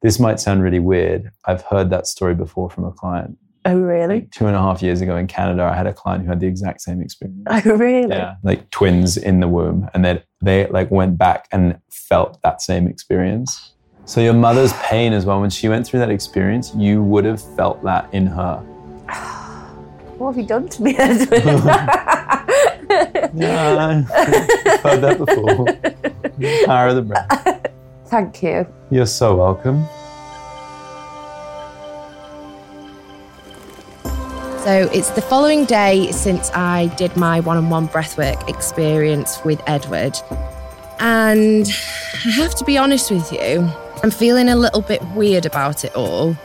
This 0.02 0.18
might 0.18 0.40
sound 0.40 0.64
really 0.64 0.80
weird. 0.80 1.32
I've 1.46 1.64
heard 1.64 1.90
that 1.90 2.08
story 2.08 2.36
before 2.36 2.70
from 2.70 2.86
a 2.86 2.92
client. 2.94 3.38
Oh, 3.66 3.80
really? 3.80 4.16
Like 4.16 4.32
two 4.32 4.48
and 4.48 4.56
a 4.56 4.60
half 4.60 4.82
years 4.82 5.02
ago 5.02 5.16
in 5.18 5.28
Canada, 5.28 5.64
I 5.64 5.76
had 5.76 5.88
a 5.88 5.94
client 5.94 6.24
who 6.24 6.30
had 6.30 6.40
the 6.40 6.48
exact 6.48 6.82
same 6.82 7.02
experience. 7.02 7.44
Oh, 7.50 7.76
really? 7.76 8.10
Yeah, 8.10 8.36
like 8.44 8.70
twins 8.70 9.18
in 9.18 9.40
the 9.40 9.48
womb, 9.48 9.90
and 9.94 10.04
they 10.04 10.24
they 10.42 10.68
like 10.68 10.90
went 10.92 11.18
back 11.18 11.48
and 11.52 11.80
felt 11.90 12.42
that 12.44 12.62
same 12.62 12.88
experience. 12.88 13.74
So 14.06 14.22
your 14.22 14.34
mother's 14.34 14.74
pain 14.74 15.14
as 15.14 15.26
well. 15.26 15.42
When 15.42 15.50
she 15.50 15.70
went 15.70 15.86
through 15.86 16.00
that 16.00 16.10
experience, 16.10 16.74
you 16.76 17.04
would 17.04 17.26
have 17.26 17.42
felt 17.56 17.84
that 17.84 18.12
in 18.14 18.28
her. 18.28 18.58
What 20.18 20.36
have 20.36 20.38
you 20.38 20.48
done 20.48 20.68
to 20.68 20.84
me, 20.84 20.96
Edwin? 21.00 21.62
Yeah, 23.34 24.04
I've 24.10 24.82
heard 24.82 25.02
that 25.02 25.18
before. 25.18 26.66
Power 26.66 26.88
of 26.90 26.96
the 26.96 27.02
breath. 27.04 27.72
Thank 28.08 28.42
you. 28.42 28.68
You're 28.90 29.06
so 29.06 29.36
welcome. 29.36 29.88
So 34.64 34.90
it's 34.94 35.10
the 35.12 35.22
following 35.22 35.66
day 35.66 36.12
since 36.12 36.52
I 36.52 36.88
did 36.98 37.16
my 37.16 37.40
one 37.40 37.56
on 37.56 37.70
one 37.70 37.88
breathwork 37.88 38.50
experience 38.50 39.40
with 39.46 39.62
Edward. 39.68 40.20
And 41.00 41.66
I 42.26 42.30
have 42.32 42.54
to 42.56 42.66
be 42.66 42.78
honest 42.78 43.10
with 43.10 43.32
you, 43.32 43.68
I'm 44.04 44.12
feeling 44.12 44.50
a 44.50 44.56
little 44.58 44.82
bit 44.82 45.02
weird 45.16 45.46
about 45.46 45.86
it 45.86 45.96
all. 45.96 46.36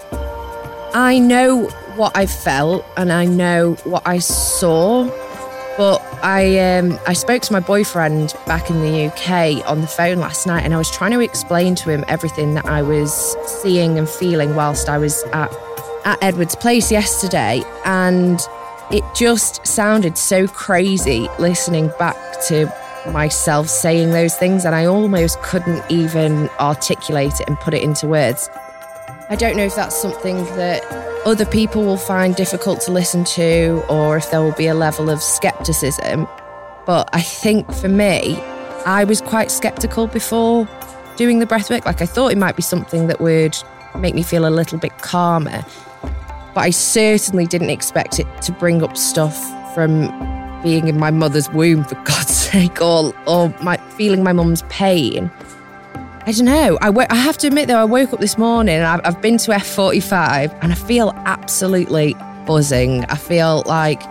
I 0.95 1.19
know 1.19 1.67
what 1.97 2.17
I 2.17 2.27
felt 2.27 2.87
and 2.97 3.13
I 3.13 3.25
know 3.25 3.75
what 3.83 4.07
I 4.07 4.21
saw, 4.21 5.11
But 5.77 6.01
I 6.23 6.79
um, 6.79 6.99
I 7.09 7.15
spoke 7.15 7.43
to 7.43 7.53
my 7.53 7.61
boyfriend 7.61 8.35
back 8.47 8.71
in 8.71 8.81
the 8.81 9.07
UK 9.07 9.69
on 9.69 9.81
the 9.81 9.89
phone 9.89 10.19
last 10.19 10.47
night, 10.47 10.63
and 10.63 10.73
I 10.73 10.79
was 10.79 10.89
trying 10.91 11.11
to 11.11 11.21
explain 11.21 11.75
to 11.75 11.91
him 11.91 12.05
everything 12.07 12.55
that 12.55 12.67
I 12.67 12.81
was 12.81 13.37
seeing 13.61 13.99
and 13.99 14.09
feeling 14.09 14.55
whilst 14.55 14.89
I 14.89 14.99
was 14.99 15.25
at 15.33 15.53
at 16.05 16.23
Edward's 16.23 16.57
place 16.57 16.91
yesterday, 16.91 17.63
and 17.85 18.41
it 18.91 19.05
just 19.15 19.67
sounded 19.67 20.19
so 20.19 20.47
crazy 20.47 21.29
listening 21.39 21.91
back 21.99 22.17
to 22.49 22.73
myself 23.13 23.69
saying 23.69 24.11
those 24.11 24.35
things, 24.37 24.65
and 24.65 24.75
I 24.75 24.87
almost 24.87 25.41
couldn't 25.43 25.85
even 25.91 26.49
articulate 26.61 27.41
it 27.41 27.49
and 27.49 27.59
put 27.59 27.75
it 27.75 27.83
into 27.83 28.07
words. 28.07 28.49
I 29.31 29.37
don't 29.37 29.57
know 29.57 29.65
if 29.65 29.75
that's 29.75 29.97
something 29.97 30.45
that 30.57 30.85
other 31.25 31.47
people 31.47 31.83
will 31.83 31.97
find 31.97 32.37
difficult 32.37 32.83
to 32.83 32.93
listen 32.93 33.25
to 33.25 33.83
or 33.89 34.19
if 34.19 34.31
there 34.31 34.43
will 34.43 34.53
be 34.53 34.67
a 34.67 34.75
level 34.75 35.09
of 35.09 35.23
skepticism. 35.23 36.29
But 36.85 37.09
I 37.15 37.23
think 37.23 37.73
for 37.73 37.89
me, 37.89 38.37
I 38.85 39.05
was 39.05 39.23
quite 39.23 39.51
skeptical 39.51 40.07
before 40.07 40.69
doing 41.17 41.39
the 41.39 41.47
breathwork. 41.47 41.87
Like 41.87 42.03
I 42.03 42.07
thought 42.07 42.33
it 42.33 42.39
might 42.39 42.57
be 42.57 42.63
something 42.63 43.07
that 43.07 43.21
would 43.21 43.57
make 43.99 44.15
me 44.15 44.23
feel 44.23 44.47
a 44.47 44.51
little 44.51 44.79
bit 44.79 44.99
calmer. 44.99 45.65
But 46.55 46.61
I 46.61 46.71
certainly 46.71 47.47
didn't 47.47 47.71
expect 47.71 48.21
it 48.21 48.27
to 48.43 48.53
bring 48.53 48.83
up 48.83 48.97
stuff 48.97 49.37
from 49.75 50.09
being 50.63 50.89
in 50.89 50.99
my 50.99 51.11
mother's 51.11 51.51
womb, 51.51 51.85
for 51.85 51.95
God's 52.05 52.35
sake, 52.35 52.81
or, 52.81 53.13
or 53.27 53.55
my, 53.63 53.77
feeling 53.97 54.23
my 54.23 54.33
mum's 54.33 54.63
pain. 54.69 55.31
I 56.27 56.33
don't 56.33 56.47
know. 56.47 56.79
I, 56.81 56.87
w- 56.87 57.07
I 57.11 57.17
have 57.17 57.37
to 57.39 57.49
admit, 57.49 57.69
though, 57.69 57.79
I 57.79 57.85
woke 57.85 58.15
up 58.15 58.21
this 58.21 58.39
morning 58.39 58.77
and 58.77 58.85
I've, 58.85 59.01
I've 59.05 59.21
been 59.21 59.37
to 59.39 59.51
F45 59.51 60.59
and 60.63 60.73
I 60.73 60.75
feel 60.75 61.13
absolutely 61.27 62.15
buzzing. 62.47 63.05
I 63.07 63.17
feel 63.17 63.63
like 63.67 64.03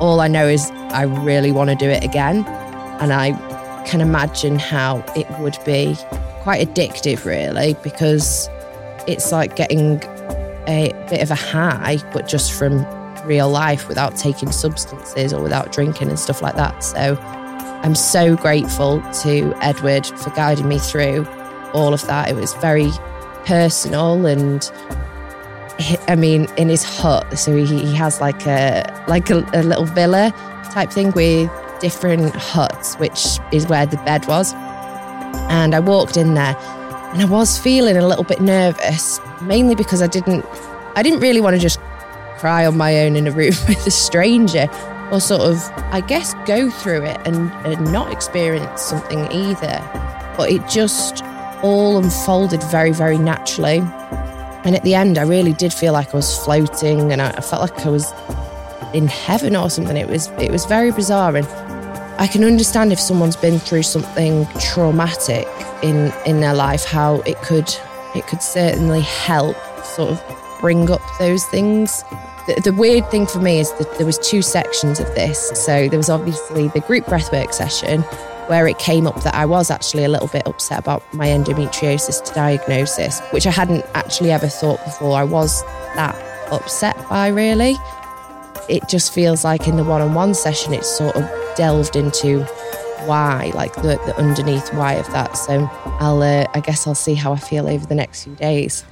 all 0.00 0.20
I 0.20 0.28
know 0.28 0.46
is 0.46 0.70
I 0.90 1.02
really 1.02 1.52
want 1.52 1.68
to 1.68 1.76
do 1.76 1.88
it 1.90 2.02
again. 2.02 2.46
And 3.00 3.12
I 3.12 3.32
can 3.84 4.00
imagine 4.00 4.58
how 4.58 5.04
it 5.14 5.26
would 5.38 5.58
be 5.66 5.96
quite 6.42 6.66
addictive, 6.66 7.26
really, 7.26 7.74
because 7.82 8.48
it's 9.06 9.30
like 9.30 9.54
getting 9.54 10.00
a 10.68 10.92
bit 11.08 11.22
of 11.22 11.30
a 11.30 11.34
high, 11.34 11.98
but 12.12 12.28
just 12.28 12.52
from 12.52 12.86
real 13.24 13.48
life 13.48 13.88
without 13.88 14.16
taking 14.16 14.52
substances 14.52 15.32
or 15.32 15.42
without 15.42 15.72
drinking 15.72 16.08
and 16.08 16.18
stuff 16.18 16.42
like 16.42 16.54
that. 16.56 16.84
So 16.84 17.16
I'm 17.82 17.94
so 17.94 18.36
grateful 18.36 19.00
to 19.22 19.54
Edward 19.62 20.06
for 20.06 20.30
guiding 20.30 20.68
me 20.68 20.78
through 20.78 21.26
all 21.74 21.92
of 21.92 22.06
that. 22.06 22.28
It 22.28 22.34
was 22.34 22.54
very 22.54 22.90
personal 23.44 24.26
and 24.26 24.70
I 26.08 26.16
mean, 26.16 26.48
in 26.56 26.68
his 26.68 26.82
hut, 26.82 27.38
so 27.38 27.54
he, 27.56 27.64
he 27.64 27.94
has 27.94 28.20
like 28.20 28.46
a 28.46 29.04
like 29.06 29.30
a, 29.30 29.48
a 29.54 29.62
little 29.62 29.84
villa 29.84 30.32
type 30.72 30.90
thing 30.90 31.12
with 31.12 31.48
different 31.80 32.34
huts, 32.34 32.96
which 32.96 33.38
is 33.52 33.68
where 33.68 33.86
the 33.86 33.96
bed 33.98 34.26
was. 34.26 34.52
And 35.48 35.76
I 35.76 35.80
walked 35.80 36.16
in 36.16 36.34
there, 36.34 36.56
and 37.12 37.22
I 37.22 37.24
was 37.24 37.58
feeling 37.58 37.96
a 37.96 38.06
little 38.06 38.24
bit 38.24 38.40
nervous, 38.40 39.20
mainly 39.42 39.74
because 39.74 40.02
I 40.02 40.06
didn't 40.06 40.44
I 40.96 41.02
didn't 41.02 41.20
really 41.20 41.40
want 41.40 41.54
to 41.54 41.60
just 41.60 41.78
cry 42.38 42.66
on 42.66 42.76
my 42.76 43.00
own 43.00 43.16
in 43.16 43.26
a 43.26 43.30
room 43.30 43.54
with 43.68 43.86
a 43.86 43.90
stranger 43.90 44.68
or 45.10 45.20
sort 45.20 45.42
of, 45.42 45.62
I 45.92 46.00
guess, 46.00 46.34
go 46.46 46.70
through 46.70 47.04
it 47.04 47.20
and, 47.24 47.50
and 47.64 47.92
not 47.92 48.12
experience 48.12 48.82
something 48.82 49.30
either. 49.32 49.80
But 50.36 50.50
it 50.50 50.66
just 50.68 51.24
all 51.62 51.98
unfolded 51.98 52.62
very, 52.64 52.92
very 52.92 53.18
naturally. 53.18 53.78
And 54.64 54.74
at 54.74 54.82
the 54.82 54.94
end, 54.94 55.18
I 55.18 55.22
really 55.22 55.52
did 55.52 55.72
feel 55.72 55.92
like 55.92 56.12
I 56.12 56.16
was 56.16 56.36
floating 56.38 57.12
and 57.12 57.22
I, 57.22 57.30
I 57.30 57.40
felt 57.40 57.62
like 57.62 57.86
I 57.86 57.90
was 57.90 58.12
in 58.92 59.06
heaven 59.06 59.56
or 59.56 59.70
something. 59.70 59.96
It 59.96 60.08
was 60.08 60.28
it 60.38 60.50
was 60.50 60.66
very 60.66 60.90
bizarre 60.90 61.36
and 61.36 61.46
I 62.20 62.26
can 62.26 62.44
understand 62.44 62.92
if 62.92 63.00
someone's 63.00 63.36
been 63.36 63.58
through 63.58 63.84
something 63.84 64.46
traumatic 64.60 65.46
in 65.82 66.12
in 66.26 66.40
their 66.40 66.54
life 66.54 66.84
how 66.84 67.20
it 67.20 67.36
could 67.42 67.68
it 68.14 68.26
could 68.26 68.42
certainly 68.42 69.00
help 69.00 69.56
sort 69.84 70.10
of 70.10 70.58
bring 70.60 70.90
up 70.90 71.02
those 71.18 71.44
things 71.46 72.04
the, 72.48 72.60
the, 72.62 72.72
weird 72.72 73.10
thing 73.10 73.26
for 73.26 73.40
me 73.40 73.60
is 73.60 73.70
that 73.74 73.98
there 73.98 74.06
was 74.06 74.16
two 74.18 74.40
sections 74.40 75.00
of 75.00 75.06
this. 75.14 75.50
So 75.50 75.86
there 75.86 75.98
was 75.98 76.08
obviously 76.08 76.68
the 76.68 76.80
group 76.80 77.04
breathwork 77.04 77.52
session 77.52 78.00
where 78.48 78.66
it 78.66 78.78
came 78.78 79.06
up 79.06 79.22
that 79.22 79.34
I 79.34 79.44
was 79.44 79.70
actually 79.70 80.04
a 80.04 80.08
little 80.08 80.28
bit 80.28 80.46
upset 80.46 80.78
about 80.78 81.02
my 81.12 81.26
endometriosis 81.26 82.34
diagnosis, 82.34 83.20
which 83.32 83.46
I 83.46 83.50
hadn't 83.50 83.84
actually 83.92 84.30
ever 84.30 84.48
thought 84.48 84.82
before 84.84 85.18
I 85.18 85.24
was 85.24 85.62
that 85.94 86.16
upset 86.50 86.96
by 87.10 87.28
really. 87.28 87.76
It 88.70 88.88
just 88.88 89.12
feels 89.12 89.44
like 89.44 89.68
in 89.68 89.76
the 89.76 89.84
one-on-one 89.84 90.32
session 90.32 90.72
it's 90.72 90.88
sort 90.88 91.16
of 91.16 91.30
delved 91.56 91.96
into 91.96 92.46
why, 93.06 93.52
like 93.54 93.74
the, 93.76 94.00
the 94.06 94.16
underneath 94.16 94.72
why 94.74 94.94
of 94.94 95.06
that. 95.12 95.36
So 95.36 95.68
I'll, 96.00 96.22
uh, 96.22 96.46
I 96.54 96.60
guess 96.60 96.86
I'll 96.86 96.94
see 96.94 97.14
how 97.14 97.32
I 97.32 97.38
feel 97.38 97.68
over 97.68 97.86
the 97.86 97.94
next 97.94 98.24
few 98.24 98.34
days. 98.34 98.84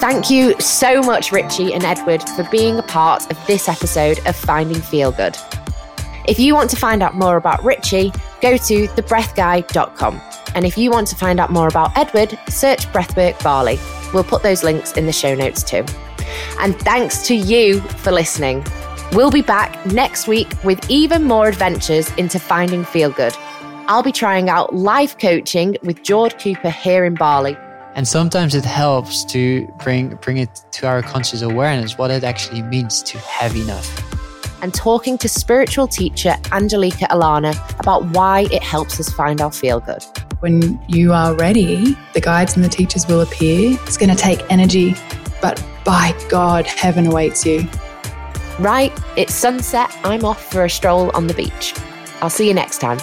Thank 0.00 0.30
you 0.30 0.58
so 0.60 1.00
much, 1.00 1.30
Richie 1.30 1.72
and 1.72 1.84
Edward, 1.84 2.28
for 2.30 2.42
being 2.50 2.76
a 2.76 2.82
part 2.82 3.30
of 3.30 3.46
this 3.46 3.68
episode 3.68 4.18
of 4.26 4.34
Finding 4.34 4.80
Feel 4.80 5.12
Good. 5.12 5.36
If 6.26 6.38
you 6.38 6.54
want 6.54 6.70
to 6.70 6.76
find 6.76 7.02
out 7.02 7.14
more 7.14 7.36
about 7.36 7.62
Richie, 7.64 8.12
go 8.40 8.56
to 8.56 8.88
thebreathguy.com. 8.88 10.20
And 10.54 10.66
if 10.66 10.76
you 10.76 10.90
want 10.90 11.06
to 11.08 11.16
find 11.16 11.40
out 11.40 11.50
more 11.50 11.68
about 11.68 11.96
Edward, 11.96 12.38
search 12.48 12.86
Breathwork 12.88 13.42
Bali. 13.42 13.78
We'll 14.12 14.24
put 14.24 14.42
those 14.42 14.62
links 14.62 14.92
in 14.92 15.06
the 15.06 15.12
show 15.12 15.34
notes 15.34 15.62
too. 15.62 15.84
And 16.60 16.78
thanks 16.80 17.26
to 17.28 17.34
you 17.34 17.80
for 17.80 18.12
listening. 18.12 18.64
We'll 19.12 19.30
be 19.30 19.42
back 19.42 19.84
next 19.86 20.26
week 20.26 20.52
with 20.64 20.90
even 20.90 21.24
more 21.24 21.48
adventures 21.48 22.10
into 22.12 22.38
finding 22.38 22.84
feel 22.84 23.10
good. 23.10 23.34
I'll 23.86 24.02
be 24.02 24.12
trying 24.12 24.48
out 24.48 24.74
life 24.74 25.18
coaching 25.18 25.76
with 25.82 26.02
George 26.02 26.42
Cooper 26.42 26.70
here 26.70 27.04
in 27.04 27.14
Bali 27.14 27.56
and 27.94 28.08
sometimes 28.08 28.54
it 28.54 28.64
helps 28.64 29.24
to 29.26 29.66
bring 29.82 30.16
bring 30.16 30.38
it 30.38 30.62
to 30.72 30.86
our 30.86 31.02
conscious 31.02 31.42
awareness 31.42 31.98
what 31.98 32.10
it 32.10 32.24
actually 32.24 32.62
means 32.62 33.02
to 33.02 33.18
have 33.18 33.54
enough 33.54 33.86
and 34.62 34.72
talking 34.72 35.18
to 35.18 35.28
spiritual 35.28 35.86
teacher 35.86 36.36
Angelica 36.52 37.06
Alana 37.10 37.52
about 37.80 38.04
why 38.14 38.46
it 38.52 38.62
helps 38.62 39.00
us 39.00 39.10
find 39.10 39.40
our 39.40 39.50
feel 39.50 39.80
good. 39.80 40.04
When 40.38 40.80
you 40.88 41.12
are 41.12 41.34
ready, 41.34 41.96
the 42.14 42.20
guides 42.20 42.54
and 42.54 42.64
the 42.64 42.68
teachers 42.68 43.06
will 43.08 43.20
appear. 43.20 43.76
It's 43.82 43.96
going 43.96 44.10
to 44.10 44.16
take 44.16 44.40
energy, 44.50 44.94
but 45.40 45.62
by 45.84 46.16
God, 46.28 46.64
heaven 46.66 47.08
awaits 47.08 47.44
you. 47.44 47.68
Right, 48.58 48.92
it's 49.16 49.34
sunset. 49.34 49.90
I'm 50.04 50.24
off 50.24 50.50
for 50.52 50.64
a 50.64 50.70
stroll 50.70 51.10
on 51.16 51.26
the 51.26 51.34
beach. 51.34 51.74
I'll 52.20 52.30
see 52.30 52.46
you 52.46 52.54
next 52.54 52.78
time. 52.78 52.98